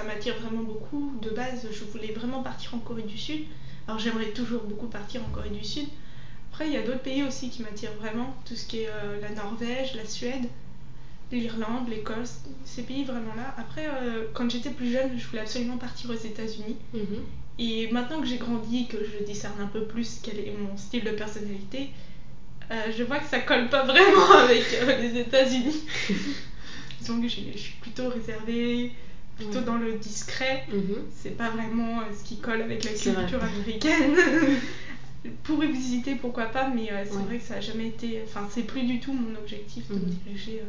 m'attire 0.04 0.36
vraiment 0.40 0.64
beaucoup. 0.64 1.14
De 1.22 1.32
base, 1.32 1.68
je 1.72 1.84
voulais 1.86 2.12
vraiment 2.12 2.44
partir 2.44 2.76
en 2.76 2.80
Corée 2.80 3.04
du 3.04 3.18
Sud. 3.18 3.42
Alors, 3.88 4.00
j'aimerais 4.00 4.32
toujours 4.34 4.64
beaucoup 4.64 4.88
partir 4.88 5.24
en 5.26 5.30
Corée 5.30 5.50
du 5.50 5.64
Sud. 5.64 5.88
Après, 6.52 6.68
il 6.68 6.74
y 6.74 6.78
a 6.78 6.84
d'autres 6.84 7.02
pays 7.04 7.24
aussi 7.24 7.50
qui 7.50 7.64
m'attirent 7.64 7.96
vraiment. 7.96 8.36
Tout 8.46 8.56
ce 8.56 8.66
qui 8.68 8.80
est 8.80 8.90
euh, 8.90 9.20
la 9.22 9.32
Norvège, 9.32 9.96
la 9.96 10.06
Suède, 10.06 10.50
l'Irlande, 11.38 11.88
l'Écosse, 11.90 12.42
ces 12.66 12.84
pays 12.84 13.04
vraiment 13.04 13.34
là. 13.36 13.54
Après, 13.58 13.88
euh, 13.88 14.26
quand 14.34 14.50
j'étais 14.50 14.70
plus 14.70 14.92
jeune, 14.92 15.18
je 15.18 15.28
voulais 15.28 15.42
absolument 15.42 15.78
partir 15.78 16.10
aux 16.10 16.14
États-Unis. 16.14 16.78
Mhm. 16.94 17.24
Et 17.60 17.92
maintenant 17.92 18.22
que 18.22 18.28
j'ai 18.28 18.38
grandi, 18.38 18.88
que 18.88 18.98
je 18.98 19.24
discerne 19.24 19.60
un 19.62 19.68
peu 19.68 19.84
plus 19.86 20.20
quel 20.24 20.40
est 20.40 20.54
mon 20.58 20.76
style 20.78 21.04
de 21.04 21.12
personnalité, 21.12 21.90
je 22.98 23.04
vois 23.04 23.20
que 23.20 23.30
ça 23.30 23.40
colle 23.40 23.70
pas 23.70 23.84
vraiment 23.84 24.32
avec 24.44 24.64
les 25.02 25.20
États-Unis. 25.20 25.84
Disons 27.00 27.22
que 27.22 27.28
je 27.28 27.58
suis 27.58 27.74
plutôt 27.82 28.10
réservée, 28.10 28.94
plutôt 29.38 29.62
dans 29.62 29.78
le 29.78 29.94
discret. 29.94 30.66
Mhm. 30.72 31.04
C'est 31.14 31.38
pas 31.38 31.50
vraiment 31.50 32.02
ce 32.18 32.24
qui 32.24 32.38
colle 32.38 32.62
avec 32.62 32.84
la 32.84 32.92
culture 32.92 33.44
américaine. 33.44 34.16
pour 35.44 35.64
y 35.64 35.72
visiter, 35.72 36.16
pourquoi 36.16 36.46
pas, 36.46 36.70
mais 36.70 36.90
c'est 37.06 37.20
vrai 37.20 37.38
que 37.38 37.44
ça 37.44 37.56
a 37.56 37.62
jamais 37.62 37.88
été. 37.88 38.22
Enfin, 38.26 38.48
c'est 38.50 38.64
plus 38.64 38.84
du 38.84 39.00
tout 39.00 39.14
mon 39.14 39.36
objectif 39.36 39.88
de 39.90 39.96
me 39.96 40.00
mhm. 40.00 40.18
diriger. 40.26 40.62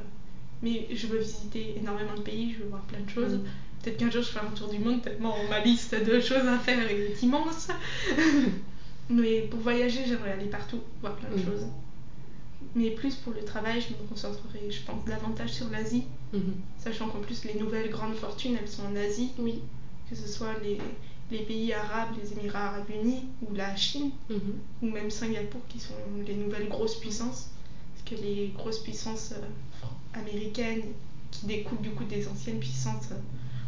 Mais 0.62 0.86
je 0.94 1.06
veux 1.06 1.18
visiter 1.18 1.74
énormément 1.76 2.14
de 2.14 2.22
pays, 2.22 2.52
je 2.52 2.62
veux 2.62 2.68
voir 2.70 2.82
plein 2.82 3.00
de 3.00 3.10
choses. 3.10 3.34
Mhm. 3.34 3.44
Peut-être 3.82 3.96
qu'un 3.96 4.10
jour 4.10 4.22
je 4.22 4.28
ferai 4.28 4.46
un 4.46 4.50
tour 4.50 4.68
du 4.68 4.78
monde, 4.78 5.02
tellement 5.02 5.36
ma 5.50 5.58
liste 5.58 5.94
de 5.94 6.20
choses 6.20 6.46
à 6.46 6.58
faire 6.58 6.88
est 6.90 7.20
immense. 7.22 7.68
Mais 9.10 9.42
pour 9.42 9.60
voyager, 9.60 10.04
j'aimerais 10.06 10.32
aller 10.32 10.46
partout, 10.46 10.80
voir 11.00 11.16
plein 11.16 11.30
de 11.30 11.42
choses. 11.42 11.66
Mais 12.74 12.90
plus 12.90 13.16
pour 13.16 13.32
le 13.34 13.44
travail, 13.44 13.80
je 13.80 13.88
me 13.90 14.08
concentrerai, 14.08 14.70
je 14.70 14.82
pense, 14.82 15.04
davantage 15.04 15.52
sur 15.52 15.68
l'Asie. 15.68 16.04
Mhm. 16.32 16.54
Sachant 16.78 17.08
qu'en 17.08 17.20
plus, 17.20 17.44
les 17.44 17.54
nouvelles 17.54 17.90
grandes 17.90 18.14
fortunes, 18.14 18.56
elles 18.60 18.68
sont 18.68 18.84
en 18.84 18.96
Asie. 18.96 19.30
Oui. 19.38 19.60
Que 20.08 20.16
ce 20.16 20.28
soit 20.28 20.54
les, 20.62 20.78
les 21.30 21.44
pays 21.44 21.72
arabes, 21.72 22.10
les 22.22 22.32
Émirats 22.32 22.68
arabes 22.68 22.88
unis, 22.90 23.24
ou 23.42 23.54
la 23.54 23.74
Chine, 23.76 24.10
mhm. 24.30 24.54
ou 24.82 24.86
même 24.90 25.10
Singapour, 25.10 25.60
qui 25.68 25.80
sont 25.80 25.94
les 26.26 26.34
nouvelles 26.34 26.68
grosses 26.68 26.96
puissances. 26.96 27.50
Parce 27.94 28.08
que 28.08 28.24
les 28.24 28.52
grosses 28.56 28.78
puissances 28.78 29.32
euh, 29.32 29.46
américaines, 30.14 30.82
qui 31.30 31.46
découlent 31.46 31.80
du 31.80 31.90
coup 31.90 32.04
des 32.04 32.28
anciennes 32.28 32.58
puissances 32.58 33.08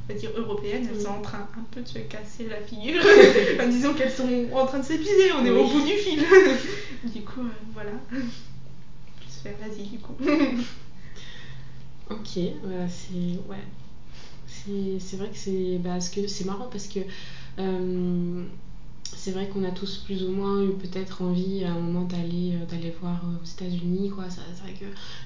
on 0.06 0.12
va 0.12 0.18
dire 0.18 0.30
européennes, 0.36 0.86
elles 0.90 1.00
sont 1.00 1.08
en 1.08 1.22
train 1.22 1.48
un 1.56 1.64
peu 1.70 1.80
de 1.80 1.88
se 1.88 1.98
casser 1.98 2.48
la 2.48 2.60
figure. 2.60 3.02
enfin, 3.54 3.68
disons 3.68 3.94
qu'elles 3.94 4.12
sont 4.12 4.28
en 4.52 4.66
train 4.66 4.80
de 4.80 4.84
s'épuiser, 4.84 5.32
on 5.32 5.44
est 5.46 5.50
au 5.50 5.66
bout 5.66 5.80
du 5.80 5.92
fil. 5.92 6.22
du 7.04 7.22
coup, 7.22 7.40
euh, 7.40 7.50
voilà. 7.72 7.92
Plus 8.10 9.30
faire 9.42 9.54
l'Asie, 9.62 9.84
du 9.84 9.98
coup. 9.98 10.14
ok, 12.10 12.38
bah, 12.64 12.86
c'est. 12.88 13.38
Ouais. 13.48 13.64
C'est 14.98 15.16
vrai 15.16 15.28
que 15.28 15.38
c'est. 15.38 15.78
Bah, 15.78 16.00
c'est 16.00 16.44
marrant 16.44 16.68
parce 16.70 16.86
que. 16.86 17.00
Euh, 17.58 18.44
c'est 19.24 19.30
vrai 19.30 19.48
qu'on 19.48 19.64
a 19.64 19.70
tous 19.70 19.96
plus 20.04 20.22
ou 20.22 20.28
moins 20.28 20.62
eu 20.62 20.72
peut-être 20.72 21.22
envie 21.22 21.64
à 21.64 21.72
un 21.72 21.78
moment 21.78 22.04
d'aller 22.04 22.52
euh, 22.52 22.90
voir 23.00 23.22
euh, 23.24 23.42
aux 23.42 23.46
États-Unis 23.46 24.10
quoi. 24.10 24.24
C'est 24.28 24.62
vrai 24.62 24.74
que 24.78 24.84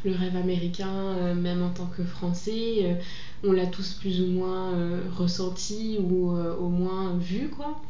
le 0.09 0.15
rêve 0.15 0.37
américain 0.37 0.95
euh, 0.95 1.35
même 1.35 1.65
en 1.65 1.71
tant 1.71 1.87
que 1.87 2.05
français 2.05 2.97
on 3.43 3.51
l'a 3.51 3.67
tous 3.67 3.95
plus 3.95 4.21
ou 4.21 4.27
moins 4.27 4.73
ressenti 5.17 5.99
ou 5.99 6.31
au 6.31 6.69
moins 6.69 7.17
vu 7.19 7.49
quoi. 7.49 7.81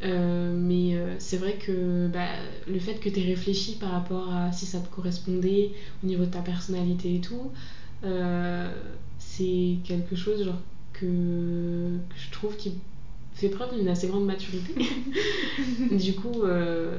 Mais 0.00 0.96
c'est 1.18 1.36
vrai 1.36 1.56
que 1.56 2.08
bah, 2.08 2.28
le 2.66 2.78
fait 2.78 2.94
que 2.94 3.10
tu 3.10 3.20
aies 3.20 3.26
réfléchi 3.26 3.76
par 3.76 3.90
rapport 3.90 4.32
à 4.32 4.50
si 4.52 4.64
ça 4.64 4.80
te 4.80 4.88
correspondait 4.88 5.72
au 6.02 6.06
niveau 6.06 6.24
de 6.24 6.30
ta 6.30 6.40
personnalité 6.40 7.16
et 7.16 7.20
tout 7.20 7.50
c'est 9.18 9.76
quelque 9.84 10.16
chose 10.16 10.44
genre 10.44 10.60
que 10.94 11.98
je 12.16 12.30
trouve 12.30 12.56
qui 12.56 12.72
fait 13.34 13.48
preuve 13.48 13.76
d'une 13.76 13.88
assez 13.88 14.06
grande 14.06 14.26
maturité. 14.26 14.74
du 15.90 16.14
coup, 16.14 16.42
euh, 16.44 16.96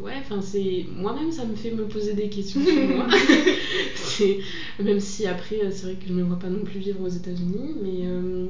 ouais, 0.00 0.14
enfin 0.18 0.40
c'est 0.40 0.86
moi-même 0.96 1.30
ça 1.30 1.44
me 1.44 1.54
fait 1.54 1.70
me 1.70 1.84
poser 1.84 2.14
des 2.14 2.28
questions 2.28 2.64
sur 2.64 2.88
moi. 2.96 3.06
même 4.82 5.00
si 5.00 5.26
après 5.26 5.60
euh, 5.62 5.70
c'est 5.70 5.86
vrai 5.86 5.94
que 5.94 6.08
je 6.08 6.12
ne 6.12 6.18
me 6.18 6.22
vois 6.24 6.38
pas 6.38 6.48
non 6.48 6.64
plus 6.64 6.80
vivre 6.80 7.02
aux 7.02 7.08
États-Unis, 7.08 7.74
mais 7.82 8.06
euh, 8.06 8.46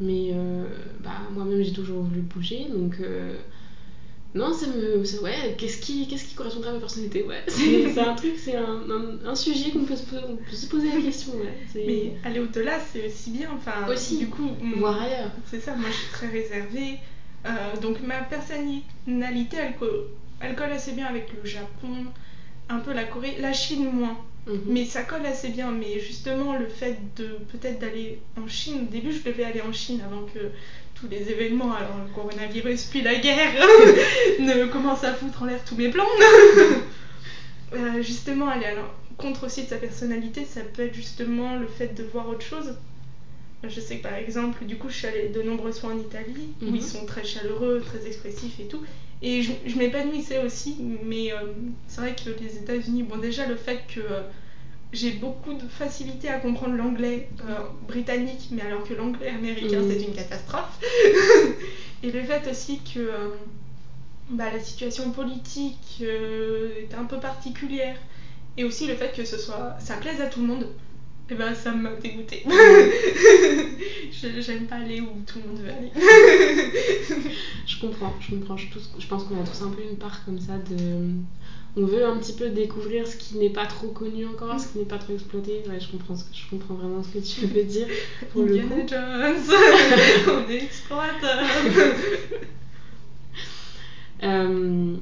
mais 0.00 0.34
bah 1.02 1.10
moi-même 1.32 1.62
j'ai 1.62 1.72
toujours 1.72 2.02
voulu 2.02 2.22
bouger, 2.22 2.66
donc 2.72 2.98
non, 4.34 4.54
ça 4.54 4.66
me. 4.66 5.22
Ouais, 5.22 5.54
qu'est-ce 5.58 5.76
qui, 5.76 6.08
qu'est-ce 6.08 6.24
qui 6.24 6.34
correspondrait 6.34 6.70
à 6.70 6.72
ma 6.74 6.78
personnalité 6.80 7.22
Ouais, 7.22 7.42
c'est 7.48 7.98
un 7.98 8.14
truc, 8.14 8.34
c'est 8.38 8.56
un, 8.56 8.80
un, 9.26 9.34
sujet 9.34 9.70
qu'on 9.70 9.84
peut, 9.84 9.94
peut, 9.94 10.56
se 10.56 10.66
poser 10.66 10.88
la 10.90 11.02
question. 11.02 11.34
Ouais. 11.34 11.84
Mais 11.86 12.12
aller 12.24 12.40
au-delà, 12.40 12.78
c'est 12.80 13.06
aussi 13.06 13.30
bien. 13.30 13.50
Enfin, 13.54 13.86
aussi, 13.92 14.16
du 14.16 14.28
coup, 14.28 14.48
voir 14.78 15.02
ailleurs. 15.02 15.30
C'est 15.50 15.60
ça, 15.60 15.76
moi 15.76 15.90
je 15.90 15.96
suis 15.96 16.12
très 16.12 16.28
réservée. 16.28 16.98
Euh, 17.44 17.76
donc 17.80 18.00
ma 18.02 18.18
personnalité, 18.22 18.84
elle, 19.06 19.74
elle 20.40 20.54
colle 20.54 20.70
assez 20.70 20.92
bien 20.92 21.06
avec 21.06 21.26
le 21.32 21.48
Japon, 21.48 22.06
un 22.68 22.78
peu 22.78 22.94
la 22.94 23.04
Corée, 23.04 23.36
la 23.38 23.52
Chine 23.52 23.90
moins. 23.92 24.16
Mhm. 24.46 24.60
Mais 24.66 24.84
ça 24.86 25.02
colle 25.02 25.26
assez 25.26 25.50
bien. 25.50 25.70
Mais 25.72 26.00
justement, 26.00 26.56
le 26.56 26.68
fait 26.68 26.98
de 27.16 27.38
peut-être 27.50 27.80
d'aller 27.80 28.20
en 28.42 28.48
Chine, 28.48 28.86
au 28.88 28.90
début 28.90 29.12
je 29.12 29.22
devais 29.22 29.44
aller 29.44 29.60
en 29.60 29.72
Chine 29.72 30.00
avant 30.04 30.22
que 30.22 30.50
tous 31.02 31.08
les 31.08 31.30
événements, 31.30 31.74
alors 31.74 31.98
le 31.98 32.14
coronavirus 32.14 32.84
puis 32.84 33.02
la 33.02 33.16
guerre, 33.16 33.52
ne 34.38 34.66
commencent 34.66 35.04
à 35.04 35.12
foutre 35.12 35.42
en 35.42 35.46
l'air 35.46 35.60
tous 35.64 35.76
mes 35.76 35.90
plans. 35.90 36.06
Euh, 37.74 38.02
justement, 38.02 38.50
aller 38.50 38.66
à 38.66 38.74
contre 39.16 39.46
aussi 39.46 39.62
de 39.62 39.68
sa 39.68 39.78
personnalité, 39.78 40.44
ça 40.44 40.60
peut 40.60 40.82
être 40.82 40.94
justement 40.94 41.56
le 41.56 41.66
fait 41.66 41.94
de 41.94 42.02
voir 42.02 42.28
autre 42.28 42.42
chose. 42.42 42.76
Je 43.64 43.80
sais 43.80 43.96
que 43.96 44.02
par 44.02 44.14
exemple, 44.14 44.66
du 44.66 44.76
coup, 44.76 44.90
je 44.90 44.96
suis 44.96 45.06
allée 45.06 45.28
de 45.30 45.40
nombreuses 45.40 45.80
fois 45.80 45.94
en 45.94 45.98
Italie, 45.98 46.48
où 46.60 46.66
ils 46.66 46.72
mhm. 46.72 46.80
sont 46.82 47.06
très 47.06 47.24
chaleureux, 47.24 47.80
très 47.80 48.06
expressifs 48.06 48.60
et 48.60 48.66
tout. 48.66 48.82
Et 49.22 49.42
je, 49.42 49.52
je 49.64 49.76
m'épanouissais 49.76 50.44
aussi, 50.44 50.76
mais 51.04 51.32
euh, 51.32 51.52
c'est 51.88 52.02
vrai 52.02 52.14
que 52.14 52.28
les 52.42 52.58
États-Unis, 52.58 53.04
bon, 53.04 53.16
déjà 53.16 53.46
le 53.46 53.56
fait 53.56 53.80
que 53.88 54.00
euh, 54.00 54.20
j'ai 54.92 55.12
beaucoup 55.12 55.54
de 55.54 55.66
facilité 55.66 56.28
à 56.28 56.38
comprendre 56.38 56.76
l'anglais 56.76 57.28
euh, 57.48 57.54
britannique, 57.88 58.48
mais 58.50 58.62
alors 58.62 58.84
que 58.84 58.94
l'anglais 58.94 59.28
américain 59.28 59.80
mm. 59.80 59.90
c'est 59.90 60.02
une 60.02 60.14
catastrophe. 60.14 60.78
et 62.02 62.10
le 62.10 62.22
fait 62.22 62.48
aussi 62.50 62.80
que 62.80 63.00
euh, 63.00 63.28
bah, 64.30 64.50
la 64.52 64.60
situation 64.60 65.10
politique 65.10 65.98
euh, 66.02 66.82
est 66.82 66.94
un 66.94 67.04
peu 67.04 67.18
particulière, 67.18 67.96
et 68.56 68.64
aussi 68.64 68.86
le 68.86 68.94
fait 68.94 69.14
que 69.16 69.24
ce 69.24 69.38
soit, 69.38 69.76
ça 69.80 69.96
plaise 69.96 70.20
à 70.20 70.26
tout 70.26 70.40
le 70.40 70.46
monde, 70.46 70.66
et 71.30 71.34
eh 71.34 71.36
ben 71.36 71.54
ça 71.54 71.72
m'a 71.72 71.92
dégoûté. 71.92 72.44
J'aime 74.10 74.66
pas 74.66 74.74
aller 74.74 75.00
où 75.00 75.08
tout 75.26 75.38
le 75.38 75.48
monde 75.48 75.60
veut 75.60 75.70
aller. 75.70 75.90
je 77.66 77.80
comprends, 77.80 78.12
je 78.20 78.34
comprends. 78.34 78.56
Je 78.58 79.06
pense 79.06 79.24
qu'on 79.24 79.40
a 79.40 79.46
tous 79.46 79.62
un 79.62 79.70
peu 79.70 79.82
une 79.82 79.96
part 79.96 80.24
comme 80.26 80.38
ça 80.38 80.58
de 80.58 81.12
on 81.76 81.86
veut 81.86 82.04
un 82.04 82.16
petit 82.18 82.34
peu 82.34 82.50
découvrir 82.50 83.06
ce 83.06 83.16
qui 83.16 83.38
n'est 83.38 83.50
pas 83.50 83.66
trop 83.66 83.88
connu 83.88 84.26
encore, 84.26 84.60
ce 84.60 84.68
qui 84.68 84.78
n'est 84.78 84.84
pas 84.84 84.98
trop 84.98 85.14
exploité. 85.14 85.62
Ouais, 85.68 85.80
je 85.80 85.88
comprends, 85.88 86.14
ce 86.14 86.24
que, 86.24 86.34
je 86.34 86.50
comprends 86.50 86.74
vraiment 86.74 87.02
ce 87.02 87.18
que 87.18 87.24
tu 87.24 87.46
veux 87.46 87.64
dire. 87.64 87.86
Pour 88.32 88.42
le 88.42 88.58
coup. 88.58 88.86
Jones, 88.86 89.36
on 90.46 90.50
est 90.50 90.64
explorateur. 90.64 91.42
Euh, 94.24 94.94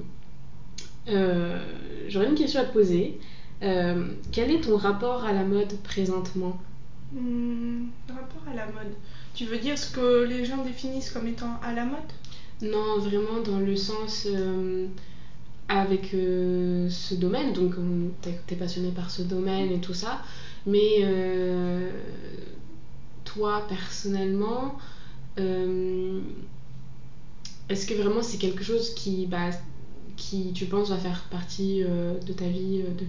euh, 1.09 1.59
j'aurais 2.09 2.29
une 2.29 2.35
question 2.35 2.63
à 2.63 2.65
te 2.65 2.73
poser. 2.73 3.21
Euh, 3.63 4.15
quel 4.33 4.51
est 4.51 4.63
ton 4.63 4.79
rapport 4.79 5.25
à 5.25 5.35
la 5.35 5.45
mode 5.45 5.77
présentement? 5.83 6.59
Hmm, 7.13 7.89
Rapport 8.09 8.51
à 8.51 8.57
la 8.57 8.65
mode 8.65 8.95
Tu 9.35 9.45
veux 9.45 9.59
dire 9.59 9.77
ce 9.77 9.93
que 9.93 10.25
les 10.25 10.47
gens 10.47 10.65
définissent 10.65 11.11
comme 11.11 11.27
étant 11.27 11.61
à 11.63 11.75
la 11.75 11.85
mode? 11.85 11.99
Non, 12.63 12.99
vraiment 12.99 13.43
dans 13.45 13.59
le 13.59 13.77
sens 13.77 14.27
avec 15.71 16.15
euh, 16.15 16.91
ce 16.91 17.15
domaine, 17.15 17.53
donc 17.53 17.75
tu 18.23 18.29
es, 18.29 18.57
passionné 18.57 18.91
par 18.91 19.09
ce 19.09 19.23
domaine 19.23 19.71
et 19.71 19.79
tout 19.79 19.95
ça, 19.95 20.21
mais 20.67 20.99
euh, 21.03 21.93
toi 23.25 23.63
personnellement, 23.69 24.77
euh, 25.39 26.21
est-ce 27.69 27.87
que 27.87 27.95
vraiment 27.95 28.21
c'est 28.21 28.39
quelque 28.39 28.65
chose 28.65 28.95
qui, 28.95 29.27
bah, 29.27 29.51
qui, 30.17 30.53
tu 30.53 30.65
penses, 30.67 30.91
va 30.91 30.97
faire 30.97 31.23
partie 31.31 31.83
de 31.83 32.33
ta 32.33 32.47
vie 32.47 32.83
de, 32.83 33.07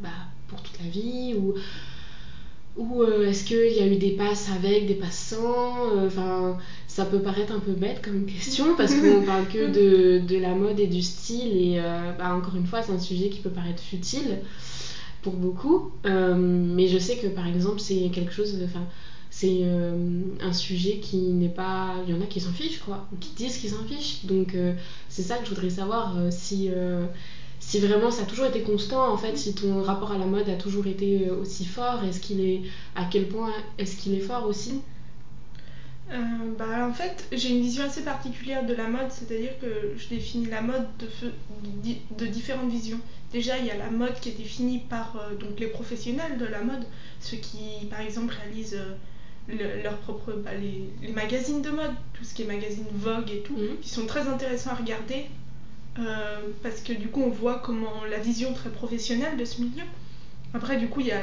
bah, 0.00 0.08
pour 0.46 0.62
toute 0.62 0.78
la 0.78 0.88
vie 0.88 1.34
ou, 1.34 1.54
ou 2.76 3.02
est-ce 3.02 3.44
qu'il 3.44 3.76
y 3.76 3.80
a 3.80 3.88
eu 3.88 3.96
des 3.96 4.12
passes 4.12 4.50
avec, 4.52 4.86
des 4.86 4.94
passes 4.94 5.34
sans 5.34 6.06
Enfin, 6.06 6.58
ça 6.96 7.04
peut 7.04 7.20
paraître 7.20 7.52
un 7.52 7.58
peu 7.58 7.72
bête 7.72 8.00
comme 8.02 8.24
question 8.34 8.74
parce 8.74 8.94
qu'on 8.94 9.20
parle 9.20 9.46
que 9.48 9.70
de, 9.70 10.26
de, 10.26 10.38
la 10.38 10.54
mode 10.54 10.80
et 10.80 10.86
du 10.86 11.02
style 11.02 11.52
et 11.52 11.74
euh, 11.78 12.12
bah, 12.18 12.34
encore 12.34 12.56
une 12.56 12.66
fois 12.66 12.80
c'est 12.80 12.92
un 12.92 12.98
sujet 12.98 13.28
qui 13.28 13.40
peut 13.40 13.50
paraître 13.50 13.82
futile 13.82 14.38
pour 15.20 15.34
beaucoup. 15.34 15.90
Euh, 16.06 16.34
mais 16.38 16.88
je 16.88 16.96
sais 16.96 17.18
que 17.18 17.26
par 17.26 17.46
exemple 17.46 17.80
c'est 17.80 18.08
quelque 18.14 18.32
chose 18.32 18.58
enfin 18.64 18.86
c'est 19.28 19.58
euh, 19.64 20.22
un 20.40 20.54
sujet 20.54 20.96
qui 20.96 21.18
n'est 21.18 21.50
pas 21.50 21.96
il 22.06 22.14
y 22.14 22.16
en 22.16 22.22
a 22.22 22.26
qui 22.26 22.40
s'en 22.40 22.52
fichent 22.52 22.78
quoi 22.78 23.06
qui 23.20 23.32
disent 23.36 23.58
qu'ils 23.58 23.70
s'en 23.70 23.84
fichent. 23.84 24.24
Donc 24.24 24.56
c'est 25.10 25.22
ça 25.22 25.36
que 25.36 25.44
je 25.44 25.50
voudrais 25.50 25.68
savoir 25.68 26.16
si 26.30 26.70
si 27.60 27.78
vraiment 27.78 28.10
ça 28.10 28.22
a 28.22 28.24
toujours 28.24 28.46
été 28.46 28.62
constant 28.62 29.12
en 29.12 29.18
fait 29.18 29.36
si 29.36 29.54
ton 29.54 29.82
rapport 29.82 30.12
à 30.12 30.18
la 30.18 30.24
mode 30.24 30.48
a 30.48 30.56
toujours 30.56 30.86
été 30.86 31.28
aussi 31.28 31.66
fort. 31.66 32.04
Est-ce 32.04 32.20
qu'il 32.20 32.40
est 32.40 32.62
à 32.94 33.04
quel 33.04 33.28
point 33.28 33.52
est-ce 33.76 33.96
qu'il 33.96 34.14
est 34.14 34.26
fort 34.30 34.46
aussi? 34.46 34.80
Euh, 36.12 36.54
bah, 36.56 36.86
en 36.86 36.92
fait, 36.92 37.26
j'ai 37.32 37.50
une 37.50 37.60
vision 37.60 37.84
assez 37.84 38.02
particulière 38.02 38.64
de 38.64 38.74
la 38.74 38.86
mode, 38.86 39.10
c'est-à-dire 39.10 39.58
que 39.60 39.94
je 39.96 40.08
définis 40.08 40.46
la 40.46 40.62
mode 40.62 40.86
de, 40.98 41.08
de, 42.16 42.26
différentes 42.26 42.70
visions. 42.70 43.00
Déjà, 43.32 43.58
il 43.58 43.66
y 43.66 43.70
a 43.70 43.76
la 43.76 43.90
mode 43.90 44.14
qui 44.20 44.28
est 44.28 44.38
définie 44.38 44.78
par 44.88 45.16
euh, 45.16 45.34
donc 45.34 45.58
les 45.58 45.66
professionnels 45.66 46.38
de 46.38 46.44
la 46.44 46.62
mode, 46.62 46.84
ceux 47.20 47.38
qui, 47.38 47.86
par 47.90 48.00
exemple, 48.00 48.34
réalisent 48.34 48.78
euh, 49.50 49.82
leurs 49.82 49.96
propres 49.98 50.32
bah, 50.32 50.50
les, 50.54 50.84
les, 51.02 51.12
magazines 51.12 51.60
de 51.60 51.70
mode, 51.70 51.94
tout 52.14 52.24
ce 52.24 52.34
qui 52.34 52.42
est 52.42 52.46
magazine 52.46 52.86
Vogue 52.92 53.30
et 53.30 53.40
tout, 53.40 53.56
mhm. 53.56 53.78
qui 53.82 53.88
sont 53.88 54.06
très 54.06 54.28
intéressants 54.28 54.70
à 54.70 54.74
regarder 54.74 55.26
parce 56.62 56.82
que 56.82 56.92
du 56.92 57.08
coup 57.08 57.22
on 57.22 57.30
voit 57.30 57.58
comment 57.64 58.04
la 58.10 58.18
vision 58.18 58.52
très 58.52 58.68
professionnelle 58.68 59.38
de 59.38 59.46
ce 59.46 59.62
milieu. 59.62 59.84
Après 60.52 60.76
du 60.76 60.88
coup 60.88 61.00
il 61.00 61.06
y 61.06 61.12
a 61.12 61.22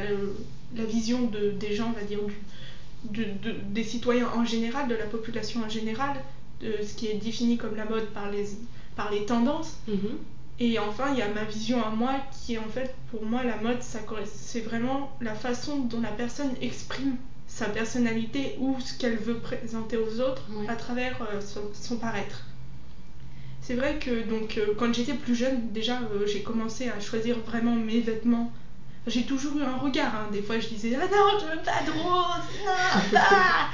la 0.76 0.86
vision 0.86 1.28
de, 1.28 1.52
des 1.52 1.76
gens, 1.76 1.90
on 1.90 2.00
va 2.00 2.04
dire, 2.04 2.20
du, 2.24 2.34
des 3.12 3.84
citoyens 3.84 4.30
en 4.36 4.46
général, 4.46 4.88
de 4.88 4.96
la 4.96 5.06
population 5.06 5.62
en 5.64 5.70
général, 5.70 6.16
de 6.62 6.84
ce 6.84 6.94
qui 6.94 7.08
est 7.08 7.16
défini 7.16 7.58
comme 7.58 7.76
la 7.76 7.86
mode 7.86 8.08
par 8.08 8.32
les, 8.32 8.46
par 8.96 9.12
les 9.12 9.26
tendances. 9.26 9.78
Mhm. 9.88 10.18
Et 10.60 10.78
enfin, 10.80 11.12
il 11.12 11.18
y 11.18 11.22
a 11.22 11.30
ma 11.30 11.44
vision 11.44 11.84
à 11.84 11.90
moi 11.90 12.14
qui 12.32 12.54
est 12.54 12.60
en 12.60 12.70
fait, 12.70 12.94
pour 13.12 13.26
moi, 13.26 13.44
la 13.44 13.58
mode, 13.58 13.80
c'est 13.82 14.62
vraiment 14.62 15.12
la 15.20 15.34
façon 15.34 15.80
dont 15.80 16.00
la 16.00 16.12
personne 16.12 16.52
exprime 16.62 17.18
sa 17.48 17.68
personnalité 17.68 18.56
ou 18.60 18.76
ce 18.80 18.98
qu'elle 18.98 19.18
veut 19.18 19.38
présenter 19.38 19.98
aux 19.98 20.20
autres 20.20 20.44
à 20.68 20.76
travers 20.76 21.22
euh, 21.22 21.40
son, 21.74 21.98
paraître. 21.98 22.46
C'est 23.62 23.76
vrai 23.76 24.00
que 24.00 24.28
donc 24.28 24.58
euh, 24.58 24.74
quand 24.78 24.94
j'étais 24.94 25.14
plus 25.14 25.36
jeune, 25.36 25.72
déjà 25.72 26.02
euh, 26.02 26.26
j'ai 26.26 26.42
commencé 26.42 26.90
à 26.90 27.00
choisir 27.00 27.38
vraiment 27.40 27.76
mes 27.76 28.00
vêtements 28.00 28.52
j'ai 29.08 29.24
toujours 29.24 29.58
eu 29.58 29.64
un 29.64 29.78
regard. 29.78 30.16
Hein. 30.16 30.30
Des 30.32 30.42
fois, 30.42 30.60
je 30.60 30.68
disais 30.68 30.96
Ah 30.96 31.06
non, 31.06 31.40
je 31.40 31.46
veux 31.46 31.64
pas 31.64 31.84
de 31.86 31.92
rose, 31.92 32.44
non, 32.66 33.20
pas 33.20 33.70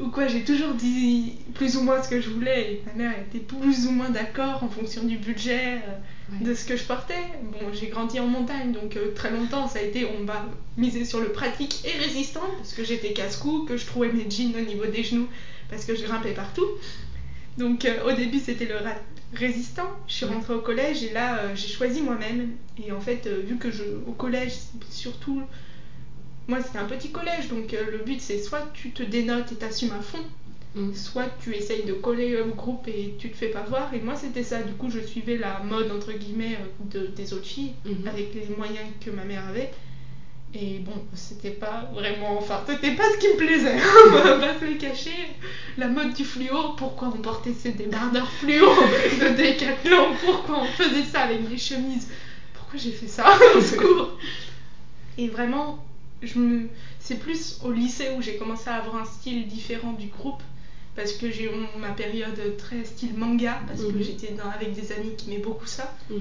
Ou 0.00 0.08
quoi, 0.10 0.26
j'ai 0.28 0.44
toujours 0.44 0.74
dit 0.74 1.34
plus 1.54 1.76
ou 1.76 1.82
moins 1.82 2.02
ce 2.02 2.08
que 2.08 2.20
je 2.20 2.30
voulais. 2.30 2.72
Et 2.72 2.82
ma 2.86 2.92
mère 2.92 3.12
était 3.18 3.38
plus 3.38 3.86
ou 3.86 3.92
moins 3.92 4.10
d'accord 4.10 4.62
en 4.62 4.68
fonction 4.68 5.04
du 5.04 5.16
budget 5.16 5.76
euh, 5.76 6.44
de 6.44 6.54
ce 6.54 6.64
que 6.64 6.76
je 6.76 6.84
portais. 6.84 7.24
Bon, 7.42 7.72
j'ai 7.72 7.88
grandi 7.88 8.20
en 8.20 8.26
montagne, 8.26 8.72
donc 8.72 8.96
euh, 8.96 9.12
très 9.14 9.30
longtemps, 9.30 9.66
ça 9.66 9.78
a 9.78 9.82
été 9.82 10.06
on 10.20 10.24
va 10.24 10.46
miser 10.76 11.04
sur 11.04 11.20
le 11.20 11.32
pratique 11.32 11.84
et 11.84 11.96
résistant, 11.98 12.44
parce 12.58 12.74
que 12.74 12.84
j'étais 12.84 13.12
casse-cou, 13.12 13.64
que 13.64 13.76
je 13.76 13.86
trouvais 13.86 14.12
mes 14.12 14.30
jeans 14.30 14.54
au 14.56 14.60
niveau 14.60 14.86
des 14.86 15.02
genoux, 15.02 15.28
parce 15.70 15.84
que 15.84 15.94
je 15.94 16.04
grimpais 16.04 16.32
partout. 16.32 16.66
Donc 17.58 17.84
euh, 17.84 18.10
au 18.10 18.12
début, 18.12 18.38
c'était 18.38 18.66
le 18.66 18.76
résistant. 19.34 19.90
Je 20.06 20.14
suis 20.14 20.26
rentrée 20.26 20.54
au 20.54 20.60
collège 20.60 21.02
et 21.02 21.12
là, 21.12 21.38
euh, 21.38 21.52
j'ai 21.54 21.68
choisi 21.68 22.02
moi-même. 22.02 22.50
Et 22.84 22.92
en 22.92 23.00
fait, 23.00 23.26
euh, 23.26 23.42
vu 23.44 23.56
que 23.56 23.70
je, 23.70 23.84
au 24.06 24.12
collège, 24.12 24.54
surtout, 24.90 25.42
moi 26.48 26.62
c'était 26.62 26.78
un 26.78 26.86
petit 26.86 27.10
collège, 27.10 27.48
donc 27.48 27.72
le 27.72 27.98
but 27.98 28.20
c'est 28.20 28.38
soit 28.38 28.68
tu 28.74 28.90
te 28.90 29.02
dénotes 29.02 29.52
et 29.52 29.56
t'assumes 29.56 29.92
à 29.92 30.00
fond, 30.00 30.24
mm. 30.74 30.94
soit 30.94 31.28
tu 31.40 31.54
essayes 31.54 31.84
de 31.84 31.92
coller 31.92 32.40
au 32.40 32.48
groupe 32.48 32.88
et 32.88 33.14
tu 33.18 33.30
te 33.30 33.36
fais 33.36 33.48
pas 33.48 33.62
voir. 33.62 33.92
Et 33.94 34.00
moi 34.00 34.16
c'était 34.16 34.42
ça. 34.42 34.62
Du 34.62 34.72
coup, 34.72 34.90
je 34.90 35.00
suivais 35.00 35.36
la 35.36 35.60
mode 35.60 35.90
entre 35.92 36.12
guillemets 36.12 36.58
de, 36.90 37.06
des 37.06 37.32
autres 37.32 37.46
filles 37.46 37.72
mm-hmm. 37.86 38.08
avec 38.08 38.34
les 38.34 38.46
moyens 38.56 38.88
que 39.04 39.10
ma 39.10 39.24
mère 39.24 39.46
avait. 39.48 39.70
Et 40.52 40.78
bon, 40.80 40.92
c'était 41.14 41.50
pas 41.50 41.88
vraiment. 41.94 42.38
Enfin, 42.38 42.62
c'était 42.66 42.96
pas 42.96 43.04
ce 43.12 43.18
qui 43.18 43.28
me 43.28 43.36
plaisait, 43.36 43.76
on 44.06 44.10
va 44.10 44.36
pas 44.36 44.58
se 44.58 44.64
le 44.64 44.74
cacher. 44.78 45.14
La 45.78 45.86
mode 45.86 46.12
du 46.12 46.24
fluo, 46.24 46.72
pourquoi 46.76 47.08
on 47.08 47.18
portait 47.18 47.52
ces 47.52 47.72
débardeurs 47.72 48.28
fluo 48.28 48.66
de 48.66 49.36
décathlon 49.36 50.14
Pourquoi 50.24 50.62
on 50.62 50.66
faisait 50.66 51.04
ça 51.04 51.20
avec 51.20 51.48
des 51.48 51.58
chemises? 51.58 52.08
Pourquoi 52.54 52.80
j'ai 52.80 52.90
fait 52.90 53.06
ça? 53.06 53.26
Au 53.56 53.60
secours 53.60 54.18
Et 55.18 55.28
vraiment, 55.28 55.84
je 56.20 56.38
me... 56.38 56.68
c'est 56.98 57.20
plus 57.20 57.60
au 57.62 57.70
lycée 57.70 58.08
où 58.16 58.22
j'ai 58.22 58.36
commencé 58.36 58.68
à 58.70 58.74
avoir 58.74 58.96
un 58.96 59.04
style 59.04 59.46
différent 59.46 59.92
du 59.92 60.08
groupe. 60.08 60.42
Parce 60.96 61.12
que 61.12 61.30
j'ai 61.30 61.44
eu 61.44 61.50
ma 61.78 61.90
période 61.90 62.56
très 62.58 62.84
style 62.84 63.16
manga, 63.16 63.60
parce 63.68 63.82
que 63.82 63.92
mhm. 63.92 64.02
j'étais 64.02 64.34
avec 64.52 64.74
des 64.74 64.90
amis 64.90 65.14
qui 65.16 65.30
aimaient 65.30 65.42
beaucoup 65.42 65.66
ça. 65.66 65.94
Mhm. 66.10 66.20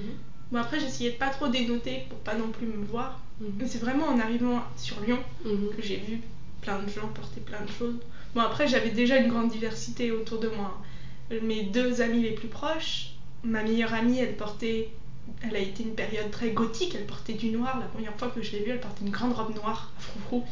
Bon, 0.51 0.59
après, 0.59 0.79
j'essayais 0.79 1.11
de 1.11 1.15
pas 1.17 1.29
trop 1.29 1.47
dénoter 1.47 2.03
pour 2.09 2.17
pas 2.19 2.35
non 2.35 2.49
plus 2.49 2.65
me 2.65 2.85
voir. 2.85 3.19
Mhm. 3.39 3.67
C'est 3.67 3.79
vraiment 3.79 4.07
en 4.07 4.19
arrivant 4.19 4.63
sur 4.77 4.99
Lyon 5.01 5.19
mhm. 5.45 5.69
que 5.75 5.81
j'ai 5.81 5.97
vu 5.97 6.21
plein 6.61 6.79
de 6.79 6.89
gens 6.89 7.07
porter 7.07 7.41
plein 7.41 7.61
de 7.61 7.71
choses. 7.71 7.95
Bon, 8.35 8.41
après, 8.41 8.67
j'avais 8.67 8.89
déjà 8.89 9.17
une 9.17 9.29
grande 9.29 9.49
diversité 9.49 10.11
autour 10.11 10.39
de 10.39 10.49
moi. 10.49 10.81
Mes 11.43 11.63
deux 11.63 12.01
amies 12.01 12.23
les 12.23 12.31
plus 12.31 12.47
proches, 12.47 13.11
ma 13.43 13.63
meilleure 13.63 13.93
amie, 13.93 14.19
elle 14.19 14.35
portait. 14.35 14.89
Elle 15.43 15.55
a 15.55 15.59
été 15.59 15.83
une 15.83 15.93
période 15.93 16.31
très 16.31 16.49
gothique, 16.49 16.95
elle 16.95 17.05
portait 17.05 17.33
du 17.33 17.49
noir. 17.51 17.79
La 17.79 17.85
première 17.85 18.15
fois 18.15 18.29
que 18.29 18.41
je 18.41 18.51
l'ai 18.51 18.63
vue, 18.63 18.71
elle 18.71 18.79
portait 18.79 19.05
une 19.05 19.11
grande 19.11 19.33
robe 19.33 19.53
noire 19.55 19.91
à 19.97 20.01
froufrou. 20.01 20.43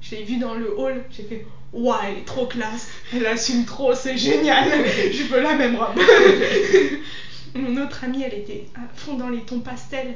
Je 0.00 0.14
l'ai 0.14 0.22
vue 0.22 0.38
dans 0.38 0.54
le 0.54 0.78
hall, 0.78 1.04
j'ai 1.10 1.24
fait 1.24 1.44
Waouh, 1.72 1.96
elle 2.04 2.18
est 2.18 2.24
trop 2.26 2.46
classe, 2.46 2.86
elle 3.14 3.26
assume 3.26 3.64
trop, 3.64 3.94
c'est 3.94 4.18
génial, 4.18 4.68
je 5.12 5.22
veux 5.24 5.40
la 5.40 5.54
même 5.54 5.74
robe. 5.76 5.98
Mon 7.54 7.76
autre 7.82 8.04
amie, 8.04 8.22
elle 8.22 8.34
était 8.34 8.66
à 8.74 8.80
fond 8.94 9.16
dans 9.16 9.28
les 9.28 9.42
tons 9.42 9.60
pastels 9.60 10.14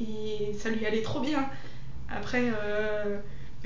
et 0.00 0.52
ça 0.58 0.70
lui 0.70 0.84
allait 0.84 1.02
trop 1.02 1.20
bien. 1.20 1.48
Après, 2.08 2.42
euh, 2.44 3.18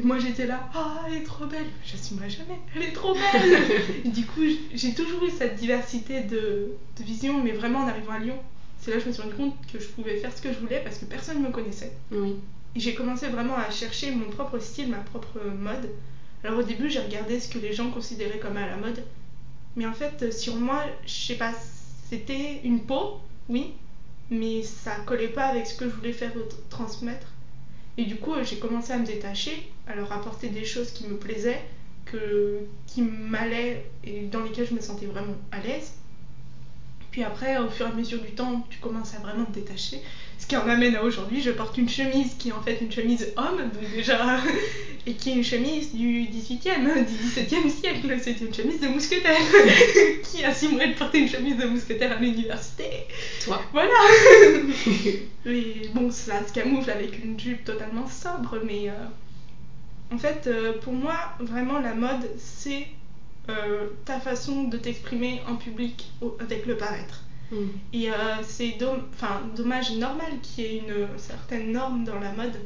moi 0.02 0.18
j'étais 0.18 0.46
là, 0.46 0.68
ah, 0.74 1.02
elle 1.06 1.18
est 1.18 1.24
trop 1.24 1.46
belle, 1.46 1.66
j'assumerai 1.84 2.30
jamais, 2.30 2.58
elle 2.74 2.82
est 2.82 2.92
trop 2.92 3.14
belle. 3.14 4.02
du 4.12 4.24
coup, 4.26 4.42
j'ai 4.72 4.94
toujours 4.94 5.24
eu 5.24 5.30
cette 5.30 5.56
diversité 5.56 6.20
de, 6.20 6.72
de 6.98 7.04
vision, 7.04 7.42
mais 7.42 7.52
vraiment 7.52 7.80
en 7.80 7.88
arrivant 7.88 8.12
à 8.12 8.18
Lyon, 8.18 8.38
c'est 8.80 8.90
là 8.90 8.96
que 8.96 9.02
je 9.02 9.08
me 9.08 9.12
suis 9.12 9.22
rendu 9.22 9.34
compte 9.34 9.54
que 9.72 9.78
je 9.78 9.88
pouvais 9.88 10.16
faire 10.16 10.36
ce 10.36 10.40
que 10.40 10.52
je 10.52 10.58
voulais 10.58 10.80
parce 10.82 10.98
que 10.98 11.04
personne 11.04 11.42
ne 11.42 11.48
me 11.48 11.52
connaissait. 11.52 11.92
Oui. 12.10 12.36
Et 12.74 12.80
j'ai 12.80 12.94
commencé 12.94 13.28
vraiment 13.28 13.56
à 13.56 13.70
chercher 13.70 14.10
mon 14.12 14.30
propre 14.30 14.58
style, 14.58 14.88
ma 14.88 14.98
propre 14.98 15.40
mode. 15.58 15.90
Alors 16.44 16.58
au 16.58 16.62
début, 16.62 16.88
j'ai 16.88 17.00
regardé 17.00 17.40
ce 17.40 17.48
que 17.48 17.58
les 17.58 17.72
gens 17.72 17.90
considéraient 17.90 18.38
comme 18.38 18.56
à 18.56 18.66
la 18.66 18.76
mode. 18.76 19.02
Mais 19.76 19.86
en 19.86 19.92
fait, 19.92 20.32
sur 20.32 20.56
moi, 20.56 20.84
je 21.04 21.12
sais 21.12 21.34
pas, 21.34 21.52
c'était 22.10 22.60
une 22.64 22.80
peau, 22.80 23.20
oui, 23.48 23.70
mais 24.30 24.62
ça 24.64 24.96
collait 25.06 25.28
pas 25.28 25.44
avec 25.44 25.66
ce 25.66 25.74
que 25.76 25.88
je 25.88 25.94
voulais 25.94 26.12
faire 26.12 26.32
transmettre. 26.68 27.28
Et 27.96 28.04
du 28.04 28.16
coup, 28.16 28.34
j'ai 28.42 28.58
commencé 28.58 28.92
à 28.92 28.98
me 28.98 29.06
détacher, 29.06 29.62
à 29.86 29.94
leur 29.94 30.12
apporter 30.12 30.48
des 30.48 30.64
choses 30.64 30.90
qui 30.90 31.06
me 31.06 31.16
plaisaient, 31.16 31.60
qui 32.86 33.02
m'allaient 33.02 33.84
et 34.02 34.26
dans 34.26 34.40
lesquelles 34.40 34.66
je 34.66 34.74
me 34.74 34.80
sentais 34.80 35.06
vraiment 35.06 35.36
à 35.52 35.60
l'aise. 35.60 35.92
Puis 37.12 37.22
après, 37.22 37.58
au 37.58 37.68
fur 37.68 37.86
et 37.86 37.90
à 37.90 37.92
mesure 37.92 38.20
du 38.20 38.32
temps, 38.32 38.64
tu 38.70 38.78
commences 38.78 39.14
à 39.14 39.18
vraiment 39.18 39.44
te 39.44 39.52
détacher. 39.52 40.00
Qui 40.50 40.56
en 40.56 40.68
amène 40.68 40.96
à 40.96 41.04
aujourd'hui, 41.04 41.40
je 41.40 41.52
porte 41.52 41.78
une 41.78 41.88
chemise 41.88 42.34
qui 42.34 42.48
est 42.48 42.52
en 42.52 42.60
fait 42.60 42.80
une 42.80 42.90
chemise 42.90 43.32
homme, 43.36 43.70
donc 43.72 43.88
déjà, 43.94 44.40
et 45.06 45.12
qui 45.12 45.30
est 45.30 45.34
une 45.34 45.44
chemise 45.44 45.94
du 45.94 46.24
18e, 46.24 47.06
du 47.06 47.14
17e 47.14 47.70
siècle. 47.70 48.18
C'est 48.20 48.40
une 48.40 48.52
chemise 48.52 48.80
de 48.80 48.88
mousquetaire. 48.88 49.38
qui 50.24 50.44
assumerait 50.44 50.88
de 50.88 50.94
porter 50.94 51.20
une 51.20 51.28
chemise 51.28 51.56
de 51.56 51.66
mousquetaire 51.66 52.16
à 52.16 52.20
l'université 52.20 53.06
Toi. 53.44 53.62
Voilà 53.72 53.94
Mais 55.44 55.86
bon, 55.94 56.10
ça 56.10 56.44
se 56.44 56.52
camoufle 56.52 56.90
avec 56.90 57.24
une 57.24 57.38
jupe 57.38 57.62
totalement 57.62 58.08
sobre, 58.08 58.58
mais 58.66 58.88
euh, 58.88 58.94
en 60.12 60.18
fait, 60.18 60.48
euh, 60.48 60.72
pour 60.80 60.94
moi, 60.94 61.14
vraiment, 61.38 61.78
la 61.78 61.94
mode, 61.94 62.28
c'est 62.38 62.88
euh, 63.48 63.86
ta 64.04 64.18
façon 64.18 64.64
de 64.64 64.78
t'exprimer 64.78 65.42
en 65.46 65.54
public 65.54 66.10
avec 66.40 66.66
le 66.66 66.76
paraître. 66.76 67.22
Mm. 67.50 67.56
Et 67.92 68.10
euh, 68.10 68.14
c'est 68.42 68.76
dommage 69.56 69.92
et 69.92 69.96
normal 69.96 70.32
qu'il 70.42 70.64
y 70.64 70.66
ait 70.66 70.78
une 70.78 71.18
certaine 71.18 71.72
norme 71.72 72.04
dans 72.04 72.18
la 72.18 72.32
mode, 72.32 72.58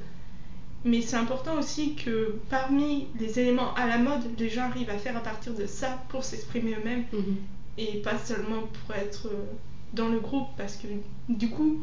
mais 0.85 1.01
c'est 1.01 1.17
important 1.17 1.59
aussi 1.59 1.95
que 1.95 2.37
parmi 2.51 3.07
les 3.19 3.41
éléments 3.41 3.75
à 3.75 3.87
la 3.87 3.99
mode, 3.99 4.23
les 4.39 4.51
gens 4.51 4.65
arrivent 4.65 4.91
à 4.91 4.99
faire 4.99 5.17
à 5.17 5.21
partir 5.21 5.55
de 5.55 5.67
ça 5.67 6.03
pour 6.09 6.25
s'exprimer 6.25 6.75
eux-mêmes 6.75 7.05
mm-hmm. 7.13 7.79
et 7.79 8.03
pas 8.03 8.19
seulement 8.19 8.63
pour 8.63 8.95
être 8.95 9.29
euh, 9.29 9.45
dans 9.95 10.09
le 10.09 10.21
groupe 10.21 10.49
parce 10.57 10.77
que 10.77 10.89
du 11.29 11.49
coup, 11.49 11.81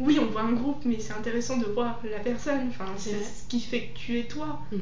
oui, 0.00 0.18
on 0.18 0.26
voit 0.26 0.42
un 0.42 0.52
groupe, 0.52 0.82
mais 0.86 0.98
c'est 0.98 1.12
intéressant 1.12 1.58
de 1.58 1.66
voir 1.66 2.00
la 2.10 2.20
personne, 2.20 2.68
enfin, 2.68 2.86
c'est 2.96 3.22
ce 3.22 3.46
qui 3.48 3.60
fait 3.60 3.88
que 3.88 3.98
tu 3.98 4.18
es 4.18 4.24
toi. 4.24 4.60
Mm-hmm. 4.72 4.78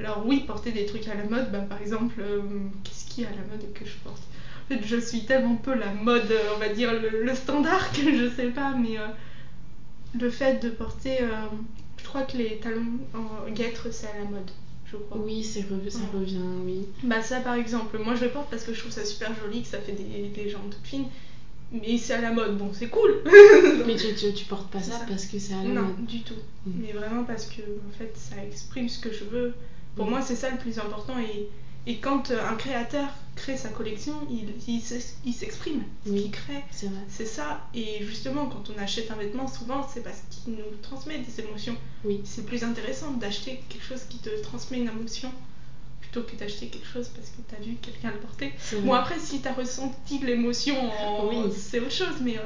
Alors 0.00 0.24
oui, 0.26 0.44
porter 0.46 0.70
des 0.70 0.86
trucs 0.86 1.06
à 1.08 1.14
la 1.14 1.24
mode, 1.24 1.50
bah, 1.50 1.60
par 1.60 1.80
exemple, 1.80 2.14
euh, 2.20 2.40
qu'est-ce 2.84 3.06
qui 3.06 3.22
est 3.22 3.26
à 3.26 3.30
la 3.30 3.44
mode 3.50 3.72
que 3.72 3.84
je 3.84 3.96
porte? 4.04 4.22
Fait, 4.74 4.86
je 4.86 4.96
suis 4.96 5.24
tellement 5.24 5.56
peu 5.56 5.74
la 5.74 5.92
mode, 5.92 6.30
euh, 6.30 6.54
on 6.54 6.58
va 6.58 6.68
dire 6.68 6.92
le, 6.92 7.34
standard 7.34 7.92
que 7.92 8.14
je 8.16 8.30
sais 8.34 8.48
pas, 8.48 8.74
mais 8.74 8.98
euh, 8.98 9.06
le 10.18 10.30
fait 10.30 10.62
de 10.62 10.70
porter, 10.70 11.18
je 11.98 12.04
crois 12.04 12.22
que 12.22 12.36
les 12.36 12.58
talons 12.58 12.98
en 13.14 13.50
guêtre, 13.50 13.88
c'est 13.90 14.06
à 14.06 14.18
la 14.18 14.30
mode. 14.30 14.50
Je 14.86 14.96
crois. 14.96 15.18
Oui, 15.18 15.42
ça 15.42 15.60
revient, 16.12 16.38
oui. 16.66 16.86
Bah 17.02 17.22
ça 17.22 17.40
par 17.40 17.54
exemple, 17.54 17.98
moi 17.98 18.14
je 18.14 18.24
le 18.24 18.30
porte 18.30 18.50
parce 18.50 18.64
que 18.64 18.74
je 18.74 18.80
trouve 18.80 18.92
ça 18.92 19.04
super 19.04 19.30
joli, 19.34 19.62
que 19.62 19.68
ça 19.68 19.78
fait 19.78 19.92
des, 19.92 20.28
des 20.28 20.50
jambes 20.50 20.70
toutes 20.70 20.86
fines 20.86 21.06
mais 21.72 21.96
c'est 21.96 22.14
à 22.14 22.20
la 22.20 22.32
mode, 22.32 22.58
bon 22.58 22.70
c'est 22.72 22.88
cool. 22.88 23.22
mais 23.86 23.96
tu, 23.96 24.14
tu, 24.14 24.32
tu, 24.34 24.44
portes 24.44 24.70
pas 24.70 24.82
ça, 24.82 25.00
parce 25.08 25.24
que 25.24 25.38
c'est 25.38 25.54
à 25.54 25.62
la 25.62 25.68
non, 25.68 25.82
mode. 25.82 25.98
Non, 25.98 26.04
du 26.04 26.20
tout. 26.22 26.34
Mm. 26.66 26.70
Mais 26.80 26.92
vraiment 26.92 27.24
parce 27.24 27.46
que 27.46 27.62
en 27.62 27.98
fait 27.98 28.12
ça 28.14 28.36
exprime 28.44 28.88
ce 28.88 28.98
que 28.98 29.12
je 29.12 29.24
veux. 29.24 29.54
Pour 29.96 30.06
mm. 30.06 30.10
moi 30.10 30.22
c'est 30.22 30.36
ça 30.36 30.50
le 30.50 30.58
plus 30.58 30.78
important 30.78 31.18
et, 31.18 31.48
et 31.90 31.96
quand 31.96 32.30
euh, 32.30 32.46
un 32.46 32.56
créateur 32.56 33.08
crée 33.34 33.56
sa 33.56 33.68
collection, 33.68 34.14
il, 34.30 34.52
il, 34.68 35.32
s'exprime. 35.32 35.82
Ce 36.06 36.10
qu'il 36.10 36.30
crée, 36.30 36.62
c'est 37.08 37.26
ça. 37.26 37.66
Et 37.74 38.04
justement 38.04 38.46
quand 38.46 38.70
on 38.70 38.78
achète 38.78 39.10
un 39.10 39.16
vêtement, 39.16 39.48
souvent 39.48 39.86
c'est 39.92 40.02
parce 40.02 40.22
qu'il 40.30 40.54
nous 40.54 40.76
transmet 40.82 41.18
des 41.18 41.40
émotions. 41.40 41.76
Oui. 42.04 42.20
C'est 42.24 42.44
plus 42.44 42.64
intéressant 42.64 43.12
d'acheter 43.12 43.62
quelque 43.68 43.84
chose 43.84 44.04
qui 44.08 44.18
te 44.18 44.30
transmet 44.42 44.78
une 44.78 44.88
émotion 44.88 45.30
plutôt 46.00 46.22
que 46.22 46.36
d'acheter 46.36 46.66
quelque 46.68 46.86
chose 46.86 47.08
parce 47.08 47.30
que 47.30 47.40
tu 47.48 47.54
as 47.54 47.64
vu 47.64 47.76
quelqu'un 47.80 48.10
le 48.10 48.18
porter. 48.18 48.52
Bon, 48.84 48.92
après, 48.92 49.18
si 49.18 49.40
tu 49.40 49.48
as 49.48 49.54
ressenti 49.54 50.18
l'émotion, 50.18 50.76
c'est 51.52 51.80
autre 51.80 51.90
chose, 51.92 52.16
mais 52.20 52.36
euh, 52.38 52.42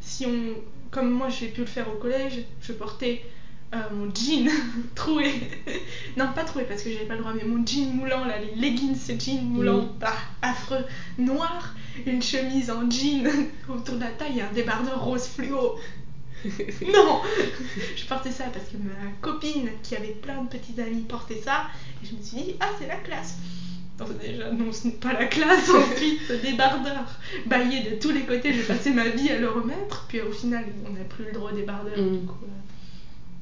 si 0.00 0.26
on. 0.26 0.54
Comme 0.90 1.10
moi, 1.10 1.28
j'ai 1.28 1.48
pu 1.48 1.60
le 1.60 1.66
faire 1.66 1.86
au 1.94 1.98
collège, 1.98 2.46
je 2.62 2.72
portais 2.72 3.22
euh, 3.74 3.76
mon 3.92 4.14
jean 4.14 4.48
troué. 4.94 5.34
non, 6.16 6.32
pas 6.34 6.44
troué 6.44 6.64
parce 6.64 6.82
que 6.82 6.90
j'avais 6.90 7.04
pas 7.04 7.14
le 7.14 7.20
droit, 7.20 7.34
mais 7.34 7.44
mon 7.44 7.64
jean 7.66 7.92
moulant, 7.94 8.24
là, 8.24 8.38
les 8.38 8.54
leggings, 8.54 8.94
ces 8.94 9.18
jeans 9.18 9.42
moulants, 9.42 9.88
bah, 10.00 10.14
affreux, 10.42 10.84
noir, 11.18 11.74
une 12.06 12.22
chemise 12.22 12.70
en 12.70 12.90
jean 12.90 13.28
autour 13.68 13.96
de 13.96 14.00
la 14.00 14.10
taille 14.10 14.38
et 14.38 14.42
un 14.42 14.52
débardeur 14.52 15.04
rose 15.04 15.26
fluo. 15.26 15.76
non 16.44 17.22
Je 17.96 18.06
portais 18.06 18.30
ça 18.30 18.44
parce 18.44 18.66
que 18.66 18.76
ma 18.76 19.10
copine 19.20 19.70
qui 19.82 19.96
avait 19.96 20.16
plein 20.22 20.42
de 20.42 20.48
petits 20.48 20.80
amis 20.80 21.02
portait 21.02 21.40
ça 21.44 21.64
et 22.02 22.06
je 22.06 22.14
me 22.14 22.22
suis 22.22 22.36
dit, 22.36 22.54
ah, 22.60 22.70
c'est 22.78 22.86
la 22.86 22.96
classe. 22.96 23.36
Donc 23.98 24.16
déjà, 24.20 24.52
non, 24.52 24.72
ce 24.72 24.86
n'est 24.86 24.94
pas 24.94 25.12
la 25.12 25.26
classe. 25.26 25.68
Ensuite, 25.68 26.20
ce 26.28 26.34
débardeur 26.34 27.04
baillé 27.46 27.90
de 27.90 27.96
tous 27.96 28.12
les 28.12 28.22
côtés, 28.22 28.52
j'ai 28.52 28.62
passé 28.62 28.90
ma 28.90 29.08
vie 29.08 29.28
à 29.30 29.38
le 29.38 29.50
remettre. 29.50 30.06
Puis 30.08 30.20
au 30.20 30.30
final, 30.30 30.64
on 30.88 30.92
n'a 30.92 31.04
plus 31.04 31.24
le 31.24 31.32
droit 31.32 31.50
au 31.50 31.54
débardeur. 31.54 31.98
Mm. 31.98 32.20
Du 32.20 32.26
coup, 32.26 32.44
euh, 32.44 32.58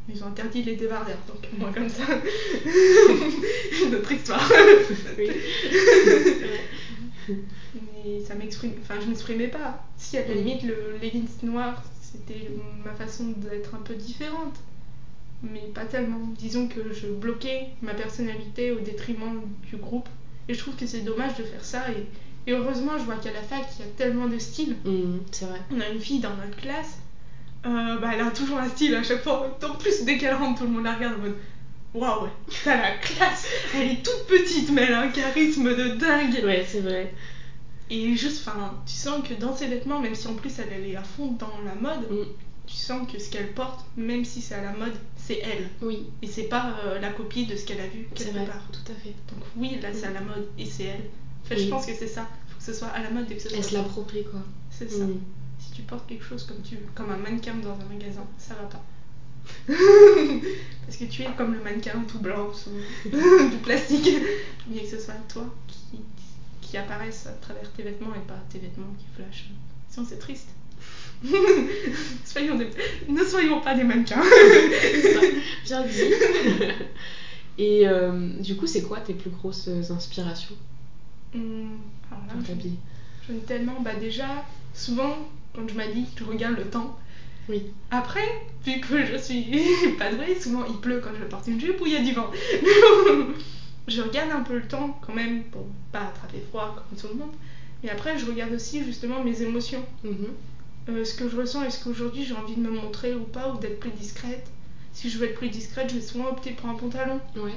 ils 0.09 0.23
ont 0.23 0.29
interdit 0.29 0.63
les 0.63 0.77
débardeurs. 0.77 1.19
Donc 1.29 1.49
moi, 1.59 1.71
comme 1.75 1.89
ça, 1.89 2.05
une 3.87 3.95
autre 3.95 4.13
histoire. 4.13 4.51
Oui. 5.19 5.29
Mais 7.75 8.21
ça 8.21 8.35
m'exprime. 8.35 8.73
Enfin, 8.83 8.95
je 9.03 9.09
m'exprimais 9.09 9.49
pas. 9.49 9.83
Si 9.97 10.17
à 10.17 10.27
la 10.27 10.35
Mm. 10.35 10.39
limite, 10.39 10.63
le 10.63 10.97
leggings 11.03 11.29
noir, 11.43 11.83
c'était 12.01 12.49
ma 12.85 12.93
façon 12.93 13.25
d'être 13.39 13.75
un 13.75 13.79
peu 13.81 13.95
différente. 13.95 14.55
Mais 15.43 15.69
pas 15.75 15.85
tellement. 15.85 16.21
Disons 16.39 16.69
que 16.69 16.93
je 16.93 17.09
bloquais 17.09 17.67
ma 17.83 17.95
personnalité 17.95 18.71
au 18.73 18.79
détriment 18.81 19.41
du 19.69 19.77
groupe. 19.77 20.09
Et 20.49 20.55
je 20.55 20.59
trouve 20.61 20.77
que 20.77 20.87
c'est 20.87 21.01
dommage 21.01 21.37
de 21.37 21.43
faire 21.43 21.65
ça. 21.65 21.83
Et, 21.91 22.51
et 22.51 22.55
heureusement, 22.55 22.97
je 22.99 23.05
vois 23.05 23.17
qu'à 23.17 23.33
la 23.33 23.43
fac, 23.43 23.65
il 23.79 23.85
y 23.85 23.89
a 23.89 23.91
tellement 23.97 24.29
de 24.29 24.39
styles. 24.39 24.77
Mm, 24.85 25.19
c'est 25.33 25.47
vrai. 25.47 25.61
On 25.75 25.81
a 25.81 25.89
une 25.89 26.01
fille 26.01 26.21
dans 26.21 26.35
notre 26.37 26.57
classe, 26.57 26.99
euh, 27.67 27.99
bah, 27.99 28.11
elle 28.15 28.21
a 28.21 28.31
toujours 28.31 28.59
un 28.59 28.69
style 28.69 28.95
à 28.95 29.03
chaque 29.03 29.23
fois. 29.23 29.57
En 29.63 29.75
plus, 29.75 30.05
dès 30.05 30.19
qu'elle 30.19 30.35
rentre, 30.35 30.61
tout 30.61 30.67
le 30.67 30.73
monde 30.73 30.85
la 30.85 30.95
regarde 30.95 31.15
en 31.17 31.23
mode 31.23 31.37
Waouh, 31.95 32.29
t'as 32.65 32.77
la 32.77 32.91
classe 32.99 33.47
Elle 33.75 33.91
est 33.93 34.03
toute 34.05 34.27
petite, 34.29 34.71
mais 34.71 34.83
elle 34.83 34.93
a 34.95 35.01
un 35.01 35.09
charisme 35.09 35.65
de 35.75 35.89
dingue 35.97 36.43
Ouais, 36.45 36.65
c'est 36.69 36.81
vrai. 36.81 37.13
Et 37.89 38.15
juste, 38.17 38.47
enfin, 38.47 38.75
tu 38.87 38.93
sens 38.95 39.27
que 39.27 39.33
dans 39.35 39.57
ses 39.57 39.67
vêtements, 39.69 40.01
même 40.01 40.15
si 40.15 40.27
en 40.29 40.35
plus 40.35 40.53
elle, 40.59 40.69
elle 40.73 40.87
est 40.91 40.97
à 40.97 41.03
fond 41.03 41.33
dans 41.39 41.53
la 41.65 41.75
mode, 41.75 42.11
Mm, 42.11 42.25
tu 42.67 42.75
sens 42.77 43.11
que 43.11 43.19
ce 43.21 43.31
qu'elle 43.31 43.53
porte, 43.53 43.85
même 43.97 44.25
si 44.25 44.41
c'est 44.43 44.57
à 44.57 44.63
la 44.63 44.73
mode, 44.73 44.93
c'est 45.17 45.39
elle. 45.39 45.69
Oui, 45.81 46.07
Et 46.21 46.27
c'est 46.27 46.45
pas 46.49 46.75
euh, 46.85 46.99
la 47.01 47.11
copie 47.11 47.47
de 47.47 47.55
ce 47.57 47.65
qu'elle 47.65 47.81
a 47.81 47.87
vu 47.87 48.09
quelque 48.15 48.33
vrai. 48.33 48.45
part. 48.45 48.61
Tout 48.73 48.93
à 48.93 48.95
fait. 48.97 49.15
Donc 49.33 49.45
oui, 49.57 49.79
là 49.81 49.89
c'est 49.95 50.07
à 50.07 50.11
la 50.11 50.21
mode 50.21 50.49
et 50.59 50.67
c'est 50.67 50.85
elle. 50.85 51.05
En 51.45 51.49
fait, 51.49 51.55
Oui. 51.55 51.65
je 51.67 51.71
pense 51.71 51.87
que 51.87 51.95
c'est 51.95 52.09
ça. 52.09 52.29
Faut 52.49 52.59
que 52.59 52.65
ce 52.65 52.73
soit 52.75 52.89
à 52.89 53.03
la 53.03 53.11
mode 53.11 53.31
et 53.31 53.37
que 53.37 53.41
ce 53.43 53.49
soit. 53.49 53.59
Elle 53.59 53.65
se 53.65 53.75
l'approprie, 53.75 54.25
quoi. 54.25 54.41
C'est 54.71 54.91
ça. 54.91 55.05
Mm. 55.05 55.21
Tu 55.77 55.83
portes 55.83 56.07
quelque 56.09 56.25
chose 56.25 56.45
comme 56.45 56.63
tu 56.63 56.79
comme 56.95 57.11
un 57.11 57.19
mannequin 57.19 57.55
dans 57.57 57.73
un 57.75 57.85
magasin, 57.93 58.25
ça 58.39 58.55
va 58.55 58.63
pas. 58.63 58.83
Parce 60.87 60.97
que 60.97 61.05
tu 61.05 61.23
es 61.23 61.27
comme 61.37 61.53
le 61.53 61.63
mannequin 61.63 62.03
tout 62.09 62.19
blanc 62.19 62.51
sous 62.55 62.71
du 63.51 63.57
plastique. 63.63 64.09
Mais 64.69 64.81
que 64.81 64.89
ce 64.89 64.99
soit 64.99 65.15
toi 65.29 65.45
qui, 65.69 65.99
qui 66.63 66.77
apparaisse 66.79 67.27
à 67.27 67.33
travers 67.33 67.71
tes 67.73 67.83
vêtements 67.83 68.15
et 68.15 68.27
pas 68.27 68.43
tes 68.49 68.59
vêtements 68.59 68.93
qui 68.99 69.05
flashent. 69.15 69.51
Sinon 69.91 70.07
c'est 70.09 70.19
triste. 70.19 70.49
soyons 72.25 72.57
des- 72.57 72.71
Ne 73.09 73.23
soyons 73.25 73.61
pas 73.61 73.75
des 73.75 73.85
mannequins. 73.85 74.23
Bien 75.65 75.83
dit. 75.85 76.13
Et 77.59 77.87
euh, 77.89 78.33
du 78.41 78.57
coup, 78.57 78.67
c'est 78.67 78.83
quoi 78.83 79.01
tes 79.01 79.15
plus 79.15 79.31
grosses 79.31 79.69
inspirations? 79.91 80.55
Hum, 81.35 81.79
alors 82.11 82.25
là, 82.27 82.33
pour 82.33 82.43
je- 82.43 82.47
t'habiller 82.49 82.77
J'en 83.29 83.35
ai 83.35 83.41
tellement. 83.41 83.81
Bah 83.81 83.95
déjà, 83.95 84.45
souvent, 84.75 85.17
quand 85.57 85.67
je 85.69 85.75
m'habille, 85.75 86.07
je 86.17 86.25
regarde 86.25 86.57
le 86.57 86.65
temps. 86.65 86.97
Oui. 87.49 87.63
Après, 87.91 88.27
vu 88.65 88.81
que 88.81 89.05
je 89.05 89.17
suis 89.17 89.47
pas 89.99 90.13
douée, 90.13 90.39
souvent 90.39 90.65
il 90.65 90.77
pleut 90.77 91.01
quand 91.03 91.11
je 91.19 91.25
porte 91.25 91.47
une 91.47 91.61
jupe 91.61 91.81
ou 91.81 91.87
il 91.87 91.93
y 91.93 91.97
a 91.97 92.03
du 92.03 92.13
vent. 92.13 92.31
je 93.89 94.03
regarde 94.03 94.31
un 94.33 94.41
peu 94.41 94.57
le 94.57 94.67
temps 94.67 94.99
quand 95.05 95.15
même 95.15 95.45
pour 95.45 95.67
pas 95.93 96.01
attraper 96.01 96.43
froid 96.49 96.75
comme 96.77 96.99
tout 96.99 97.09
le 97.09 97.15
monde. 97.15 97.35
Et 97.85 97.91
après, 97.91 98.19
je 98.19 98.27
regarde 98.27 98.53
aussi 98.53 98.85
justement 98.85 99.23
mes 99.23 99.43
émotions. 99.43 99.85
Mhm. 100.05 100.29
Euh, 100.89 101.05
ce 101.05 101.15
que 101.15 101.29
je 101.29 101.37
ressens, 101.37 101.65
est-ce 101.65 101.83
qu'aujourd'hui 101.83 102.25
j'ai 102.25 102.35
envie 102.35 102.55
de 102.55 102.61
me 102.61 102.71
montrer 102.71 103.15
ou 103.15 103.25
pas, 103.25 103.53
ou 103.53 103.59
d'être 103.59 103.81
plus 103.81 103.91
discrète. 103.91 104.47
Si 104.93 105.11
je 105.11 105.19
veux 105.19 105.27
être 105.27 105.39
plus 105.39 105.49
discrète, 105.49 105.91
je 105.91 105.97
vais 105.97 106.01
souvent 106.01 106.29
opter 106.29 106.51
pour 106.51 106.69
un 106.69 106.75
pantalon. 106.75 107.21
Ouais. 107.37 107.55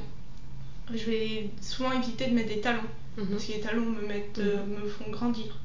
Je 0.94 1.06
vais 1.06 1.50
souvent 1.62 1.92
éviter 1.92 2.28
de 2.28 2.34
mettre 2.34 2.50
des 2.50 2.62
talons. 2.62 2.82
Mhm. 3.18 3.28
Parce 3.28 3.46
que 3.46 3.52
les 3.54 3.60
talons 3.60 3.86
me, 3.86 4.06
mettent, 4.08 4.40
euh, 4.40 4.66
me 4.66 4.88
font 4.88 5.10
grandir. 5.10 5.58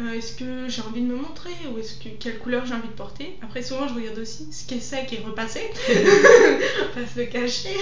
Euh, 0.00 0.12
est-ce 0.14 0.34
que 0.36 0.68
j'ai 0.68 0.82
envie 0.82 1.02
de 1.02 1.06
me 1.06 1.14
montrer 1.14 1.52
ou 1.72 1.78
est-ce 1.78 1.94
que 2.02 2.08
quelle 2.18 2.38
couleur 2.40 2.66
j'ai 2.66 2.74
envie 2.74 2.88
de 2.88 2.92
porter? 2.94 3.36
Après 3.42 3.62
souvent 3.62 3.86
je 3.86 3.94
regarde 3.94 4.18
aussi 4.18 4.52
ce 4.52 4.66
qui 4.66 4.74
est 4.74 4.80
sec 4.80 5.12
et 5.12 5.20
repassé, 5.24 5.60
pas 6.94 7.06
se 7.06 7.20
cacher. 7.20 7.76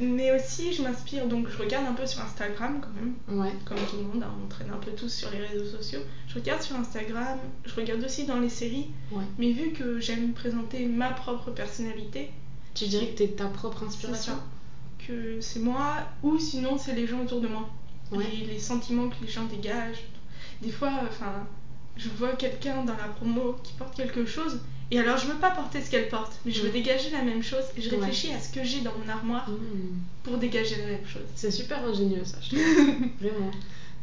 Mais 0.00 0.32
aussi 0.34 0.72
je 0.72 0.82
m'inspire 0.82 1.26
donc 1.26 1.48
je 1.50 1.56
regarde 1.58 1.86
un 1.86 1.92
peu 1.92 2.06
sur 2.06 2.20
Instagram 2.22 2.80
quand 2.82 2.92
même, 2.94 3.40
Ouais. 3.40 3.52
comme 3.64 3.78
tout 3.88 3.96
le 3.96 4.02
monde, 4.02 4.22
hein, 4.22 4.32
on 4.44 4.48
traîne 4.48 4.70
un 4.70 4.76
peu 4.78 4.90
tous 4.92 5.08
sur 5.08 5.30
les 5.30 5.38
réseaux 5.38 5.64
sociaux. 5.76 6.00
Je 6.28 6.34
regarde 6.34 6.60
sur 6.62 6.76
Instagram, 6.76 7.38
je 7.64 7.74
regarde 7.74 8.02
aussi 8.04 8.24
dans 8.24 8.38
les 8.40 8.48
séries, 8.48 8.88
Ouais. 9.12 9.24
mais 9.38 9.52
vu 9.52 9.72
que 9.72 10.00
j'aime 10.00 10.32
présenter 10.32 10.86
ma 10.86 11.10
propre 11.10 11.50
personnalité, 11.50 12.30
Tu 12.74 12.86
dirais 12.86 13.06
que 13.08 13.18
t'es 13.18 13.28
ta 13.28 13.46
propre 13.46 13.84
inspiration? 13.84 14.32
Que 15.06 15.40
c'est 15.40 15.60
moi 15.60 15.96
ou 16.22 16.38
sinon 16.38 16.78
c'est 16.78 16.94
les 16.94 17.06
gens 17.06 17.20
autour 17.20 17.40
de 17.42 17.48
moi. 17.48 17.68
Ouais. 18.12 18.24
Les 18.46 18.58
sentiments 18.58 19.08
que 19.08 19.16
les 19.22 19.28
gens 19.30 19.44
dégagent. 19.44 20.04
Des 20.62 20.70
fois, 20.70 20.92
enfin, 21.08 21.46
je 21.96 22.08
vois 22.08 22.32
quelqu'un 22.36 22.84
dans 22.84 22.96
la 22.96 23.08
promo 23.16 23.56
qui 23.64 23.72
porte 23.74 23.94
quelque 23.96 24.24
chose 24.26 24.60
et 24.90 24.98
alors 24.98 25.16
je 25.16 25.26
veux 25.26 25.38
pas 25.38 25.50
porter 25.50 25.80
ce 25.82 25.90
qu'elle 25.90 26.08
porte, 26.08 26.38
mais 26.44 26.52
je 26.52 26.62
veux 26.62 26.70
dégager 26.70 27.10
la 27.10 27.22
même 27.22 27.42
chose 27.42 27.64
et 27.76 27.80
je 27.82 27.90
Ouais. 27.90 27.96
réfléchis 27.96 28.32
à 28.32 28.38
ce 28.40 28.52
que 28.52 28.62
j'ai 28.62 28.80
dans 28.82 28.92
mon 28.98 29.08
armoire 29.08 29.48
Mm. 29.50 29.54
pour 30.22 30.36
dégager 30.38 30.76
la 30.76 30.86
même 30.86 31.06
chose. 31.06 31.22
C'est 31.34 31.50
super 31.50 31.82
ingénieux 31.84 32.24
ça, 32.24 32.38
je 32.42 32.48
trouve. 32.50 32.60
vraiment. 33.20 33.50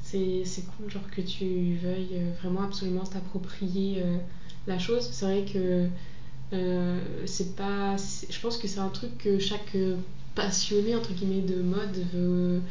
C'est 0.03 0.43
c'est 0.45 0.63
cool, 0.75 0.89
genre 0.91 1.09
que 1.15 1.21
tu 1.21 1.75
veuilles 1.75 2.13
euh, 2.15 2.31
vraiment 2.41 2.63
absolument 2.63 3.03
t'approprier 3.05 4.01
euh, 4.01 4.17
la 4.67 4.79
chose. 4.79 5.07
C'est 5.11 5.25
vrai 5.25 5.45
que 5.51 5.87
euh, 6.53 6.99
c'est 7.27 7.55
pas. 7.55 7.95
Je 7.97 8.39
pense 8.39 8.57
que 8.57 8.67
c'est 8.67 8.79
un 8.79 8.89
truc 8.89 9.15
que 9.19 9.37
chaque 9.39 9.77
passionné 10.33 10.95
entre 10.95 11.13
guillemets 11.13 11.41
de 11.41 11.61
mode 11.61 11.95
veut, 12.13 12.61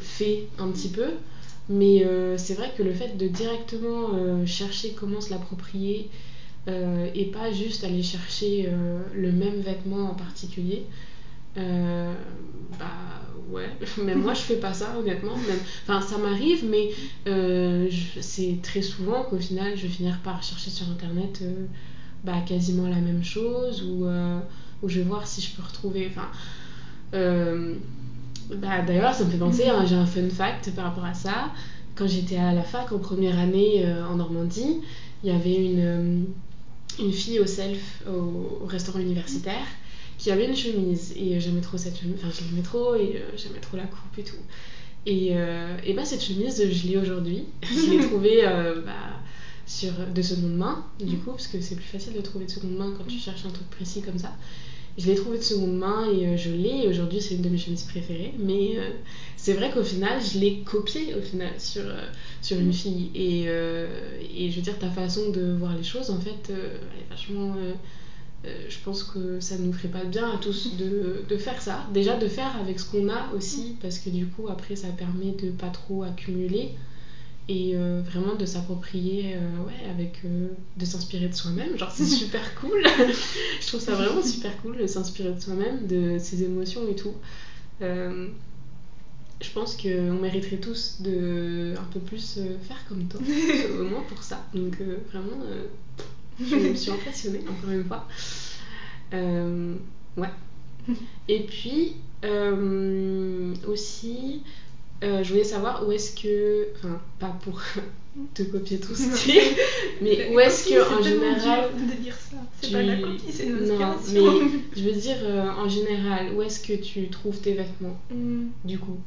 fait 0.00 0.44
un 0.58 0.68
petit 0.68 0.90
peu. 0.90 1.12
Mais 1.68 2.04
euh, 2.04 2.36
c'est 2.38 2.54
vrai 2.54 2.72
que 2.76 2.82
le 2.82 2.92
fait 2.92 3.16
de 3.16 3.28
directement 3.28 4.10
euh, 4.14 4.44
chercher 4.46 4.92
comment 4.92 5.20
se 5.20 5.30
l'approprier 5.30 6.08
euh, 6.68 7.08
et 7.14 7.26
pas 7.26 7.52
juste 7.52 7.84
aller 7.84 8.02
chercher 8.02 8.70
le 9.14 9.32
même 9.32 9.60
vêtement 9.60 10.10
en 10.10 10.14
particulier, 10.14 10.84
bah 11.56 11.62
ouais, 13.50 13.70
même 14.02 14.22
moi 14.22 14.34
je 14.34 14.40
fais 14.40 14.56
pas 14.56 14.72
ça 14.72 14.96
honnêtement. 14.98 15.34
Enfin, 15.82 16.00
ça 16.00 16.18
m'arrive, 16.18 16.64
mais 16.64 16.90
c'est 18.20 18.58
très 18.62 18.82
souvent 18.82 19.24
qu'au 19.24 19.38
final 19.38 19.76
je 19.76 19.82
vais 19.82 19.88
finir 19.88 20.18
par 20.22 20.42
chercher 20.42 20.70
sur 20.70 20.88
internet 20.90 21.42
bah, 22.24 22.40
quasiment 22.46 22.88
la 22.88 23.00
même 23.00 23.24
chose 23.24 23.82
ou, 23.82 24.06
ou 24.82 24.88
je 24.88 25.00
vais 25.00 25.06
voir 25.06 25.26
si 25.26 25.40
je 25.40 25.50
peux 25.54 25.62
retrouver. 25.62 26.10
Enfin, 26.10 26.28
bah, 28.50 28.82
D'ailleurs, 28.86 29.14
ça 29.14 29.24
me 29.24 29.30
fait 29.30 29.38
penser, 29.38 29.68
hein, 29.68 29.84
j'ai 29.86 29.94
un 29.94 30.06
fun 30.06 30.28
fact 30.28 30.70
par 30.74 30.84
rapport 30.84 31.04
à 31.04 31.14
ça. 31.14 31.50
Quand 31.94 32.06
j'étais 32.06 32.36
à 32.36 32.52
la 32.52 32.62
fac 32.62 32.90
en 32.92 32.98
première 32.98 33.38
année 33.38 33.84
euh, 33.84 34.06
en 34.06 34.16
Normandie, 34.16 34.80
il 35.22 35.30
y 35.30 35.34
avait 35.34 35.54
une, 35.54 35.80
euh, 35.80 36.20
une 36.98 37.12
fille 37.12 37.38
au 37.38 37.46
self, 37.46 38.02
au, 38.08 38.62
au 38.62 38.66
restaurant 38.66 38.98
universitaire, 38.98 39.66
qui 40.18 40.30
avait 40.30 40.46
une 40.46 40.56
chemise. 40.56 41.12
Et 41.16 41.36
euh, 41.36 41.40
j'aimais 41.40 41.60
trop 41.60 41.78
cette 41.78 41.98
chemise, 41.98 42.16
enfin 42.18 42.32
je 42.32 42.48
l'aimais 42.48 42.62
trop 42.62 42.94
et 42.94 43.16
euh, 43.16 43.30
j'aimais 43.36 43.60
trop 43.60 43.76
la 43.76 43.84
coupe 43.84 44.18
et 44.18 44.24
tout. 44.24 44.36
Et, 45.04 45.32
et 45.84 45.94
bah, 45.94 46.04
cette 46.04 46.22
chemise, 46.22 46.62
je 46.70 46.86
l'ai 46.86 46.96
aujourd'hui. 46.96 47.46
je 47.62 47.90
l'ai 47.90 48.06
trouvée 48.06 48.42
bah, 48.86 49.18
sur, 49.66 49.90
de 50.14 50.22
seconde 50.22 50.54
main, 50.54 50.84
du 51.00 51.18
coup, 51.18 51.32
parce 51.32 51.48
que 51.48 51.60
c'est 51.60 51.74
plus 51.74 51.84
facile 51.84 52.12
de 52.12 52.20
trouver 52.20 52.44
de 52.44 52.50
seconde 52.52 52.76
main 52.76 52.94
quand 52.96 53.02
tu 53.08 53.18
cherches 53.18 53.44
un 53.44 53.50
truc 53.50 53.68
précis 53.68 54.00
comme 54.00 54.16
ça. 54.18 54.32
Je 54.98 55.06
l'ai 55.06 55.14
trouvée 55.14 55.38
de 55.38 55.42
seconde 55.42 55.76
main 55.78 56.06
et 56.10 56.26
euh, 56.26 56.36
je 56.36 56.50
l'ai. 56.50 56.86
Aujourd'hui, 56.86 57.20
c'est 57.20 57.34
une 57.34 57.42
de 57.42 57.48
mes 57.48 57.56
chemises 57.56 57.84
préférées. 57.84 58.34
Mais 58.38 58.76
euh, 58.76 58.90
c'est 59.36 59.54
vrai 59.54 59.70
qu'au 59.70 59.82
final, 59.82 60.20
je 60.22 60.38
l'ai 60.38 60.58
copiée 60.60 61.14
au 61.14 61.22
final 61.22 61.52
sur, 61.58 61.82
euh, 61.86 62.60
une 62.60 62.72
fille. 62.72 63.10
Et, 63.14 63.44
je 63.44 64.56
veux 64.56 64.62
dire, 64.62 64.78
ta 64.78 64.90
façon 64.90 65.30
de 65.30 65.52
voir 65.52 65.74
les 65.76 65.82
choses, 65.82 66.10
en 66.10 66.20
fait, 66.20 66.52
vachement. 67.08 67.54
je 68.44 68.76
pense 68.84 69.04
que 69.04 69.40
ça 69.40 69.56
nous 69.56 69.72
ferait 69.72 69.88
pas 69.88 70.04
de 70.04 70.10
bien 70.10 70.30
à 70.30 70.36
tous 70.36 70.76
de, 70.76 71.24
de 71.26 71.36
faire 71.36 71.62
ça. 71.62 71.86
Déjà 71.94 72.16
de 72.16 72.28
faire 72.28 72.54
avec 72.60 72.78
ce 72.78 72.90
qu'on 72.90 73.08
a 73.08 73.32
aussi, 73.34 73.76
parce 73.80 73.98
que 73.98 74.10
du 74.10 74.26
coup, 74.26 74.48
après, 74.48 74.76
ça 74.76 74.88
permet 74.88 75.32
de 75.32 75.50
pas 75.50 75.70
trop 75.70 76.02
accumuler 76.02 76.72
et 77.48 77.72
euh, 77.74 78.02
vraiment 78.04 78.34
de 78.34 78.46
s'approprier, 78.46 79.34
euh, 79.34 79.66
ouais, 79.66 79.90
avec. 79.90 80.20
euh, 80.24 80.48
de 80.76 80.84
s'inspirer 80.84 81.28
de 81.28 81.34
soi-même. 81.34 81.76
Genre, 81.76 81.90
c'est 81.90 82.04
super 82.22 82.54
cool. 82.56 82.82
je 83.60 83.66
trouve 83.66 83.80
ça 83.80 83.94
vraiment 83.94 84.22
super 84.22 84.56
cool 84.62 84.78
de 84.78 84.86
s'inspirer 84.86 85.32
de 85.32 85.40
soi-même, 85.40 85.86
de 85.86 86.18
ses 86.18 86.44
émotions 86.44 86.88
et 86.88 86.94
tout. 86.94 87.14
Je 87.80 89.50
pense 89.52 89.76
qu'on 89.76 90.20
mériterait 90.20 90.58
tous 90.58 90.98
de 91.00 91.74
un 91.76 91.92
peu 91.92 91.98
plus 91.98 92.38
faire 92.62 92.84
comme 92.88 93.08
toi, 93.08 93.20
au 93.80 93.84
moins 93.84 94.02
pour 94.08 94.22
ça. 94.22 94.44
Donc, 94.54 94.76
vraiment, 95.10 95.44
je 96.40 96.54
me 96.54 96.74
suis 96.76 96.92
impressionnée, 96.92 97.40
encore 97.48 97.70
une 97.70 97.84
fois. 97.84 98.06
Ouais. 99.12 100.30
Et 101.28 101.40
puis, 101.40 101.96
aussi, 103.66 104.42
euh, 105.02 105.22
je 105.24 105.30
voulais 105.30 105.44
savoir 105.44 105.86
où 105.86 105.92
est-ce 105.92 106.14
que. 106.20 106.68
Enfin, 106.76 107.00
pas 107.18 107.34
pour 107.44 107.60
te 108.34 108.42
copier 108.42 108.78
tout 108.78 108.94
ce 108.94 109.10
style, 109.16 109.40
mais 110.02 110.28
où 110.34 110.38
est-ce 110.40 110.68
que, 110.68 110.98
en 110.98 111.02
général. 111.02 111.70
de 111.74 111.94
dire 112.02 112.14
ça. 112.16 112.36
C'est 112.60 112.72
pas 112.72 112.82
la 112.82 112.96
copie, 112.96 113.30
c'est 113.30 113.44
une 113.46 113.66
Non, 113.66 113.96
mais 114.12 114.20
je 114.76 114.82
veux 114.84 114.92
dire, 114.92 115.16
euh, 115.22 115.48
en 115.50 115.68
général, 115.68 116.32
où 116.34 116.42
est-ce 116.42 116.60
que 116.60 116.74
tu 116.74 117.08
trouves 117.08 117.38
tes 117.40 117.54
vêtements, 117.54 117.98
Hmm. 118.10 118.48
du 118.64 118.78
coup? 118.78 118.98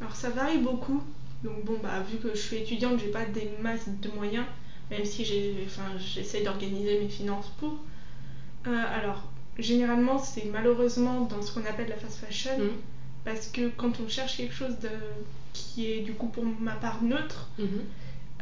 Alors 0.00 0.14
ça 0.16 0.30
varie 0.30 0.58
beaucoup. 0.58 1.02
Donc 1.44 1.64
bon 1.64 1.76
bah 1.82 2.02
vu 2.10 2.18
que 2.18 2.34
je 2.34 2.40
suis 2.40 2.56
étudiante, 2.58 3.00
j'ai 3.00 3.10
pas 3.10 3.24
des 3.24 3.48
masses 3.62 3.88
de 3.88 4.08
moyens, 4.14 4.44
même 4.90 5.04
si 5.04 5.24
j'ai, 5.24 5.54
enfin 5.66 5.82
j'essaie 5.98 6.42
d'organiser 6.42 6.98
mes 7.00 7.08
finances 7.08 7.50
pour. 7.58 7.78
Euh, 8.66 8.70
alors 8.94 9.22
généralement 9.58 10.18
c'est 10.18 10.44
malheureusement 10.44 11.22
dans 11.22 11.40
ce 11.42 11.52
qu'on 11.54 11.64
appelle 11.66 11.88
la 11.88 11.96
fast 11.96 12.18
fashion, 12.18 12.58
Mhm. 12.58 12.70
Parce 13.24 13.48
que 13.48 13.68
quand 13.68 14.00
on 14.00 14.08
cherche 14.08 14.36
quelque 14.36 14.54
chose 14.54 14.78
de 14.80 14.88
qui 15.52 15.86
est 15.90 16.00
du 16.02 16.12
coup 16.14 16.28
pour 16.28 16.44
ma 16.44 16.72
part 16.72 17.02
neutre, 17.02 17.48
Mhm. 17.58 17.84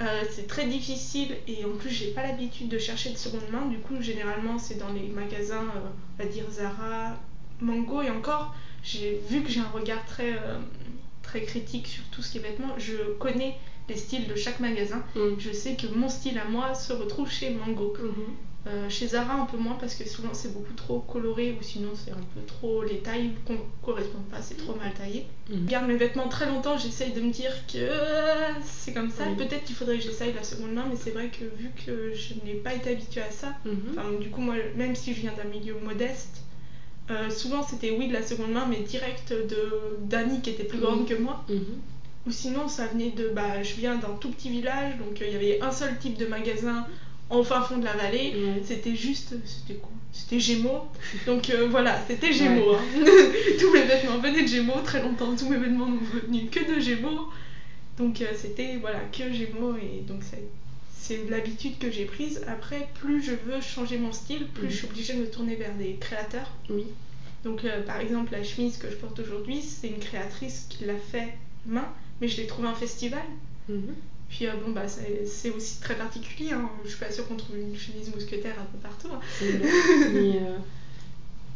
euh, 0.03 0.23
c'est 0.31 0.47
très 0.47 0.67
difficile 0.67 1.37
et 1.49 1.65
en 1.65 1.77
plus 1.77 1.91
j'ai 1.91 2.09
pas 2.13 2.23
l'habitude 2.23 2.69
de 2.69 2.79
chercher 2.79 3.11
de 3.11 3.17
seconde 3.17 3.49
main. 3.51 3.67
Du 3.67 3.79
coup 3.79 4.01
généralement 4.01 4.59
c'est 4.59 4.77
dans 4.77 4.93
les 4.93 5.09
magasins, 5.09 5.65
euh, 5.77 5.89
on 6.19 6.23
va 6.23 6.29
dire 6.29 6.45
Zara, 6.51 7.17
Mango 7.61 8.03
et 8.03 8.11
encore. 8.11 8.55
J'ai 8.85 9.21
vu 9.29 9.43
que 9.43 9.51
j'ai 9.51 9.61
un 9.61 9.69
regard 9.69 10.05
très 10.07 10.35
euh, 10.35 10.59
très 11.23 11.43
critique 11.43 11.87
sur 11.89 12.05
tout 12.05 12.23
ce 12.23 12.31
qui 12.33 12.39
est 12.39 12.43
vêtements. 12.43 12.75
Je 12.79 12.95
connais 13.19 13.57
les 13.89 13.97
styles 13.97 14.29
de 14.29 14.35
chaque 14.37 14.61
magasin. 14.61 15.03
Mhm. 15.17 15.37
Je 15.41 15.51
sais 15.53 15.75
que 15.77 15.87
mon 15.89 16.09
style 16.09 16.39
à 16.39 16.45
moi 16.45 16.75
se 16.75 16.93
retrouve 16.93 17.31
chez 17.31 17.51
Mango. 17.51 17.95
Mhm. 17.99 18.35
Euh, 18.69 18.91
chez 18.91 19.07
Zara 19.07 19.35
un 19.35 19.47
peu 19.47 19.57
moins 19.57 19.77
parce 19.81 19.95
que 19.95 20.07
souvent 20.07 20.35
c'est 20.35 20.53
beaucoup 20.53 20.75
trop 20.75 20.99
coloré 20.99 21.57
ou 21.59 21.63
sinon 21.63 21.89
c'est 21.95 22.11
un 22.11 22.17
peu 22.35 22.41
trop 22.47 22.83
les 22.83 22.99
tailles 22.99 23.31
ne 23.49 23.57
correspondent 23.83 24.29
pas, 24.29 24.43
c'est 24.43 24.57
trop 24.59 24.75
mal 24.75 24.93
taillé. 24.93 25.25
Mhm. 25.49 25.61
Je 25.65 25.71
garde 25.71 25.87
mes 25.87 25.97
vêtements 25.97 26.29
très 26.29 26.45
longtemps, 26.47 26.77
j'essaye 26.77 27.13
de 27.13 27.21
me 27.23 27.31
dire 27.31 27.53
que 27.73 27.89
c'est 28.65 28.93
comme 28.93 29.11
ça. 29.11 29.25
Oui. 29.29 29.37
Peut-être 29.37 29.65
qu'il 29.65 29.75
faudrait 29.75 29.97
que 29.97 30.03
j'essaye 30.05 30.35
la 30.35 30.43
seconde 30.43 30.73
main, 30.73 30.85
mais 30.91 30.97
c'est 30.97 31.13
vrai 31.13 31.29
que 31.31 31.45
vu 31.45 31.71
que 31.87 32.13
je 32.15 32.35
n'ai 32.45 32.55
pas 32.55 32.75
été 32.75 32.91
habituée 32.91 33.23
à 33.23 33.31
ça, 33.31 33.55
Mhm. 33.65 33.75
enfin 33.97 34.13
du 34.21 34.29
coup 34.29 34.43
moi 34.43 34.55
même 34.77 34.95
si 34.95 35.15
je 35.15 35.21
viens 35.21 35.33
d'un 35.33 35.45
milieu 35.45 35.75
modeste, 35.81 36.43
euh, 37.11 37.31
souvent 37.31 37.63
c'était 37.63 37.91
oui 37.91 38.09
de 38.09 38.13
la 38.13 38.23
seconde 38.23 38.53
main 38.53 38.67
mais 38.69 38.81
direct 38.81 39.33
de 39.33 39.97
d'Annie 40.11 40.43
qui 40.43 40.51
était 40.51 40.65
plus 40.65 40.79
grande 40.79 41.01
Mhm. 41.01 41.07
que 41.07 41.15
moi. 41.15 41.45
Ou 42.27 42.31
sinon, 42.31 42.69
ça 42.69 42.87
venait 42.89 43.11
de. 43.13 43.29
Bah, 43.31 43.63
je 43.63 43.75
viens 43.77 43.97
d'un 43.97 44.13
tout 44.21 44.29
petit 44.31 44.51
village, 44.51 44.99
donc 44.99 45.23
euh, 45.23 45.27
il 45.27 45.33
y 45.33 45.37
avait 45.37 45.63
un 45.63 45.71
seul 45.71 45.97
type 45.99 46.19
de 46.19 46.27
magasin 46.27 46.87
en 47.31 47.43
fin 47.43 47.63
fond 47.63 47.79
de 47.79 47.85
la 47.85 47.95
vallée. 47.95 48.33
Ouais. 48.35 48.63
C'était 48.65 48.95
juste. 48.97 49.35
C'était 49.45 49.79
quoi? 49.79 49.91
C'était 50.13 50.41
Gémeaux. 50.41 50.83
Donc 51.27 51.51
euh, 51.51 51.69
voilà, 51.69 52.01
c'était 52.09 52.33
Gémeaux. 52.33 52.73
Ouais. 52.73 52.79
hein. 52.79 53.05
tous 53.61 53.73
mes 53.73 53.83
vêtements 53.83 54.19
venaient 54.19 54.43
de 54.43 54.49
Gémeaux. 54.49 54.81
Très 54.85 55.03
longtemps, 55.03 55.35
tous 55.37 55.49
mes 55.49 55.57
vêtements 55.59 55.87
n'ont 55.87 55.99
venu 55.99 56.47
que 56.47 56.75
de 56.75 56.81
Gémeaux. 56.81 57.29
Donc 57.99 58.21
euh, 58.23 58.27
c'était 58.37 58.77
voilà, 58.81 59.01
que 59.13 59.33
Gémeaux. 59.33 59.77
Et 59.77 60.01
donc 60.07 60.23
c'est- 60.23 60.49
c'est 61.01 61.29
l'habitude 61.31 61.79
que 61.79 61.91
j'ai 61.91 62.05
prise. 62.05 62.43
Après, 62.49 62.89
plus 63.01 63.23
je 63.23 63.31
veux 63.33 63.61
changer 63.63 63.99
mon 63.99 64.13
style, 64.13 64.47
plus 64.49 64.65
Mhm. 64.65 64.71
je 64.71 64.77
suis 64.77 64.87
obligée 64.87 65.15
de 65.15 65.21
me 65.21 65.31
tourner 65.31 65.55
vers 65.57 65.75
des 65.75 65.95
créateurs. 66.01 66.51
Oui. 66.71 66.85
Donc 67.45 67.65
euh, 67.65 67.83
par 67.83 68.01
exemple 68.01 68.33
la 68.33 68.43
chemise 68.43 68.77
que 68.79 68.91
je 68.91 68.97
porte 68.97 69.19
aujourd'hui, 69.21 69.63
c'est 69.63 69.89
une 69.89 70.01
créatrice 70.01 70.67
qui 70.69 70.85
l'a 70.85 70.97
fait 70.97 71.29
main, 71.67 71.87
mais 72.21 72.29
je 72.29 72.37
l'ai 72.39 72.47
trouvée 72.47 72.69
en 72.69 72.75
festival. 72.75 73.23
Mhm. 73.69 73.95
Puis 74.29 74.47
euh, 74.47 74.53
bon 74.65 74.73
bah 74.73 74.87
c'est 74.89 75.51
aussi 75.51 75.81
très 75.81 75.97
particulier, 75.97 76.53
hein. 76.53 76.71
je 76.85 76.91
suis 76.91 76.99
pas 76.99 77.11
sûre 77.11 77.27
qu'on 77.27 77.37
trouve 77.37 77.57
une 77.59 77.77
chemise 77.77 78.15
mousquetaire 78.15 78.57
un 78.61 78.65
peu 78.67 78.79
partout. 78.79 79.09
hein. 79.13 79.21
Mais 80.13 80.37
euh, 80.43 80.59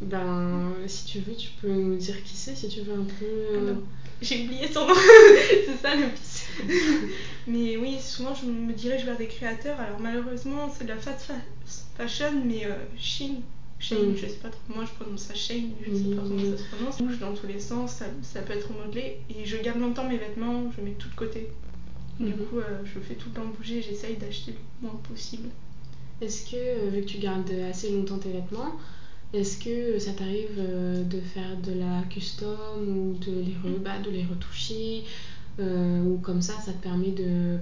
ben, 0.01 0.73
si 0.87 1.05
tu 1.05 1.19
veux, 1.19 1.35
tu 1.35 1.49
peux 1.61 1.69
nous 1.69 1.95
dire 1.97 2.21
qui 2.23 2.35
c'est, 2.35 2.55
si 2.55 2.67
tu 2.67 2.81
veux 2.81 2.93
un 2.93 3.05
peu. 3.05 3.25
euh, 3.25 3.63
Alors, 3.71 3.81
J'ai 4.21 4.43
oublié 4.45 4.67
son 4.71 4.87
nom, 4.87 4.93
c'est 5.65 5.77
ça 5.81 5.95
le 5.95 6.07
pire. 6.07 7.09
mais 7.47 7.77
oui, 7.77 7.97
souvent 8.01 8.33
je 8.35 8.45
me 8.45 8.73
dirige 8.73 9.05
vers 9.05 9.17
des 9.17 9.27
créateurs, 9.27 9.79
alors 9.79 9.99
malheureusement 9.99 10.73
c'est 10.75 10.83
de 10.85 10.89
la 10.89 10.97
fast 10.97 11.21
fa- 11.25 11.33
fashion, 11.97 12.43
mais 12.45 12.65
euh, 12.65 12.75
Shein. 12.97 13.35
Shein, 13.79 13.97
Mm. 13.97 14.15
je 14.15 14.27
sais 14.27 14.33
pas 14.41 14.49
trop, 14.49 14.61
moi 14.75 14.85
je 14.85 14.91
prononce 15.03 15.23
ça 15.23 15.33
Shein, 15.35 15.69
je 15.85 15.91
Oui, 15.91 15.97
sais 16.09 16.15
pas 16.15 16.21
comment 16.23 16.35
oui. 16.41 16.51
ça 16.51 16.57
se 16.57 16.63
prononce. 16.75 17.01
Bouge 17.01 17.19
dans 17.19 17.33
tous 17.33 17.47
les 17.47 17.59
sens, 17.59 17.91
ça, 17.93 18.05
ça 18.23 18.41
peut 18.41 18.53
être 18.53 18.71
modelé, 18.73 19.17
et 19.29 19.45
je 19.45 19.57
garde 19.57 19.79
longtemps 19.79 20.07
mes 20.07 20.17
vêtements, 20.17 20.71
je 20.77 20.81
mets 20.83 20.91
tout 20.91 21.09
de 21.09 21.15
côté. 21.15 21.49
Du 22.19 22.33
coup, 22.35 22.59
euh, 22.59 22.83
je 22.85 22.99
fais 22.99 23.15
tout 23.15 23.29
le 23.29 23.35
temps 23.35 23.47
bouger, 23.47 23.81
j'essaye 23.81 24.17
d'acheter 24.17 24.53
le 24.53 24.87
moins 24.87 24.95
possible. 24.97 25.49
Est-ce 26.21 26.49
que, 26.49 26.55
euh, 26.57 26.89
vu 26.89 27.01
que 27.01 27.07
tu 27.07 27.17
gardes 27.17 27.49
assez 27.69 27.91
longtemps 27.91 28.19
tes 28.19 28.31
vêtements, 28.31 28.77
est-ce 29.33 29.57
que 29.57 29.99
ça 29.99 30.13
t'arrive 30.13 30.55
euh, 30.57 31.03
de 31.03 31.19
faire 31.21 31.57
de 31.57 31.73
la 31.73 32.03
custom 32.09 32.87
ou 32.97 33.13
de 33.17 33.31
les, 33.31 33.53
re- 33.53 33.79
bah, 33.79 33.99
de 33.99 34.09
les 34.11 34.23
retoucher 34.23 35.03
euh, 35.59 36.03
ou 36.03 36.17
comme 36.17 36.41
ça, 36.41 36.59
ça 36.59 36.73
te 36.73 36.81
permet 36.81 37.11
de, 37.11 37.57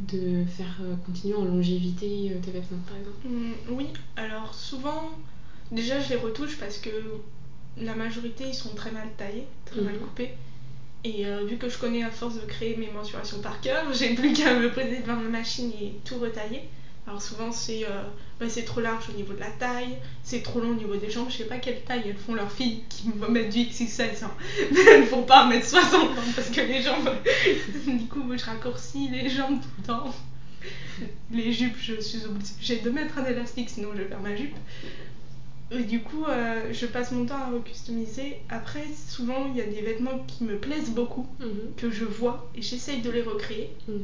de 0.00 0.44
faire 0.46 0.76
euh, 0.82 0.96
continuer 1.06 1.34
en 1.34 1.44
longévité 1.44 2.32
euh, 2.32 2.38
tes 2.40 2.50
vêtements 2.52 2.78
par 2.86 2.96
exemple? 2.96 3.16
Hum, 3.26 3.54
oui, 3.70 3.92
alors 4.16 4.54
souvent, 4.54 5.02
déjà 5.70 6.00
je 6.00 6.08
les 6.10 6.16
retouche 6.16 6.58
parce 6.58 6.78
que 6.78 7.20
la 7.76 7.94
majorité 7.94 8.44
ils 8.48 8.54
sont 8.54 8.74
très 8.74 8.90
mal 8.90 9.10
taillés, 9.16 9.46
très 9.64 9.80
mal 9.82 9.94
Mhm. 9.94 10.00
coupés. 10.00 10.30
Et 11.04 11.26
euh, 11.26 11.44
vu 11.44 11.56
que 11.56 11.68
je 11.68 11.78
connais 11.78 12.02
à 12.02 12.10
force 12.10 12.34
de 12.34 12.46
créer 12.46 12.76
mes 12.76 12.90
mensurations 12.90 13.40
par 13.40 13.60
cœur, 13.60 13.84
j'ai 13.92 14.14
plus 14.14 14.32
qu'à 14.32 14.54
me 14.54 14.70
poser 14.72 15.00
devant 15.00 15.16
ma 15.16 15.28
machine 15.28 15.70
et 15.80 15.92
tout 16.04 16.18
retailler. 16.18 16.62
Alors 17.06 17.22
souvent 17.22 17.52
c'est 17.52 17.84
euh, 17.84 18.02
bah, 18.40 18.46
c'est 18.48 18.64
trop 18.64 18.80
large 18.80 19.08
au 19.10 19.12
niveau 19.12 19.32
de 19.32 19.38
la 19.38 19.50
taille, 19.50 19.96
c'est 20.24 20.42
trop 20.42 20.60
long 20.60 20.70
au 20.70 20.74
niveau 20.74 20.96
des 20.96 21.08
jambes. 21.08 21.28
Je 21.30 21.36
sais 21.36 21.44
pas 21.44 21.58
quelle 21.58 21.82
taille 21.82 22.02
elles 22.06 22.16
font 22.16 22.34
leurs 22.34 22.50
filles 22.50 22.82
qui 22.88 23.08
me 23.08 23.28
mettent 23.28 23.50
du 23.50 23.64
XXL, 23.64 23.88
ça. 24.16 24.34
mais 24.72 24.80
elles 24.90 25.06
font 25.06 25.22
pas 25.22 25.48
1m60 25.48 25.76
hein, 25.76 26.08
parce 26.34 26.50
que 26.50 26.60
les 26.60 26.82
jambes. 26.82 27.14
du 27.86 28.06
coup, 28.06 28.24
je 28.36 28.44
raccourcis 28.44 29.08
les 29.08 29.28
jambes 29.28 29.60
tout 29.60 29.68
le 29.78 29.86
temps. 29.86 30.14
Les 31.30 31.52
jupes, 31.52 31.76
je 31.78 32.00
suis 32.00 32.24
obligée 32.24 32.80
de 32.80 32.90
mettre 32.90 33.18
un 33.18 33.26
élastique 33.26 33.70
sinon 33.70 33.90
je 33.94 34.02
vais 34.02 34.16
ma 34.20 34.34
jupe. 34.34 34.56
Et 35.72 35.82
du 35.82 36.00
coup, 36.00 36.24
euh, 36.26 36.72
je 36.72 36.86
passe 36.86 37.10
mon 37.10 37.26
temps 37.26 37.36
à 37.42 37.50
recustomiser. 37.50 38.36
Après, 38.48 38.84
souvent, 39.08 39.46
il 39.50 39.56
y 39.56 39.60
a 39.60 39.66
des 39.66 39.80
vêtements 39.82 40.24
qui 40.28 40.44
me 40.44 40.56
plaisent 40.56 40.90
beaucoup, 40.90 41.26
Mhm. 41.40 41.72
que 41.76 41.90
je 41.90 42.04
vois, 42.04 42.48
et 42.54 42.62
j'essaye 42.62 43.00
de 43.00 43.10
les 43.10 43.22
recréer. 43.22 43.70
Mhm. 43.88 43.98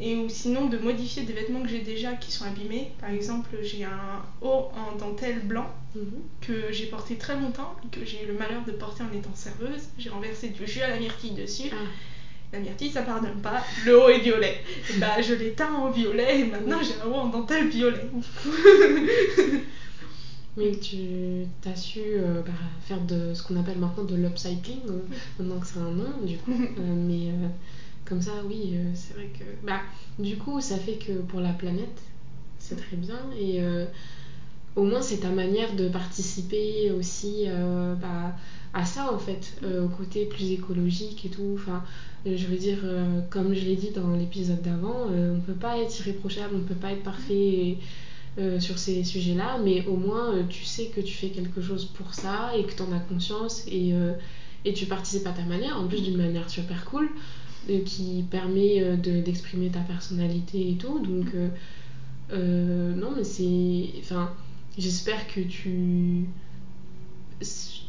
Et 0.00 0.16
ou 0.16 0.28
sinon, 0.28 0.66
de 0.66 0.76
modifier 0.78 1.22
des 1.22 1.32
vêtements 1.32 1.62
que 1.62 1.68
j'ai 1.68 1.80
déjà 1.80 2.12
qui 2.14 2.30
sont 2.32 2.44
abîmés. 2.44 2.90
Par 3.00 3.10
exemple, 3.10 3.50
j'ai 3.62 3.84
un 3.84 4.22
haut 4.42 4.68
en 4.74 4.96
dentelle 4.96 5.40
blanc 5.40 5.70
Mhm. 5.94 6.22
que 6.40 6.70
j'ai 6.72 6.86
porté 6.86 7.16
très 7.16 7.36
longtemps 7.36 7.74
et 7.84 7.88
que 7.98 8.04
j'ai 8.04 8.22
eu 8.22 8.26
le 8.26 8.34
malheur 8.34 8.62
de 8.66 8.72
porter 8.72 9.02
en 9.02 9.12
étant 9.16 9.34
serveuse. 9.34 9.88
J'ai 9.96 10.10
renversé 10.10 10.48
du 10.48 10.66
jus 10.66 10.82
à 10.82 10.88
la 10.88 10.98
myrtille 10.98 11.32
dessus. 11.32 11.68
Ah, 11.72 11.76
La 12.52 12.60
myrtille, 12.60 12.90
ça 12.90 13.02
pardonne 13.02 13.40
pas. 13.42 13.62
Le 13.84 13.98
haut 14.00 14.08
est 14.08 14.20
violet. 14.20 14.56
Et 14.90 14.94
bah, 14.98 15.20
je 15.20 15.34
l'ai 15.34 15.50
teint 15.52 15.72
en 15.72 15.90
violet 15.90 16.40
et 16.40 16.44
maintenant 16.44 16.80
j'ai 16.82 16.94
un 16.94 17.06
haut 17.06 17.14
en 17.14 17.26
dentelle 17.28 17.68
violet. 17.68 18.06
Mais 20.58 20.72
tu 20.72 21.46
as 21.64 21.76
su 21.76 22.00
euh, 22.04 22.42
bah, 22.42 22.50
faire 22.80 23.00
de 23.02 23.32
ce 23.32 23.44
qu'on 23.44 23.56
appelle 23.60 23.78
maintenant 23.78 24.02
de 24.02 24.16
l'upcycling, 24.16 24.80
euh, 24.88 24.98
maintenant 25.38 25.60
que 25.60 25.66
c'est 25.66 25.78
un 25.78 25.92
nom 25.92 26.26
du 26.26 26.36
coup. 26.38 26.50
Euh, 26.78 26.94
mais 26.94 27.32
comme 28.04 28.20
ça, 28.20 28.32
oui, 28.48 28.74
c'est 28.94 29.14
vrai 29.14 29.28
que. 29.38 29.44
Bah, 29.64 29.80
du 30.18 30.36
coup, 30.36 30.60
ça 30.60 30.76
fait 30.76 30.94
que 30.94 31.12
pour 31.12 31.40
la 31.40 31.52
planète, 31.52 32.02
c'est 32.58 32.76
très 32.76 32.96
bien. 32.96 33.18
Et 33.38 33.60
au 34.76 34.84
moins, 34.84 35.02
c'est 35.02 35.18
ta 35.18 35.30
manière 35.30 35.74
de 35.76 35.88
participer 35.88 36.90
aussi 36.90 37.46
bah, 38.00 38.34
à 38.72 38.84
ça, 38.84 39.12
en 39.12 39.18
fait, 39.18 39.60
au 39.62 39.88
côté 39.88 40.24
plus 40.24 40.52
écologique 40.52 41.26
et 41.26 41.28
tout. 41.28 41.54
Enfin, 41.54 41.84
je 42.24 42.46
veux 42.46 42.56
dire, 42.56 42.78
comme 43.28 43.54
je 43.54 43.64
l'ai 43.64 43.76
dit 43.76 43.90
dans 43.90 44.16
l'épisode 44.16 44.62
d'avant, 44.62 45.06
on 45.10 45.34
ne 45.34 45.40
peut 45.40 45.52
pas 45.52 45.76
être 45.78 46.00
irréprochable, 46.00 46.54
on 46.54 46.58
ne 46.58 46.64
peut 46.64 46.74
pas 46.74 46.92
être 46.92 47.02
parfait. 47.02 47.34
et, 47.34 47.78
euh, 48.38 48.60
sur 48.60 48.78
ces 48.78 49.02
sujets-là, 49.04 49.58
mais 49.64 49.84
au 49.86 49.96
moins 49.96 50.34
euh, 50.34 50.42
tu 50.48 50.64
sais 50.64 50.86
que 50.86 51.00
tu 51.00 51.14
fais 51.14 51.30
quelque 51.30 51.60
chose 51.60 51.86
pour 51.86 52.14
ça 52.14 52.52
et 52.56 52.64
que 52.64 52.74
tu 52.74 52.82
en 52.82 52.92
as 52.92 53.00
conscience 53.00 53.64
et, 53.66 53.92
euh, 53.94 54.12
et 54.64 54.74
tu 54.74 54.86
participes 54.86 55.26
à 55.26 55.32
ta 55.32 55.42
manière, 55.44 55.76
en 55.78 55.86
plus 55.88 56.02
d'une 56.02 56.16
manière 56.16 56.48
super 56.50 56.84
cool 56.84 57.08
qui 57.84 58.24
permet 58.30 58.96
de- 58.96 59.20
d'exprimer 59.20 59.68
ta 59.68 59.80
personnalité 59.80 60.70
et 60.70 60.74
tout. 60.76 61.00
Donc, 61.00 61.34
non, 62.32 63.10
mais 63.14 63.24
c'est. 63.24 63.90
Enfin, 64.00 64.30
j'espère 64.78 65.26
que 65.26 65.40
tu. 65.40 66.24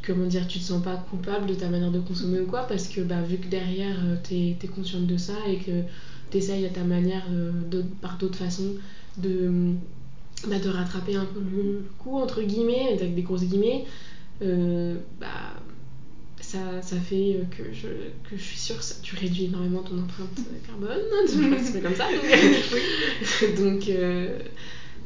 Comment 0.06 0.26
dire, 0.26 0.48
tu 0.48 0.60
te 0.60 0.64
sens 0.64 0.84
pas 0.84 0.98
coupable 1.10 1.48
de 1.48 1.54
ta 1.54 1.70
manière 1.70 1.92
de 1.92 2.00
consommer 2.00 2.40
ou 2.42 2.46
quoi, 2.46 2.64
parce 2.64 2.88
que 2.88 3.02
bah, 3.02 3.22
vu 3.22 3.38
que 3.38 3.48
derrière 3.48 3.98
t'es 4.28 4.58
es 4.62 4.68
consciente 4.68 5.08
de 5.08 5.18
ça 5.18 5.34
et 5.48 5.58
que 5.58 5.84
t'essayes 6.30 6.66
à 6.66 6.70
ta 6.70 6.84
manière, 6.84 7.26
par 8.02 8.18
d'autres 8.18 8.38
façons, 8.38 8.74
de, 9.18 9.74
bah, 10.48 10.60
de 10.60 10.70
rattraper 10.70 11.16
un 11.16 11.26
peu 11.26 11.40
le 11.40 11.84
coup, 11.98 12.18
entre 12.18 12.42
guillemets, 12.42 12.94
avec 12.94 13.16
des 13.16 13.22
grosses 13.22 13.44
guillemets, 13.44 13.86
euh, 14.42 14.98
bah, 15.20 15.56
ça, 16.40 16.82
ça 16.82 16.96
fait 16.98 17.36
euh, 17.36 17.44
que 17.56 17.74
je, 17.74 17.88
que 18.30 18.38
je 18.38 18.42
suis 18.42 18.58
sûre 18.58 18.78
que 18.78 18.84
tu 19.04 19.16
réduis 19.16 19.46
énormément 19.46 19.84
ton 19.84 20.00
empreinte 20.00 20.40
carbone, 20.66 21.02
comme 21.84 21.96
ça. 21.96 22.08
Donc, 23.58 23.90
euh, 23.90 24.40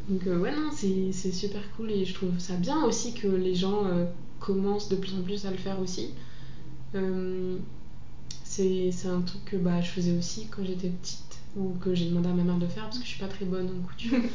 Donc 0.08 0.26
ouais, 0.26 0.52
non, 0.52 0.70
c'est 0.72 1.32
super 1.32 1.62
cool 1.76 1.92
et 1.92 2.06
je 2.06 2.14
trouve 2.14 2.38
ça 2.38 2.56
bien 2.56 2.84
aussi 2.84 3.14
que 3.14 3.28
les 3.28 3.56
gens 3.56 3.86
commencent 4.40 4.90
de 4.90 4.96
plus 4.96 5.16
en 5.16 5.22
plus 5.22 5.46
à 5.46 5.52
le 5.52 5.58
faire 5.58 5.80
aussi. 5.80 6.10
c'est 8.44 9.08
un 9.08 9.22
truc 9.22 9.46
que 9.46 9.56
bah, 9.58 9.82
je 9.82 9.90
faisais 9.90 10.16
aussi 10.16 10.48
quand 10.52 10.64
j'étais 10.64 10.90
petite 10.90 11.40
ou 11.56 11.74
que 11.80 11.94
j'ai 11.94 12.06
demandé 12.06 12.30
à 12.30 12.34
ma 12.34 12.44
mère 12.44 12.58
de 12.58 12.68
faire 12.68 12.84
parce 12.86 13.00
que 13.00 13.04
je 13.04 13.10
suis 13.10 13.20
pas 13.20 13.28
très 13.28 13.46
bonne 13.46 13.68
en 13.68 13.88
couture. 13.88 14.18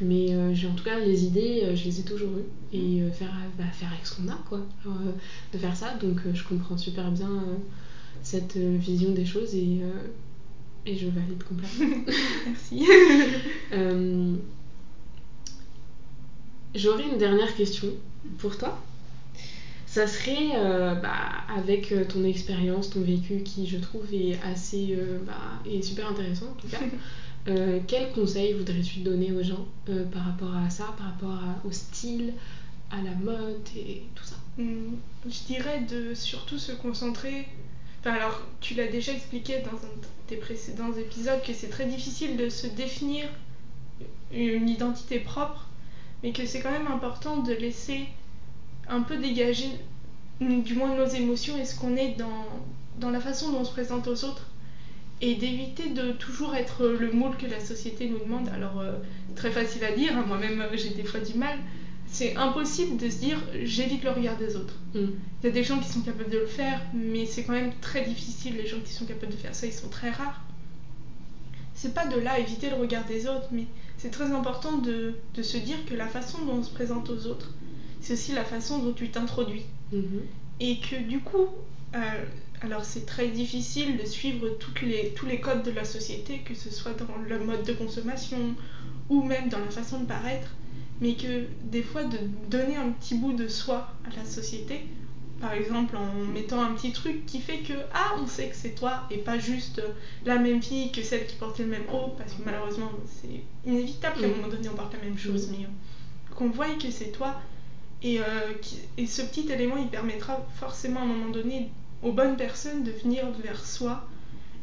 Mais 0.00 0.34
euh, 0.34 0.52
en 0.68 0.74
tout 0.74 0.84
cas, 0.84 0.98
les 0.98 1.24
idées, 1.24 1.62
euh, 1.64 1.74
je 1.74 1.84
les 1.84 2.00
ai 2.00 2.02
toujours 2.02 2.30
eues. 2.30 2.44
Et 2.72 3.00
euh, 3.00 3.10
faire, 3.10 3.32
bah, 3.56 3.64
faire 3.72 3.90
avec 3.92 4.06
ce 4.06 4.16
qu'on 4.16 4.28
a, 4.28 4.38
quoi. 4.48 4.60
de 5.52 5.58
faire 5.58 5.76
ça. 5.76 5.94
Donc 5.94 6.20
je 6.32 6.44
comprends 6.44 6.76
super 6.76 7.10
bien 7.10 7.44
cette 8.22 8.56
vision 8.56 9.12
des 9.12 9.24
choses 9.24 9.54
et, 9.54 9.80
et 10.84 10.96
je 10.96 11.06
valide 11.06 11.42
complètement. 11.44 12.12
Merci. 12.46 12.86
J'aurais 16.74 17.04
une 17.04 17.16
dernière 17.16 17.54
question 17.54 17.88
pour 18.38 18.58
toi. 18.58 18.78
Ça 19.86 20.06
serait, 20.06 20.50
bah, 21.00 21.44
avec 21.56 21.94
ton 22.08 22.24
expérience, 22.24 22.90
ton 22.90 23.00
vécu, 23.00 23.42
qui 23.44 23.66
je 23.66 23.78
trouve 23.78 24.12
est 24.12 24.38
assez, 24.42 24.98
bah, 25.26 25.62
est 25.64 25.80
super 25.80 26.10
intéressant 26.10 26.46
en 26.50 26.60
tout 26.60 26.68
cas. 26.68 26.80
Euh, 27.48 27.80
quel 27.86 28.10
conseil 28.12 28.52
voudrais-tu 28.54 29.00
donner 29.00 29.32
aux 29.32 29.42
gens 29.42 29.66
euh, 29.88 30.04
par 30.10 30.24
rapport 30.24 30.54
à 30.56 30.68
ça, 30.68 30.94
par 30.98 31.06
rapport 31.06 31.40
au 31.64 31.70
style, 31.70 32.34
à 32.90 33.00
la 33.02 33.12
mode 33.12 33.62
et 33.76 34.02
tout 34.14 34.24
ça? 34.24 34.36
Hmm, 34.58 34.96
Je 35.28 35.44
dirais 35.46 35.80
de 35.82 36.14
surtout 36.14 36.58
se 36.58 36.72
concentrer. 36.72 37.46
Enfin, 38.00 38.14
alors, 38.14 38.40
tu 38.60 38.74
l'as 38.74 38.88
déjà 38.88 39.12
expliqué 39.12 39.60
dans 39.60 39.76
un 39.76 39.92
de 40.02 40.06
tes 40.26 40.36
précédents 40.36 40.92
épisodes 40.94 41.42
que 41.42 41.52
c'est 41.52 41.68
très 41.68 41.86
difficile 41.86 42.36
de 42.36 42.48
se 42.48 42.66
définir 42.66 43.28
une 44.32 44.68
identité 44.68 45.18
propre, 45.20 45.68
mais 46.22 46.32
que 46.32 46.46
c'est 46.46 46.60
quand 46.60 46.70
même 46.70 46.88
important 46.88 47.38
de 47.38 47.52
laisser 47.52 48.06
un 48.88 49.02
peu 49.02 49.16
dégager, 49.18 49.70
du 50.40 50.74
moins 50.74 50.96
nos 50.96 51.06
émotions 51.06 51.56
et 51.58 51.64
ce 51.64 51.78
qu'on 51.78 51.96
est 51.96 52.16
dans, 52.16 52.46
dans 52.98 53.10
la 53.10 53.20
façon 53.20 53.52
dont 53.52 53.60
on 53.60 53.64
se 53.64 53.72
présente 53.72 54.06
aux 54.08 54.24
autres 54.24 54.46
et 55.20 55.34
d'éviter 55.34 55.90
de 55.90 56.12
toujours 56.12 56.54
être 56.54 56.86
le 56.86 57.12
moule 57.12 57.36
que 57.36 57.46
la 57.46 57.60
société 57.60 58.08
nous 58.08 58.18
demande. 58.18 58.48
Alors, 58.50 58.80
euh, 58.80 58.92
très 59.34 59.50
facile 59.50 59.84
à 59.84 59.92
dire, 59.92 60.16
hein, 60.16 60.24
moi-même 60.26 60.64
j'ai 60.74 60.90
des 60.90 61.04
fois 61.04 61.20
du 61.20 61.34
mal. 61.34 61.58
C'est 62.06 62.36
impossible 62.36 62.96
de 62.98 63.10
se 63.10 63.18
dire 63.18 63.38
j'évite 63.64 64.04
le 64.04 64.10
regard 64.10 64.36
des 64.36 64.56
autres. 64.56 64.74
Mm. 64.94 65.06
Il 65.42 65.46
y 65.46 65.48
a 65.48 65.52
des 65.52 65.64
gens 65.64 65.78
qui 65.80 65.88
sont 65.88 66.00
capables 66.00 66.30
de 66.30 66.38
le 66.38 66.46
faire, 66.46 66.80
mais 66.94 67.26
c'est 67.26 67.44
quand 67.44 67.52
même 67.52 67.72
très 67.80 68.04
difficile. 68.04 68.56
Les 68.56 68.66
gens 68.66 68.78
qui 68.84 68.92
sont 68.92 69.06
capables 69.06 69.32
de 69.32 69.36
faire 69.36 69.54
ça, 69.54 69.66
ils 69.66 69.72
sont 69.72 69.88
très 69.88 70.10
rares. 70.10 70.40
C'est 71.74 71.94
pas 71.94 72.06
de 72.06 72.18
là 72.18 72.38
éviter 72.38 72.70
le 72.70 72.76
regard 72.76 73.04
des 73.04 73.26
autres, 73.26 73.48
mais 73.52 73.66
c'est 73.98 74.10
très 74.10 74.32
important 74.32 74.78
de, 74.78 75.14
de, 75.34 75.42
se 75.42 75.58
dire 75.58 75.76
que 75.86 75.94
la 75.94 76.06
façon 76.06 76.44
dont 76.44 76.54
on 76.54 76.62
se 76.62 76.70
présente 76.70 77.10
aux 77.10 77.26
autres, 77.26 77.52
c'est 78.00 78.14
aussi 78.14 78.32
la 78.32 78.44
façon 78.44 78.78
dont 78.78 78.92
tu 78.92 79.10
t'introduis. 79.10 79.64
Mm-hmm. 79.92 80.20
Et 80.60 80.78
que 80.78 80.96
du 80.96 81.20
coup, 81.20 81.48
euh, 81.94 81.98
alors 82.62 82.84
c'est 82.84 83.06
très 83.06 83.28
difficile 83.28 83.96
de 83.96 84.04
suivre 84.04 84.48
toutes 84.58 84.82
les, 84.82 85.12
tous 85.14 85.26
les 85.26 85.40
codes 85.40 85.62
de 85.62 85.70
la 85.70 85.84
société, 85.84 86.38
que 86.38 86.54
ce 86.54 86.70
soit 86.70 86.94
dans 86.94 87.16
le 87.28 87.38
mode 87.38 87.64
de 87.64 87.72
consommation 87.72 88.54
ou 89.08 89.22
même 89.22 89.48
dans 89.48 89.58
la 89.58 89.70
façon 89.70 90.00
de 90.00 90.06
paraître, 90.06 90.54
mais 91.00 91.14
que 91.14 91.46
des 91.64 91.82
fois 91.82 92.04
de 92.04 92.18
donner 92.50 92.76
un 92.76 92.90
petit 92.90 93.16
bout 93.16 93.34
de 93.34 93.48
soi 93.48 93.92
à 94.04 94.16
la 94.16 94.24
société, 94.24 94.86
par 95.40 95.52
exemple 95.52 95.96
en 95.96 96.12
mettant 96.32 96.62
un 96.62 96.72
petit 96.72 96.92
truc 96.92 97.26
qui 97.26 97.40
fait 97.40 97.58
que 97.58 97.74
ah 97.92 98.14
on 98.18 98.26
sait 98.26 98.48
que 98.48 98.56
c'est 98.56 98.74
toi 98.74 99.02
et 99.10 99.18
pas 99.18 99.38
juste 99.38 99.82
la 100.24 100.38
même 100.38 100.62
fille 100.62 100.90
que 100.92 101.02
celle 101.02 101.26
qui 101.26 101.36
portait 101.36 101.64
le 101.64 101.68
même 101.68 101.84
haut 101.92 102.14
parce 102.16 102.32
que 102.32 102.42
malheureusement 102.44 102.90
c'est 103.20 103.42
inévitable 103.70 104.18
qu'à 104.18 104.26
un 104.26 104.28
mm. 104.30 104.36
moment 104.36 104.48
donné 104.48 104.68
on 104.70 104.74
porte 104.74 104.94
la 104.94 105.00
même 105.00 105.18
chose 105.18 105.50
mais 105.50 105.64
euh, 105.64 106.34
qu'on 106.34 106.48
voie 106.48 106.68
que 106.80 106.90
c'est 106.90 107.12
toi 107.12 107.34
et, 108.02 108.20
euh, 108.20 108.52
et 108.96 109.06
ce 109.06 109.22
petit 109.22 109.50
élément 109.52 109.76
il 109.76 109.88
permettra 109.88 110.46
forcément 110.58 111.00
à 111.00 111.02
un 111.02 111.06
moment 111.06 111.30
donné 111.30 111.70
aux 112.02 112.12
bonnes 112.12 112.36
personnes 112.36 112.82
de 112.84 112.90
venir 112.90 113.24
vers 113.42 113.64
soi 113.64 114.06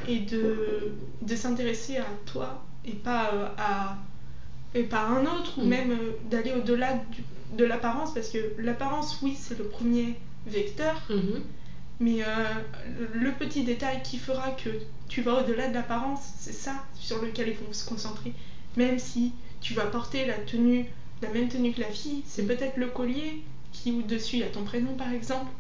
et 0.07 0.19
de, 0.19 0.93
de 1.21 1.36
s'intéresser 1.36 1.97
à 1.97 2.05
toi 2.25 2.63
et 2.86 2.91
pas 2.91 3.31
euh, 3.34 3.47
à 3.57 3.97
et 4.75 4.84
pas 4.84 5.03
un 5.05 5.25
autre 5.25 5.59
ou 5.59 5.63
mm. 5.63 5.67
même 5.69 5.91
euh, 5.91 6.11
d'aller 6.29 6.51
au-delà 6.51 6.99
de 7.57 7.63
l'apparence 7.63 8.13
parce 8.13 8.29
que 8.29 8.55
l'apparence 8.59 9.19
oui 9.21 9.36
c'est 9.38 9.57
le 9.57 9.65
premier 9.65 10.15
vecteur 10.47 11.01
mm-hmm. 11.09 11.41
mais 11.99 12.23
euh, 12.23 12.27
le, 13.13 13.31
petit 13.31 13.63
détail 13.63 14.01
qui 14.03 14.17
fera 14.17 14.51
que 14.51 14.69
tu 15.07 15.21
vas 15.21 15.43
au-delà 15.43 15.69
de 15.69 15.73
l'apparence 15.73 16.21
c'est 16.38 16.53
ça 16.53 16.84
sur 16.95 17.21
lequel 17.21 17.49
il 17.49 17.55
faut 17.55 17.71
se 17.71 17.88
concentrer 17.88 18.34
même 18.75 18.97
si 18.99 19.34
tu 19.61 19.73
vas 19.73 19.86
porter 19.86 20.25
la 20.25 20.34
tenue 20.34 20.86
la 21.21 21.29
même 21.29 21.47
tenue 21.47 21.71
que 21.71 21.81
la 21.81 21.91
fille 21.91 22.23
c'est 22.25 22.43
mm. 22.43 22.47
peut-être 22.47 22.77
le 22.77 22.88
collier 22.88 23.43
qui 23.71 23.91
ou 23.91 24.01
dessus 24.01 24.43
a 24.43 24.47
ton 24.47 24.63
prénom 24.63 24.93
par 24.95 25.11
exemple 25.13 25.51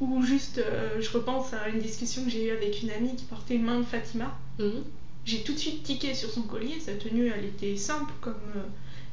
ou 0.00 0.22
juste, 0.22 0.58
euh, 0.58 1.00
je 1.00 1.10
repense 1.10 1.52
à 1.52 1.68
une 1.68 1.80
discussion 1.80 2.24
que 2.24 2.30
j'ai 2.30 2.46
eue 2.46 2.50
avec 2.50 2.82
une 2.82 2.90
amie 2.90 3.16
qui 3.16 3.24
portait 3.24 3.56
une 3.56 3.64
main 3.64 3.80
de 3.80 3.84
Fatima. 3.84 4.36
Mhm. 4.58 4.84
J'ai 5.24 5.42
tout 5.42 5.52
de 5.52 5.58
suite 5.58 5.82
tiqué 5.82 6.14
sur 6.14 6.30
son 6.30 6.42
collier, 6.42 6.80
sa 6.80 6.94
tenue 6.94 7.26
elle 7.26 7.44
était 7.44 7.76
simple 7.76 8.12
comme. 8.20 8.34
Euh, 8.56 8.60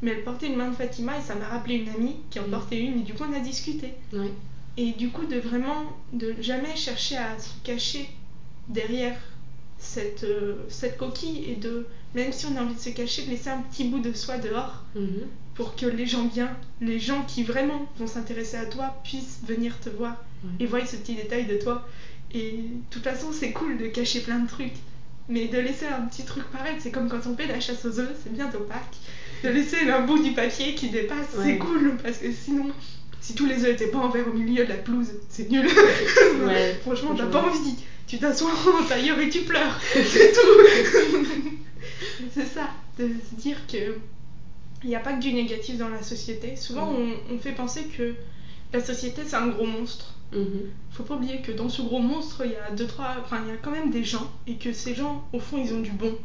mais 0.01 0.11
elle 0.11 0.23
portait 0.23 0.47
une 0.47 0.55
main 0.55 0.69
de 0.69 0.75
Fatima 0.75 1.17
et 1.17 1.21
ça 1.21 1.35
m'a 1.35 1.47
rappelé 1.47 1.75
une 1.75 1.89
amie 1.89 2.17
qui 2.29 2.39
en 2.39 2.43
mhm. 2.43 2.51
portait 2.51 2.79
une 2.79 2.99
et 2.99 3.03
du 3.03 3.13
coup 3.13 3.23
on 3.29 3.33
a 3.33 3.39
discuté. 3.39 3.93
Et 4.77 4.91
du 4.91 5.09
coup 5.09 5.25
de 5.25 5.37
vraiment, 5.37 5.83
de 6.13 6.35
jamais 6.41 6.75
chercher 6.75 7.17
à 7.17 7.39
se 7.39 7.49
cacher 7.63 8.07
derrière 8.67 9.17
cette, 9.77 10.23
euh, 10.23 10.65
cette 10.69 10.97
coquille 10.97 11.45
et 11.49 11.55
de, 11.55 11.87
même 12.13 12.31
si 12.31 12.45
on 12.45 12.55
a 12.57 12.61
envie 12.61 12.75
de 12.75 12.79
se 12.79 12.89
cacher, 12.89 13.25
de 13.25 13.31
laisser 13.31 13.49
un 13.49 13.61
petit 13.61 13.85
bout 13.85 13.99
de 13.99 14.13
soi 14.13 14.37
dehors 14.37 14.83
mhm. 14.95 15.27
Pour 15.55 15.75
que 15.75 15.85
les 15.85 16.05
gens 16.05 16.25
bien, 16.25 16.55
les 16.81 16.99
gens 16.99 17.23
qui 17.23 17.43
vraiment 17.43 17.89
vont 17.97 18.07
s'intéresser 18.07 18.57
à 18.57 18.65
toi 18.65 18.95
puissent 19.03 19.39
venir 19.47 19.79
te 19.79 19.89
voir 19.89 20.23
et 20.59 20.65
voient 20.65 20.85
ce 20.85 20.97
petit 20.97 21.15
détail 21.15 21.45
de 21.45 21.55
toi. 21.55 21.87
Et 22.33 22.51
de 22.51 22.81
toute 22.89 23.03
façon, 23.03 23.31
c'est 23.31 23.51
cool 23.51 23.77
de 23.77 23.87
cacher 23.87 24.19
plein 24.19 24.39
de 24.39 24.47
trucs. 24.47 24.73
Mais 25.27 25.47
de 25.47 25.57
laisser 25.57 25.87
un 25.87 26.01
petit 26.01 26.23
truc 26.23 26.43
pareil, 26.51 26.75
c'est 26.79 26.91
comme 26.91 27.09
quand 27.09 27.25
on 27.25 27.35
fait 27.35 27.47
la 27.47 27.59
chasse 27.59 27.83
aux 27.85 27.99
œufs, 27.99 28.15
c'est 28.23 28.33
bientôt 28.33 28.59
Pâques. 28.59 28.97
De 29.43 29.49
laisser 29.49 29.89
un 29.89 30.01
bout 30.01 30.21
du 30.21 30.33
papier 30.33 30.75
qui 30.75 30.89
dépasse, 30.89 31.35
c'est 31.41 31.57
cool 31.57 31.97
parce 32.03 32.17
que 32.17 32.31
sinon, 32.31 32.67
si 33.21 33.33
tous 33.33 33.47
les 33.47 33.63
œufs 33.63 33.71
étaient 33.71 33.87
pas 33.87 33.99
envers 33.99 34.27
au 34.27 34.33
milieu 34.33 34.65
de 34.65 34.69
la 34.69 34.75
pelouse, 34.75 35.13
c'est 35.29 35.49
nul. 35.49 35.67
Franchement, 36.81 37.15
t'as 37.15 37.25
pas 37.25 37.41
envie. 37.41 37.75
Tu 38.05 38.19
t'assois 38.19 38.51
en 38.51 38.83
tailleur 38.83 39.17
et 39.19 39.29
tu 39.29 39.41
pleures. 39.41 39.79
c'est 39.93 40.31
tout. 40.31 41.49
c'est 42.33 42.45
ça, 42.45 42.69
de 42.99 43.07
se 43.07 43.41
dire 43.41 43.57
que 43.67 43.97
il 44.85 44.89
n'y 44.89 44.95
a 44.95 44.99
pas 44.99 45.13
que 45.13 45.19
du 45.19 45.33
négatif 45.33 45.79
dans 45.79 45.89
la 45.89 46.03
société. 46.03 46.55
Souvent, 46.55 46.87
on, 46.87 47.33
on 47.33 47.39
fait 47.39 47.53
penser 47.53 47.85
que 47.85 48.13
la 48.71 48.79
société, 48.79 49.23
c'est 49.25 49.35
un 49.35 49.47
gros 49.47 49.65
monstre. 49.65 50.13
Mhm. 50.31 50.69
Faut 50.91 51.01
pas 51.01 51.15
oublier 51.15 51.41
que 51.41 51.51
dans 51.51 51.69
ce 51.69 51.81
gros 51.81 51.99
monstre, 51.99 52.43
il 52.45 52.51
y 52.51 52.55
a 52.55 52.69
deux, 52.69 52.85
trois. 52.85 53.15
Enfin, 53.19 53.39
il 53.43 53.49
y 53.49 53.51
a 53.51 53.57
quand 53.57 53.71
même 53.71 53.89
des 53.89 54.03
gens 54.03 54.31
et 54.45 54.55
que 54.55 54.73
ces 54.73 54.93
gens, 54.93 55.27
au 55.33 55.39
fond, 55.39 55.57
ils 55.57 55.73
ont 55.73 55.79
du 55.79 55.89
bon. 55.89 56.15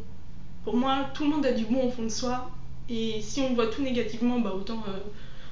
Pour 0.64 0.76
moi, 0.76 1.06
tout 1.14 1.24
le 1.24 1.30
monde 1.30 1.46
a 1.46 1.52
du 1.52 1.64
bon 1.64 1.86
au 1.86 1.90
fond 1.90 2.02
de 2.02 2.10
soi. 2.10 2.50
Et 2.90 3.22
si 3.22 3.40
on 3.40 3.54
voit 3.54 3.68
tout 3.68 3.80
négativement, 3.80 4.40
bah 4.40 4.52
autant. 4.54 4.84
Euh, 4.88 4.98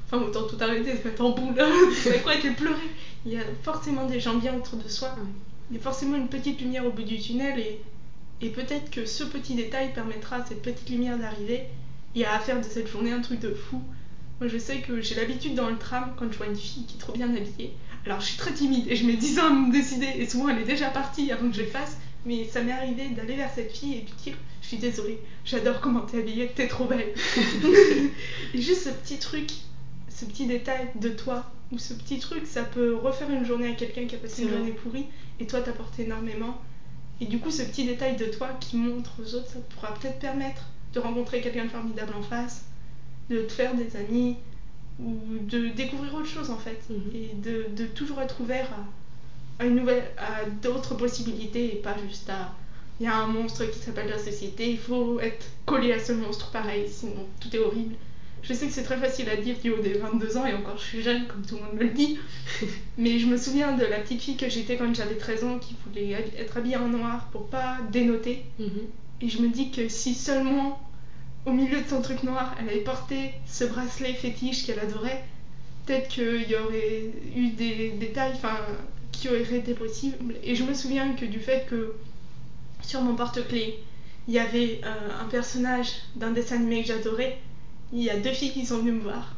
enfin, 0.04 0.22
autant 0.22 0.42
tout 0.42 0.56
arrêter, 0.60 0.94
se 0.94 1.08
mettre 1.08 1.24
en 1.24 1.30
boule. 1.30 1.54
c'est 1.94 2.22
quoi 2.22 2.34
et 2.34 2.50
pleurer 2.50 2.90
Il 3.24 3.32
y 3.32 3.38
a 3.38 3.44
forcément 3.62 4.04
des 4.04 4.20
gens 4.20 4.34
bien 4.34 4.54
autour 4.54 4.78
de 4.78 4.88
soi. 4.88 5.16
Il 5.70 5.78
y 5.78 5.80
a 5.80 5.82
forcément 5.82 6.18
une 6.18 6.28
petite 6.28 6.60
lumière 6.60 6.84
au 6.84 6.90
bout 6.90 7.04
du 7.04 7.18
tunnel 7.18 7.58
et, 7.58 7.80
et 8.42 8.50
peut-être 8.50 8.90
que 8.90 9.06
ce 9.06 9.24
petit 9.24 9.54
détail 9.54 9.94
permettra 9.94 10.36
à 10.36 10.44
cette 10.44 10.60
petite 10.60 10.90
lumière 10.90 11.18
d'arriver 11.18 11.68
et 12.14 12.24
à 12.24 12.38
faire 12.38 12.58
de 12.58 12.64
cette 12.64 12.88
journée 12.88 13.12
un 13.12 13.20
truc 13.20 13.40
de 13.40 13.52
fou. 13.52 13.82
Moi, 14.40 14.48
je 14.48 14.58
sais 14.58 14.80
que 14.80 15.00
j'ai 15.00 15.14
l'habitude 15.14 15.54
dans 15.54 15.68
le 15.68 15.76
tram, 15.76 16.12
quand 16.16 16.30
je 16.30 16.38
vois 16.38 16.46
une 16.46 16.56
fille 16.56 16.84
qui 16.84 16.96
est 16.96 17.00
trop 17.00 17.12
bien 17.12 17.28
habillée, 17.28 17.74
alors 18.06 18.20
je 18.20 18.26
suis 18.26 18.38
très 18.38 18.52
timide 18.52 18.86
et 18.88 18.96
je 18.96 19.04
mets 19.04 19.16
10 19.16 19.38
ans 19.40 19.46
à 19.46 19.50
me 19.50 19.72
décider 19.72 20.06
et 20.06 20.28
souvent 20.28 20.48
elle 20.48 20.60
est 20.60 20.64
déjà 20.64 20.88
partie 20.88 21.30
avant 21.32 21.48
que 21.48 21.56
je 21.56 21.62
le 21.62 21.68
fasse. 21.68 21.98
Mais 22.24 22.44
ça 22.44 22.62
m'est 22.62 22.72
arrivé 22.72 23.08
d'aller 23.10 23.36
vers 23.36 23.50
cette 23.54 23.72
fille 23.72 23.94
et 23.94 24.00
de 24.00 24.10
dire 24.22 24.36
Je 24.62 24.68
suis 24.68 24.76
désolée, 24.76 25.18
j'adore 25.44 25.80
comment 25.80 26.00
t'es 26.00 26.18
habillée, 26.18 26.50
t'es 26.54 26.68
trop 26.68 26.84
belle. 26.84 27.12
et 28.54 28.60
juste 28.60 28.84
ce 28.84 28.90
petit 28.90 29.18
truc, 29.18 29.50
ce 30.08 30.24
petit 30.24 30.46
détail 30.46 30.88
de 31.00 31.10
toi, 31.10 31.50
ou 31.70 31.78
ce 31.78 31.94
petit 31.94 32.18
truc, 32.18 32.46
ça 32.46 32.62
peut 32.62 32.94
refaire 32.96 33.30
une 33.30 33.44
journée 33.44 33.68
à 33.68 33.74
quelqu'un 33.74 34.06
qui 34.06 34.14
a 34.14 34.18
passé 34.18 34.42
une 34.42 34.50
journée 34.50 34.72
pourrie 34.72 35.06
et 35.40 35.46
toi 35.46 35.60
t'apporter 35.60 36.04
énormément. 36.04 36.58
Et 37.20 37.26
du 37.26 37.38
coup, 37.38 37.50
ce 37.50 37.62
petit 37.62 37.84
détail 37.84 38.16
de 38.16 38.26
toi 38.26 38.48
qui 38.60 38.76
montre 38.76 39.20
aux 39.20 39.34
autres, 39.34 39.48
ça 39.48 39.58
pourra 39.74 39.94
peut-être 39.94 40.18
permettre 40.18 40.70
de 40.94 41.00
rencontrer 41.00 41.40
quelqu'un 41.40 41.64
de 41.64 41.70
formidable 41.70 42.14
en 42.16 42.22
face, 42.22 42.64
de 43.30 43.42
te 43.42 43.52
faire 43.52 43.74
des 43.74 43.96
amis, 43.96 44.36
ou 45.00 45.14
de 45.40 45.68
découvrir 45.68 46.14
autre 46.14 46.26
chose 46.26 46.50
en 46.50 46.58
fait 46.58 46.80
mhm. 46.90 47.02
et 47.14 47.34
de, 47.36 47.66
de, 47.76 47.86
toujours 47.86 48.20
être 48.20 48.40
ouvert 48.40 48.68
à, 49.58 49.64
une 49.64 49.76
nouvelle 49.76 50.04
à 50.16 50.44
d'autres 50.62 50.96
possibilités 50.96 51.72
et 51.74 51.76
pas 51.76 51.96
juste 52.08 52.28
à 52.30 52.52
il 53.00 53.04
y 53.04 53.06
a 53.06 53.16
un 53.16 53.28
monstre 53.28 53.64
qui 53.66 53.78
s'appelle 53.78 54.08
la 54.08 54.18
société 54.18 54.70
il 54.70 54.78
faut 54.78 55.20
être 55.20 55.46
collé 55.66 55.92
à 55.92 56.00
ce 56.00 56.12
monstre 56.12 56.50
pareil 56.50 56.88
sinon 56.88 57.26
tout 57.40 57.54
est 57.54 57.58
horrible 57.58 57.94
je 58.42 58.52
sais 58.52 58.66
que 58.66 58.72
c'est 58.72 58.82
très 58.82 58.96
facile 58.96 59.28
à 59.28 59.36
dire 59.36 59.56
du 59.62 59.70
haut 59.70 59.80
des 59.80 59.94
22 59.94 60.36
ans 60.36 60.46
et 60.46 60.54
encore 60.54 60.78
je 60.78 60.84
suis 60.84 61.02
jeune 61.02 61.26
comme 61.26 61.44
tout 61.46 61.56
le 61.56 61.62
monde 61.62 61.74
me 61.74 61.84
le 61.84 61.90
dit 61.90 62.18
mais 62.98 63.20
je 63.20 63.26
me 63.26 63.36
souviens 63.36 63.76
de 63.76 63.84
la 63.84 63.98
petite 63.98 64.20
fille 64.20 64.36
que 64.36 64.48
j'étais 64.48 64.76
quand 64.76 64.92
j'avais 64.92 65.16
13 65.16 65.44
ans 65.44 65.58
qui 65.58 65.76
voulait 65.86 66.10
être 66.10 66.56
habillée 66.56 66.76
en 66.76 66.88
noir 66.88 67.28
pour 67.30 67.46
pas 67.46 67.78
dénoter 67.92 68.42
mhm. 68.58 68.88
Et 69.20 69.28
je 69.28 69.40
me 69.40 69.48
dis 69.48 69.70
que 69.70 69.88
si 69.88 70.14
seulement 70.14 70.80
au 71.46 71.52
milieu 71.52 71.80
de 71.80 71.88
son 71.88 72.02
truc 72.02 72.22
noir, 72.22 72.54
elle 72.60 72.68
avait 72.68 72.80
porté 72.80 73.32
ce 73.46 73.64
bracelet 73.64 74.12
fétiche 74.12 74.66
qu'elle 74.66 74.78
adorait, 74.80 75.24
peut-être 75.86 76.08
qu'il 76.08 76.48
y 76.48 76.56
aurait 76.56 77.10
eu 77.34 77.48
des 77.50 77.90
détails 77.90 78.34
qui 79.12 79.28
auraient 79.28 79.42
été 79.42 79.74
possibles. 79.74 80.34
Et 80.42 80.54
je 80.54 80.64
me 80.64 80.74
souviens 80.74 81.14
que 81.14 81.24
du 81.24 81.40
fait 81.40 81.66
que 81.68 81.94
sur 82.82 83.00
mon 83.00 83.14
porte-clés, 83.14 83.78
il 84.26 84.34
y 84.34 84.38
avait 84.38 84.80
euh, 84.84 85.22
un 85.22 85.24
personnage 85.28 85.88
d'un 86.16 86.32
dessin 86.32 86.56
animé 86.56 86.82
que 86.82 86.88
j'adorais, 86.88 87.38
il 87.92 88.02
y 88.02 88.10
a 88.10 88.18
deux 88.18 88.32
filles 88.32 88.52
qui 88.52 88.66
sont 88.66 88.78
venues 88.78 88.92
me 88.92 89.00
voir. 89.00 89.34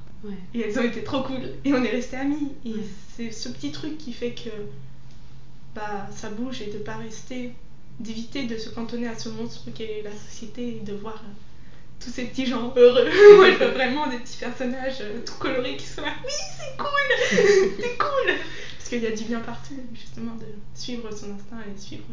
Et 0.55 0.61
elles 0.61 0.79
ont 0.79 0.83
été 0.83 1.03
trop 1.03 1.23
cool. 1.23 1.41
Et 1.65 1.73
on 1.73 1.83
est 1.83 1.91
restés 1.91 2.17
amis. 2.17 2.53
Et 2.67 2.75
c'est 3.17 3.31
ce 3.31 3.49
petit 3.49 3.73
truc 3.73 3.97
qui 3.97 4.13
fait 4.13 4.33
que 4.33 4.51
bah, 5.75 6.09
ça 6.15 6.29
bouge 6.31 6.61
et 6.61 6.71
de 6.71 6.79
pas 6.79 6.97
rester, 6.97 7.53
d'éviter 8.01 8.45
de 8.45 8.57
se 8.57 8.71
cantonner 8.71 9.07
à 9.09 9.17
ce 9.17 9.29
monstre 9.29 9.71
qu'est 9.75 10.03
la 10.03 10.11
société 10.11 10.79
et 10.79 10.81
de 10.81 10.95
voir 10.95 11.15
euh, 11.17 11.33
tous 12.01 12.11
ces 12.11 12.25
petits 12.25 12.47
gens 12.47 12.73
heureux. 12.77 13.09
Moi, 13.37 13.51
je 13.53 13.65
vraiment 13.65 14.07
des 14.09 14.17
petits 14.17 14.39
personnages 14.39 15.03
euh, 15.03 15.21
tout 15.25 15.35
colorés 15.39 15.77
qui 15.77 15.87
sont 15.87 16.01
là. 16.01 16.15
Oui, 16.25 16.33
c'est 16.59 16.77
cool 16.79 16.89
C'est 17.79 17.99
cool 17.99 18.35
Parce 18.79 18.89
qu'il 18.89 19.03
y 19.03 19.07
a 19.07 19.11
du 19.11 19.25
bien 19.25 19.41
partout, 19.41 19.75
justement, 19.95 20.35
de 20.37 20.47
suivre 20.75 21.11
son 21.11 21.35
instinct 21.35 21.61
et 21.69 21.79
suivre, 21.79 22.05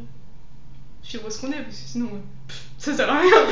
suivre 1.02 1.30
ce 1.30 1.40
qu'on 1.40 1.52
est, 1.52 1.64
parce 1.64 1.78
que 1.78 1.88
sinon, 1.88 2.08
euh, 2.08 2.54
ça 2.78 2.96
sert 2.96 3.10
à 3.10 3.22
rien. 3.22 3.32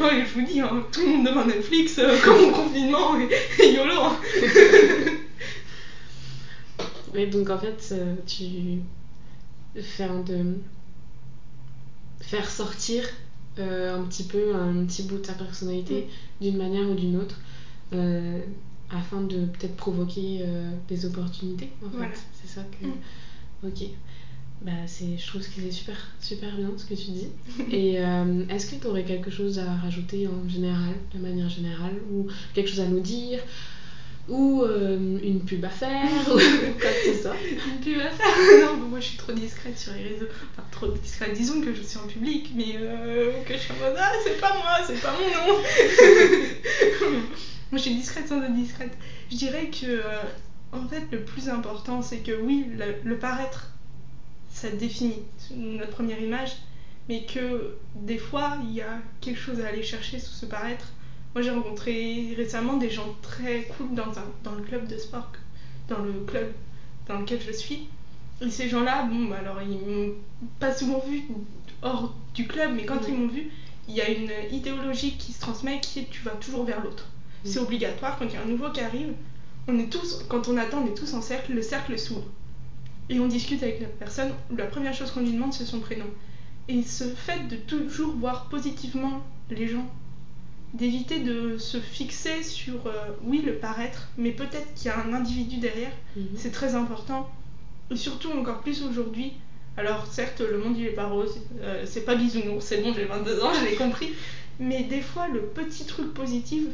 je 0.00 0.34
vous 0.34 0.46
dis, 0.46 0.60
hein, 0.60 0.84
tout 0.92 1.00
le 1.00 1.06
monde 1.06 1.26
devant 1.26 1.46
Netflix, 1.46 1.98
euh, 1.98 2.18
comme 2.22 2.44
au 2.44 2.50
confinement, 2.50 3.18
et, 3.18 3.72
YOLO 3.72 4.02
hein. 4.02 4.18
Mais 7.14 7.26
donc, 7.26 7.48
en 7.48 7.58
fait, 7.58 7.94
tu. 8.26 8.44
Faire 9.82 10.22
de. 10.22 10.56
Faire 12.26 12.50
sortir 12.50 13.04
euh, 13.58 13.98
un 13.98 14.02
petit 14.02 14.24
peu 14.24 14.54
un 14.54 14.84
petit 14.84 15.04
bout 15.04 15.16
de 15.16 15.24
sa 15.24 15.32
personnalité 15.32 16.02
mm. 16.02 16.44
d'une 16.44 16.56
manière 16.58 16.90
ou 16.90 16.94
d'une 16.94 17.16
autre 17.16 17.40
euh, 17.94 18.40
afin 18.90 19.22
de 19.22 19.46
peut-être 19.46 19.76
provoquer 19.76 20.40
euh, 20.42 20.70
des 20.88 21.06
opportunités 21.06 21.70
en 21.82 21.88
fait 21.98 22.20
c'est 22.34 22.48
ça 22.48 22.60
que 22.64 22.86
mm. 22.86 23.68
ok 23.70 23.88
bah 24.60 24.72
c'est 24.86 25.16
je 25.16 25.26
trouve 25.26 25.40
que 25.40 25.48
c'est 25.54 25.70
super 25.70 25.96
super 26.20 26.54
bien 26.54 26.70
ce 26.76 26.84
que 26.84 26.92
tu 26.92 27.12
dis 27.12 27.28
et 27.72 27.94
est-ce 27.94 28.70
que 28.70 28.80
tu 28.80 28.86
aurais 28.86 29.04
quelque 29.04 29.30
chose 29.30 29.58
à 29.58 29.74
rajouter 29.76 30.28
en 30.28 30.46
général 30.46 30.94
de 31.14 31.18
manière 31.18 31.48
générale 31.48 31.94
ou 32.12 32.26
quelque 32.52 32.68
chose 32.68 32.80
à 32.80 32.86
nous 32.86 33.00
dire 33.00 33.40
ou 34.28 34.62
euh, 34.62 35.18
une 35.22 35.40
pub 35.44 35.64
à 35.64 35.68
faire 35.68 36.10
ou 36.28 36.32
quoi 36.32 36.90
que 36.90 37.14
ce 37.14 37.22
soit. 37.22 37.36
Une 37.44 37.80
pub 37.80 38.00
à 38.00 38.10
faire 38.10 38.26
Non, 38.66 38.76
moi 38.88 39.00
je 39.00 39.06
suis 39.06 39.16
trop 39.18 39.32
discrète 39.32 39.78
sur 39.78 39.92
les 39.92 40.02
réseaux. 40.02 40.26
Enfin, 40.52 40.66
trop 40.70 40.88
discrète. 40.88 41.32
Disons 41.34 41.60
que 41.60 41.72
je 41.72 41.82
suis 41.82 41.98
en 41.98 42.06
public, 42.06 42.50
mais 42.54 42.76
euh, 42.76 43.42
que 43.44 43.54
je 43.54 43.58
suis 43.58 43.72
en 43.72 43.76
mode 43.76 43.96
Ah, 43.98 44.12
c'est 44.24 44.40
pas 44.40 44.54
moi, 44.56 44.78
c'est 44.86 45.00
pas 45.00 45.12
mon 45.12 45.52
nom 45.52 45.58
Moi 47.70 47.78
je 47.78 47.78
suis 47.78 47.94
discrète 47.94 48.28
sans 48.28 48.42
être 48.42 48.54
discrète. 48.54 48.96
Je 49.30 49.36
dirais 49.36 49.70
que, 49.70 49.86
euh, 49.86 50.22
en 50.72 50.86
fait, 50.88 51.04
le 51.10 51.22
plus 51.22 51.48
important, 51.48 52.02
c'est 52.02 52.18
que 52.18 52.32
oui, 52.32 52.66
le, 52.76 52.94
le 53.08 53.18
paraître, 53.18 53.70
ça 54.50 54.70
définit 54.70 55.22
notre 55.54 55.90
première 55.90 56.20
image, 56.20 56.52
mais 57.08 57.24
que 57.24 57.76
des 57.94 58.18
fois, 58.18 58.58
il 58.64 58.74
y 58.74 58.80
a 58.80 58.98
quelque 59.20 59.38
chose 59.38 59.60
à 59.60 59.68
aller 59.68 59.82
chercher 59.82 60.18
sous 60.18 60.32
ce 60.32 60.46
paraître 60.46 60.92
moi, 61.36 61.42
j'ai 61.42 61.50
rencontré 61.50 62.32
récemment 62.34 62.78
des 62.78 62.88
gens 62.88 63.14
très 63.20 63.64
cool 63.76 63.94
dans, 63.94 64.08
un, 64.08 64.24
dans 64.42 64.54
le 64.54 64.62
club 64.62 64.88
de 64.88 64.96
sport, 64.96 65.30
dans 65.86 65.98
le 65.98 66.24
club 66.26 66.50
dans 67.06 67.18
lequel 67.18 67.38
je 67.46 67.52
suis. 67.52 67.88
Et 68.40 68.48
ces 68.48 68.70
gens-là, 68.70 69.02
bon, 69.02 69.26
bah, 69.26 69.36
alors, 69.40 69.60
ils 69.60 69.76
m'ont 69.86 70.14
pas 70.58 70.74
souvent 70.74 71.04
vu 71.06 71.24
hors 71.82 72.14
du 72.32 72.46
club, 72.46 72.72
mais 72.74 72.86
quand 72.86 73.00
ils 73.06 73.12
m'ont 73.12 73.26
vu, 73.26 73.50
il 73.86 73.94
y 73.94 74.00
a 74.00 74.08
une 74.08 74.30
idéologie 74.50 75.18
qui 75.18 75.34
se 75.34 75.40
transmet 75.42 75.78
qui 75.80 75.98
est 75.98 76.10
tu 76.10 76.22
vas 76.22 76.30
toujours 76.30 76.64
vers 76.64 76.82
l'autre. 76.82 77.06
C'est 77.44 77.58
obligatoire. 77.58 78.18
Quand 78.18 78.24
il 78.24 78.32
y 78.32 78.36
a 78.38 78.40
un 78.40 78.46
nouveau 78.46 78.70
qui 78.70 78.80
arrive, 78.80 79.12
on 79.68 79.78
est 79.78 79.92
tous, 79.92 80.24
quand 80.30 80.48
on 80.48 80.56
attend, 80.56 80.84
on 80.84 80.86
est 80.86 80.96
tous 80.96 81.12
en 81.12 81.20
cercle, 81.20 81.52
le 81.52 81.60
cercle 81.60 81.98
s'ouvre. 81.98 82.24
Et 83.10 83.20
on 83.20 83.26
discute 83.26 83.62
avec 83.62 83.82
la 83.82 83.88
personne. 83.88 84.32
La 84.56 84.64
première 84.64 84.94
chose 84.94 85.10
qu'on 85.10 85.20
lui 85.20 85.32
demande, 85.32 85.52
c'est 85.52 85.66
son 85.66 85.80
prénom. 85.80 86.06
Et 86.68 86.82
ce 86.82 87.04
fait 87.04 87.46
de 87.46 87.56
toujours 87.56 88.14
voir 88.16 88.48
positivement 88.48 89.22
les 89.50 89.68
gens 89.68 89.86
d'éviter 90.74 91.20
de 91.20 91.58
se 91.58 91.78
fixer 91.78 92.42
sur, 92.42 92.86
euh, 92.86 92.92
oui, 93.22 93.42
le 93.44 93.54
paraître, 93.54 94.08
mais 94.18 94.30
peut-être 94.30 94.74
qu'il 94.74 94.86
y 94.86 94.90
a 94.90 94.98
un 94.98 95.12
individu 95.12 95.58
derrière, 95.58 95.92
mhm. 96.16 96.26
c'est 96.36 96.52
très 96.52 96.74
important. 96.74 97.30
Et 97.90 97.96
surtout 97.96 98.30
encore 98.32 98.60
plus 98.60 98.82
aujourd'hui. 98.82 99.32
Alors 99.76 100.06
certes, 100.06 100.40
le 100.40 100.58
monde 100.58 100.76
il 100.76 100.86
est 100.86 100.90
pas 100.90 101.06
rose, 101.06 101.38
euh, 101.60 101.84
c'est 101.86 102.04
pas 102.04 102.14
bisounours, 102.14 102.64
c'est 102.64 102.78
bon, 102.78 102.94
j'ai 102.94 103.04
22 103.04 103.42
ans, 103.42 103.52
je 103.52 103.64
l'ai 103.64 103.76
compris. 103.76 104.14
Mais 104.58 104.84
des 104.84 105.02
fois, 105.02 105.28
le 105.28 105.42
petit 105.42 105.84
truc 105.84 106.14
positif, 106.14 106.64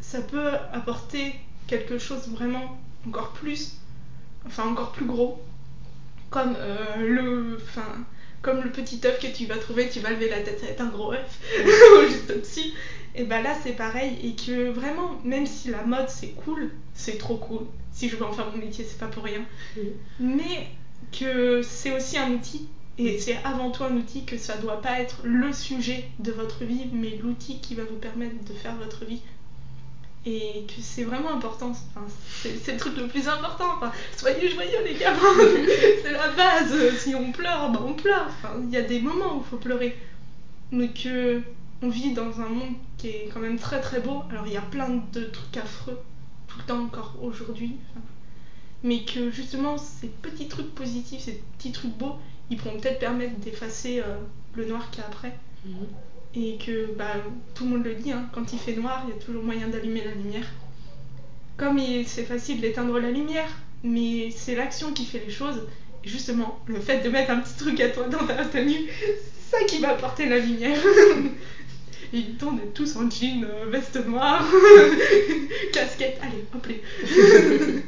ça 0.00 0.20
peut 0.20 0.50
apporter 0.72 1.34
quelque 1.68 1.98
chose 1.98 2.28
vraiment 2.28 2.78
encore 3.06 3.32
plus, 3.32 3.76
enfin 4.46 4.64
encore 4.68 4.92
plus 4.92 5.04
gros, 5.04 5.40
comme 6.30 6.54
euh, 6.58 6.96
le, 6.98 7.58
enfin, 7.62 8.04
comme 8.42 8.62
le 8.62 8.70
petit 8.70 9.00
œuf 9.04 9.20
que 9.20 9.28
tu 9.28 9.46
vas 9.46 9.56
trouver, 9.56 9.88
tu 9.88 10.00
vas 10.00 10.10
lever 10.10 10.28
la 10.28 10.40
tête, 10.40 10.58
ça 10.58 10.66
va 10.66 10.72
être 10.72 10.80
un 10.80 10.88
gros 10.88 11.12
œuf 11.12 11.40
juste 12.08 12.30
au-dessus. 12.30 12.72
Et 13.16 13.24
bah 13.24 13.40
là 13.40 13.54
c'est 13.62 13.72
pareil 13.72 14.18
et 14.22 14.34
que 14.34 14.68
vraiment 14.70 15.18
même 15.24 15.46
si 15.46 15.70
la 15.70 15.84
mode 15.84 16.08
c'est 16.08 16.32
cool, 16.44 16.70
c'est 16.94 17.16
trop 17.16 17.36
cool. 17.36 17.66
Si 17.92 18.10
je 18.10 18.16
veux 18.16 18.24
en 18.24 18.32
faire 18.32 18.50
mon 18.50 18.58
métier, 18.58 18.84
c'est 18.84 18.98
pas 18.98 19.06
pour 19.06 19.24
rien. 19.24 19.40
Mais 20.20 20.68
que 21.18 21.62
c'est 21.62 21.96
aussi 21.96 22.18
un 22.18 22.30
outil 22.32 22.68
et 22.98 23.18
c'est 23.18 23.38
avant 23.44 23.70
tout 23.70 23.84
un 23.84 23.94
outil 23.96 24.24
que 24.24 24.38
ça 24.38 24.56
doit 24.56 24.80
pas 24.80 25.00
être 25.00 25.20
le 25.24 25.52
sujet 25.52 26.08
de 26.18 26.32
votre 26.32 26.64
vie, 26.64 26.86
mais 26.92 27.18
l'outil 27.22 27.60
qui 27.60 27.74
va 27.74 27.84
vous 27.84 27.96
permettre 27.96 28.42
de 28.44 28.54
faire 28.54 28.74
votre 28.76 29.04
vie. 29.04 29.20
Et 30.24 30.64
que 30.66 30.80
c'est 30.80 31.04
vraiment 31.04 31.32
important, 31.32 31.70
enfin, 31.70 32.06
c'est 32.42 32.72
le 32.72 32.78
truc 32.78 32.96
le 32.96 33.06
plus 33.06 33.28
important. 33.28 33.66
Enfin, 33.76 33.92
soyez 34.16 34.48
joyeux 34.48 34.82
les 34.84 34.94
gars, 34.94 35.14
c'est 36.02 36.10
la 36.10 36.28
base. 36.30 36.98
Si 36.98 37.14
on 37.14 37.30
pleure, 37.32 37.70
bah 37.70 37.80
on 37.86 37.92
pleure. 37.92 38.26
Enfin, 38.28 38.54
il 38.64 38.70
y 38.70 38.76
a 38.76 38.82
des 38.82 38.98
moments 38.98 39.36
où 39.36 39.42
il 39.44 39.50
faut 39.50 39.58
pleurer. 39.58 39.96
Mais 40.72 40.88
que 40.88 41.42
on 41.82 41.88
vit 41.88 42.12
dans 42.12 42.40
un 42.40 42.48
monde 42.48 42.74
qui 43.06 43.16
est 43.16 43.28
quand 43.32 43.40
même 43.40 43.58
très 43.58 43.80
très 43.80 44.00
beau. 44.00 44.22
Alors 44.30 44.46
il 44.46 44.52
y 44.52 44.56
a 44.56 44.62
plein 44.62 44.88
de 45.12 45.24
trucs 45.24 45.56
affreux 45.56 45.98
tout 46.48 46.58
le 46.58 46.64
temps 46.64 46.82
encore 46.82 47.14
aujourd'hui. 47.22 47.76
mais 48.82 49.04
que 49.04 49.30
justement 49.30 49.78
ces 49.78 50.08
petits 50.08 50.48
trucs 50.48 50.74
positifs, 50.74 51.20
ces 51.20 51.40
petits 51.56 51.72
trucs 51.72 51.96
beaux, 51.96 52.16
ils 52.50 52.56
pourront 52.56 52.78
peut-être 52.78 52.98
permettre 52.98 53.36
d'effacer 53.36 54.00
euh, 54.00 54.16
le 54.54 54.66
noir 54.66 54.90
qu'il 54.90 55.02
y 55.02 55.04
a 55.04 55.08
après. 55.08 55.36
Mhm. 55.64 55.86
Et 56.34 56.58
que 56.58 56.94
bah, 56.96 57.14
tout 57.54 57.64
le 57.64 57.70
monde 57.70 57.84
le 57.84 57.94
dit, 57.94 58.12
hein, 58.12 58.28
quand 58.32 58.52
il 58.52 58.58
fait 58.58 58.76
noir, 58.76 59.04
il 59.06 59.14
y 59.14 59.18
a 59.18 59.22
toujours 59.22 59.42
moyen 59.42 59.68
d'allumer 59.68 60.04
la 60.04 60.12
lumière. 60.12 60.46
Comme 61.56 61.80
c'est 62.04 62.24
facile 62.24 62.60
d'éteindre 62.60 62.98
la 62.98 63.10
lumière, 63.10 63.48
mais 63.82 64.30
c'est 64.30 64.54
l'action 64.54 64.92
qui 64.92 65.06
fait 65.06 65.22
les 65.24 65.32
choses. 65.32 65.66
Et 66.04 66.08
justement, 66.08 66.60
le 66.66 66.78
fait 66.78 67.00
de 67.02 67.08
mettre 67.08 67.30
un 67.30 67.40
petit 67.40 67.56
truc 67.56 67.80
à 67.80 67.88
toi 67.88 68.06
dans 68.08 68.26
ta 68.26 68.44
tenue, 68.44 68.84
c'est 69.00 69.56
ça 69.56 69.64
qui 69.64 69.78
va 69.78 69.92
apporter 69.92 70.28
la 70.28 70.38
lumière. 70.38 70.78
Ils 72.12 72.36
tournent 72.36 72.60
tous 72.74 72.96
en 72.96 73.10
jean, 73.10 73.44
euh, 73.44 73.66
veste 73.70 74.04
noire, 74.06 74.44
casquette. 75.72 76.18
Allez, 76.22 76.44
hop 76.54 76.68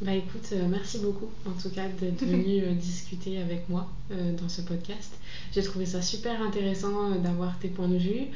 Bah 0.00 0.14
écoute, 0.14 0.48
euh, 0.52 0.68
merci 0.68 1.00
beaucoup 1.00 1.28
en 1.44 1.60
tout 1.60 1.70
cas 1.70 1.88
d'être 1.88 2.24
venu 2.24 2.62
euh, 2.62 2.72
discuter 2.72 3.40
avec 3.40 3.68
moi 3.68 3.90
dans 4.10 4.48
ce 4.48 4.62
podcast. 4.62 5.12
J'ai 5.52 5.62
trouvé 5.62 5.86
ça 5.86 6.02
super 6.02 6.40
intéressant 6.40 7.10
d'avoir 7.16 7.58
tes 7.58 7.68
points 7.68 7.88
de 7.88 7.98
vue. 7.98 8.26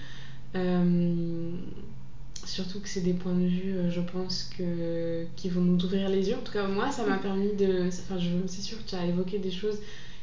surtout 2.44 2.80
que 2.80 2.88
c'est 2.88 3.02
des 3.02 3.12
points 3.12 3.34
de 3.34 3.46
vue, 3.46 3.74
je 3.90 4.00
pense, 4.00 4.50
que, 4.58 5.24
qui 5.36 5.48
vont 5.50 5.60
nous 5.60 5.84
ouvrir 5.84 6.08
les 6.08 6.30
yeux. 6.30 6.36
En 6.36 6.42
tout 6.42 6.52
cas, 6.52 6.66
moi, 6.66 6.90
ça 6.90 7.06
m'a 7.06 7.18
permis 7.18 7.52
de. 7.52 7.86
Enfin, 7.86 8.18
c'est 8.46 8.62
sûr 8.62 8.84
que 8.84 8.90
tu 8.90 8.96
as 8.96 9.06
évoqué 9.06 9.38
des 9.38 9.52
choses 9.52 9.78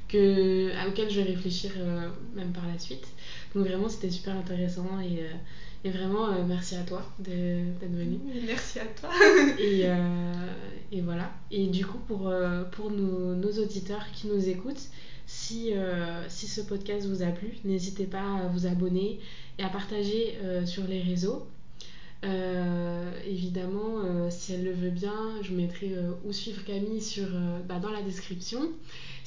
que, 0.10 0.88
auxquelles 0.88 1.10
je 1.10 1.22
vais 1.22 1.28
réfléchir 1.32 1.72
même 2.36 2.52
par 2.52 2.68
la 2.68 2.78
suite. 2.78 3.08
Donc 3.56 3.66
vraiment, 3.66 3.90
c'était 3.90 4.12
super 4.12 4.36
intéressant 4.36 5.00
et, 5.00 5.24
euh, 5.24 5.34
et 5.84 5.90
vraiment, 5.90 6.28
euh, 6.30 6.44
merci 6.48 6.76
à 6.76 6.84
toi 6.84 7.04
d'être 7.20 7.92
venu. 7.92 8.20
Merci 8.46 8.80
à 8.80 8.86
toi. 8.86 9.10
et, 9.60 9.82
euh, 9.86 10.48
et, 10.92 11.02
voilà. 11.02 11.32
Et 11.50 11.68
du 11.68 11.86
coup, 11.86 11.98
pour, 12.00 12.32
pour 12.72 12.92
nos, 12.92 13.36
nos, 13.36 13.52
auditeurs 13.52 14.06
qui 14.14 14.28
nous 14.28 14.50
écoutent, 14.50 14.90
si, 15.26 15.74
si 16.28 16.48
ce 16.48 16.62
podcast 16.62 17.08
vous 17.08 17.22
a 17.22 17.28
plu, 17.28 17.54
n'hésitez 17.64 18.06
pas 18.06 18.38
à 18.38 18.48
vous 18.48 18.66
abonner 18.66 19.20
et 19.60 19.64
à 19.64 19.70
partager 19.70 20.40
sur 20.66 20.88
les 20.88 21.04
réseaux. 21.04 21.46
évidemment, 23.28 24.30
si 24.32 24.54
elle 24.54 24.64
le 24.64 24.72
veut 24.72 24.90
bien, 24.90 25.36
je 25.44 25.54
mettrai 25.54 25.94
où 26.26 26.34
suivre 26.34 26.64
Camille 26.66 27.02
sur, 27.02 27.28
bah, 27.68 27.78
dans 27.78 27.92
la 27.92 28.02
description 28.02 28.72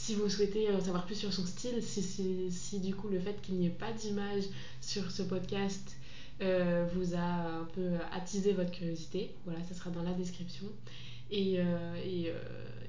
si 0.02 0.14
vous 0.16 0.28
souhaitez 0.28 0.68
en 0.70 0.80
savoir 0.80 1.06
plus 1.06 1.14
sur 1.14 1.32
son 1.32 1.46
style, 1.46 1.80
si, 1.80 2.80
du 2.80 2.94
coup 2.94 3.08
le 3.08 3.20
fait 3.20 3.40
qu'il 3.40 3.54
n'y 3.54 3.66
ait 3.66 3.70
pas 3.70 3.92
d'image 3.92 4.44
sur 4.80 5.10
ce 5.10 5.22
podcast 5.22 5.96
euh, 6.40 6.86
vous 6.94 7.14
a 7.14 7.60
un 7.60 7.64
peu 7.66 7.90
attisé 8.10 8.52
votre 8.52 8.72
curiosité, 8.72 9.34
voilà, 9.44 9.62
ça 9.62 9.74
sera 9.74 9.90
dans 9.90 10.02
la 10.02 10.12
description. 10.12 10.66
Et, 11.30 11.60
euh, 11.60 11.64
euh, 11.64 12.42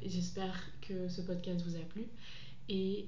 j'espère 0.03 0.59
que 0.81 1.07
ce 1.07 1.21
podcast 1.21 1.61
vous 1.61 1.75
a 1.75 1.81
plu. 1.81 2.07
Et 2.67 3.07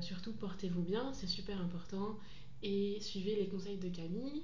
surtout, 0.00 0.32
portez-vous 0.32 0.82
bien, 0.82 1.12
c'est 1.12 1.28
super 1.28 1.60
important. 1.60 2.18
et 2.62 2.98
suivez 3.00 3.36
les 3.36 3.46
conseils 3.46 3.76
de 3.78 3.88
Camille. 3.88 4.42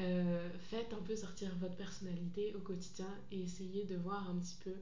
Euh, 0.00 0.48
faites 0.70 0.92
un 0.92 1.02
peu 1.02 1.16
sortir 1.16 1.50
votre 1.60 1.74
personnalité 1.74 2.54
au 2.54 2.60
quotidien 2.60 3.08
et 3.32 3.42
essayez 3.42 3.84
de 3.84 3.96
voir 3.96 4.30
un 4.30 4.36
petit 4.36 4.56
peu 4.62 4.72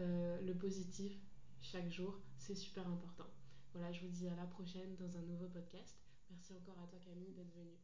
euh, 0.00 0.38
le 0.44 0.52
positif 0.54 1.12
chaque 1.60 1.90
jour. 1.90 2.18
C'est 2.38 2.54
super 2.54 2.86
important. 2.86 3.26
Voilà, 3.72 3.92
je 3.92 4.00
vous 4.00 4.08
dis 4.08 4.28
à 4.28 4.34
la 4.34 4.46
prochaine 4.46 4.96
dans 4.96 5.16
un 5.16 5.22
nouveau 5.22 5.46
podcast. 5.48 6.00
Merci 6.30 6.54
encore 6.54 6.78
à 6.82 6.86
toi 6.86 6.98
Camille 7.04 7.32
d'être 7.34 7.54
venue. 7.54 7.78